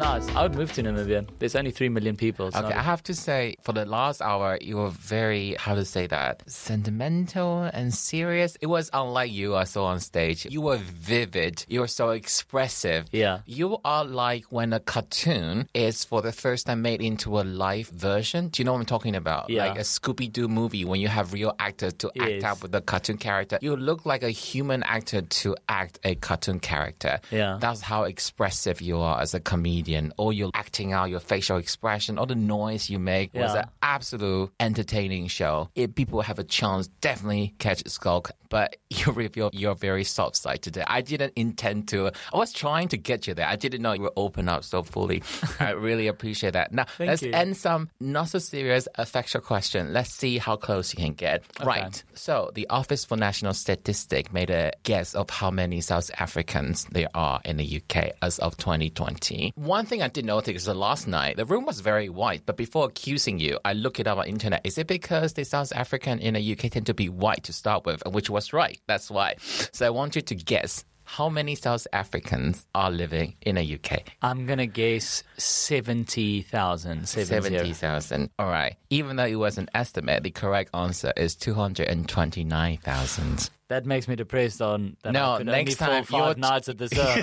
Nice. 0.02 0.28
I 0.36 0.42
would 0.44 0.56
move 0.56 0.74
to 0.74 0.84
Namibia. 0.84 1.28
There's 1.40 1.56
only 1.56 1.72
three 1.72 1.88
million 1.90 2.16
people. 2.16 2.48
It's 2.48 2.58
Okay, 2.58 2.70
not- 2.70 2.78
I 2.78 2.82
have 2.82 3.04
to 3.04 3.14
say, 3.14 3.56
for 3.62 3.72
the 3.74 3.86
last 3.86 4.22
hour, 4.22 4.58
you 4.60 4.78
were 4.78 4.90
very, 4.90 5.56
how 5.60 5.76
to 5.76 5.86
say 5.86 6.08
that, 6.08 6.44
sentimental 6.50 7.64
and 7.74 7.94
serious. 7.94 8.58
It 8.62 8.68
was 8.68 8.90
unlike 8.94 9.32
you 9.32 9.56
I 9.56 9.66
saw 9.66 9.86
on 9.86 10.00
stage. 10.00 10.46
You 10.50 10.62
were 10.62 10.78
vivid. 10.78 11.66
You 11.68 11.82
were 11.82 11.88
so 12.02 12.10
expressive. 12.10 13.06
Yeah. 13.12 13.40
You 13.46 13.78
are 13.86 14.04
like 14.04 14.46
when 14.52 14.74
a 14.74 14.80
cartoon 14.80 15.68
is 15.74 16.04
for 16.04 16.22
the 16.22 16.32
first 16.32 16.66
time 16.68 16.82
made 16.82 17.02
into 17.02 17.40
a 17.40 17.44
live 17.44 17.90
version. 17.90 18.48
Do 18.50 18.62
you 18.62 18.66
know 18.66 18.74
what 18.74 18.80
I'm 18.80 18.86
talking 18.86 19.16
about? 19.16 19.50
Yeah. 19.50 19.68
Like 19.68 19.78
a 19.78 19.84
Scooby 19.84 20.32
Doo 20.32 20.48
movie 20.48 20.84
when 20.86 21.00
you 21.00 21.10
have 21.10 21.34
real 21.34 21.54
actors 21.60 21.94
to 22.02 22.08
act 22.20 22.32
Yes. 22.32 22.44
out 22.44 22.62
with 22.64 22.72
the 22.72 22.82
cartoon 22.82 23.18
character. 23.18 23.60
You 23.62 23.76
look 23.76 24.06
like 24.06 24.24
a 24.24 24.32
human 24.32 24.82
actor 24.84 25.22
to 25.22 25.56
act 25.70 26.00
a 26.04 26.16
cartoon 26.16 26.60
character. 26.60 27.20
Yeah. 27.32 27.58
That's 27.62 27.82
how 27.82 28.04
expressive 28.04 28.82
you 28.82 28.98
are 29.00 29.22
as 29.22 29.34
a 29.34 29.40
comedian. 29.40 29.91
All 30.18 30.34
your 30.34 30.52
acting 30.54 30.94
out, 30.94 31.10
your 31.10 31.20
facial 31.20 31.58
expression, 31.58 32.18
all 32.18 32.26
the 32.26 32.36
noise 32.36 32.90
you 32.90 33.00
make 33.00 33.34
was 33.34 33.54
an 33.56 33.66
absolute 33.82 34.52
entertaining 34.60 35.28
show. 35.28 35.70
If 35.76 35.96
people 35.96 36.22
have 36.22 36.40
a 36.40 36.44
chance, 36.44 36.88
definitely 36.88 37.56
catch 37.60 37.84
Schalk. 37.90 38.32
But 38.50 38.78
you 38.90 39.12
reveal 39.14 39.50
your 39.54 39.76
very 39.76 40.04
soft 40.04 40.36
side 40.36 40.62
today. 40.62 40.84
I 40.86 41.02
didn't 41.02 41.34
intend 41.36 41.88
to. 41.90 42.12
I 42.34 42.38
was 42.38 42.52
trying 42.52 42.90
to 42.90 42.98
get 42.98 43.28
you 43.28 43.34
there. 43.34 43.48
I 43.48 43.56
didn't 43.56 43.82
know 43.82 43.94
you 43.94 44.02
would 44.02 44.14
open 44.16 44.50
up 44.50 44.64
so 44.64 44.84
fully. 44.84 45.24
I 45.60 45.72
really 45.88 46.08
appreciate 46.08 46.54
that. 46.54 46.74
Now 46.74 46.86
let's 47.00 47.22
you. 47.22 47.32
end 47.32 47.56
some 47.58 47.90
not 48.00 48.30
so 48.30 48.40
serious 48.40 48.88
affectionate 48.96 49.46
question. 49.46 49.94
Let's 49.94 50.14
see 50.14 50.38
how 50.38 50.58
close 50.58 50.94
you 50.94 50.98
can 50.98 51.14
get. 51.14 51.44
Right. 51.64 52.04
So 52.14 52.52
the 52.54 52.68
Office 52.70 53.06
for 53.06 53.16
National 53.18 53.54
Statistics 53.54 54.32
made 54.34 54.50
a 54.50 54.72
guess 54.84 55.16
of 55.16 55.30
how 55.30 55.52
many 55.52 55.82
South 55.82 56.12
Africans 56.20 56.86
there 56.92 57.10
are 57.14 57.40
in 57.46 57.58
the 57.58 57.82
UK 57.82 58.12
as 58.22 58.40
of 58.40 58.58
2020. 58.58 59.54
One 59.56 59.81
thing 59.86 60.02
I 60.02 60.08
did 60.08 60.26
notice 60.26 60.64
is 60.64 60.68
last 60.68 61.08
night 61.08 61.38
the 61.38 61.46
room 61.46 61.66
was 61.66 61.80
very 61.82 62.10
white, 62.10 62.44
but 62.46 62.58
before 62.58 62.86
accusing 62.88 63.40
you, 63.40 63.60
I 63.66 63.74
looked 63.74 64.00
it 64.00 64.08
up 64.08 64.18
on 64.18 64.26
internet. 64.28 64.62
Is 64.64 64.78
it 64.78 64.88
because 64.88 65.34
the 65.34 65.44
South 65.46 65.72
African 65.76 66.20
in 66.20 66.34
the 66.36 66.52
UK 66.54 66.72
tend 66.72 66.86
to 66.88 66.94
be 66.94 67.10
white 67.10 67.44
to 67.44 67.54
start 67.54 67.86
with, 67.86 68.02
which 68.08 68.30
was 68.30 68.54
right? 68.54 68.80
That's 68.88 69.12
why. 69.12 69.36
So 69.72 69.86
I 69.86 69.90
want 69.90 70.16
you 70.16 70.22
to 70.22 70.36
guess 70.36 70.86
how 71.04 71.28
many 71.28 71.56
South 71.56 71.86
Africans 71.92 72.66
are 72.74 72.90
living 72.90 73.36
in 73.42 73.56
the 73.56 73.76
UK. 73.76 74.04
I'm 74.22 74.46
gonna 74.46 74.68
guess 74.68 75.24
seventy 75.38 76.42
thousand. 76.42 77.08
70,000. 77.08 78.30
All 78.40 78.48
right. 78.48 78.78
Even 78.90 79.18
though 79.18 79.26
it 79.26 79.36
was 79.36 79.58
an 79.58 79.68
estimate, 79.74 80.24
the 80.24 80.32
correct 80.32 80.70
answer 80.74 81.12
is 81.18 81.36
229,000. 81.36 83.50
That 83.68 83.86
makes 83.86 84.08
me 84.08 84.16
depressed 84.16 84.62
on 84.62 84.96
that 85.04 85.12
No, 85.14 85.38
next 85.40 85.76
time 85.76 86.04
fall 86.04 86.20
you're 86.20 86.28
five 86.28 86.36
t- 86.36 86.42
nights 86.42 86.70
at 86.70 86.78
the 86.78 86.88
show. 86.94 87.22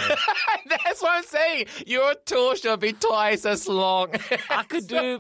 That's 0.99 1.03
what 1.03 1.17
I'm 1.17 1.25
saying. 1.25 1.67
Your 1.87 2.15
tour 2.25 2.57
should 2.57 2.81
be 2.81 2.93
twice 2.93 3.47
as 3.47 3.69
long. 3.69 4.15
I 4.51 4.65
could 4.65 4.89
do 4.89 5.19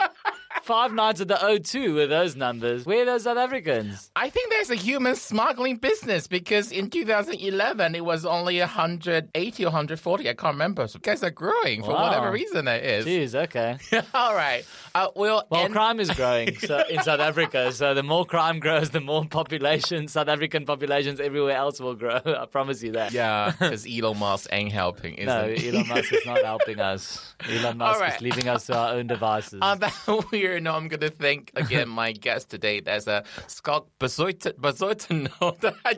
five 0.68 0.92
nights 0.92 1.18
at 1.22 1.28
the 1.28 1.34
O2 1.34 1.94
with 1.94 2.10
those 2.10 2.36
numbers. 2.36 2.84
Where 2.84 3.02
are 3.02 3.06
those 3.06 3.22
South 3.22 3.38
Africans? 3.38 4.10
I 4.14 4.28
think 4.28 4.50
there's 4.50 4.68
a 4.68 4.74
human 4.74 5.14
smuggling 5.16 5.76
business 5.78 6.26
because 6.26 6.70
in 6.70 6.90
2011 6.90 7.94
it 7.94 8.04
was 8.04 8.26
only 8.26 8.58
180 8.60 9.64
or 9.64 9.66
140. 9.68 10.28
I 10.28 10.34
can't 10.34 10.52
remember. 10.54 10.86
So 10.86 10.98
guys 10.98 11.22
are 11.22 11.30
growing 11.30 11.82
for 11.82 11.92
Wow. 11.92 12.02
whatever 12.02 12.30
reason 12.30 12.68
it 12.68 12.84
is. 12.84 13.06
Jeez, 13.06 13.34
okay. 13.44 13.78
All 14.12 14.34
right. 14.34 14.62
Uh, 14.94 15.08
we'll 15.16 15.42
Well, 15.50 15.64
end- 15.64 15.72
crime 15.72 16.00
is 16.00 16.10
growing 16.10 16.54
so, 16.58 16.84
in 16.90 17.02
South 17.02 17.20
Africa. 17.20 17.72
So 17.72 17.94
the 17.94 18.02
more 18.02 18.26
crime 18.26 18.60
grows, 18.60 18.90
the 18.90 19.00
more 19.00 19.24
population, 19.24 20.06
South 20.06 20.28
African 20.28 20.66
populations 20.66 21.18
everywhere 21.18 21.56
else 21.56 21.80
will 21.80 21.94
grow. 21.94 22.20
I 22.26 22.44
promise 22.44 22.82
you 22.82 22.92
that. 22.92 23.12
Yeah, 23.12 23.52
because 23.58 23.86
Elon 23.86 24.18
Musk 24.18 24.50
ain't 24.52 24.72
helping, 24.72 25.14
isn't 25.14 25.26
No? 25.26 25.44
Elon 25.70 25.88
Musk 25.88 26.12
is 26.12 26.26
not 26.26 26.44
helping 26.44 26.78
us. 26.78 27.34
Elon 27.48 27.78
Musk 27.78 28.00
right. 28.00 28.14
is 28.16 28.20
leaving 28.20 28.48
us 28.48 28.66
to 28.66 28.76
our 28.76 28.92
own 28.94 29.06
devices. 29.06 29.60
On 29.62 29.78
that 29.78 29.94
weird 30.30 30.57
note, 30.60 30.74
I'm 30.74 30.88
going 30.88 31.00
to 31.00 31.10
thank 31.10 31.50
again 31.56 31.88
my 31.88 32.12
guest 32.12 32.50
today. 32.50 32.80
There's 32.80 33.06
a 33.08 33.24
Schalk 33.48 33.88
Bezuidenhout. 34.00 35.74
I, 35.84 35.96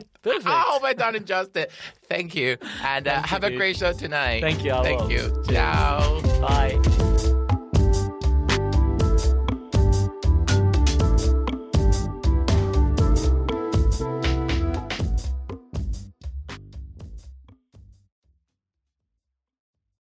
hope 0.67 0.83
I 0.83 0.93
done 0.93 1.15
it 1.15 1.25
justice. 1.25 1.73
Thank 2.07 2.35
you. 2.35 2.57
And 2.83 3.07
uh, 3.07 3.13
Thank 3.15 3.25
you, 3.25 3.29
have 3.29 3.43
a 3.43 3.49
dude. 3.49 3.57
great 3.57 3.77
show 3.77 3.93
tonight. 3.93 4.41
Thank 4.41 4.63
you, 4.63 4.73
I 4.73 4.83
Thank 4.83 5.01
will. 5.01 5.11
you. 5.11 5.43
Cheers. 5.45 5.47
Ciao. 5.47 6.21
Bye. 6.41 7.07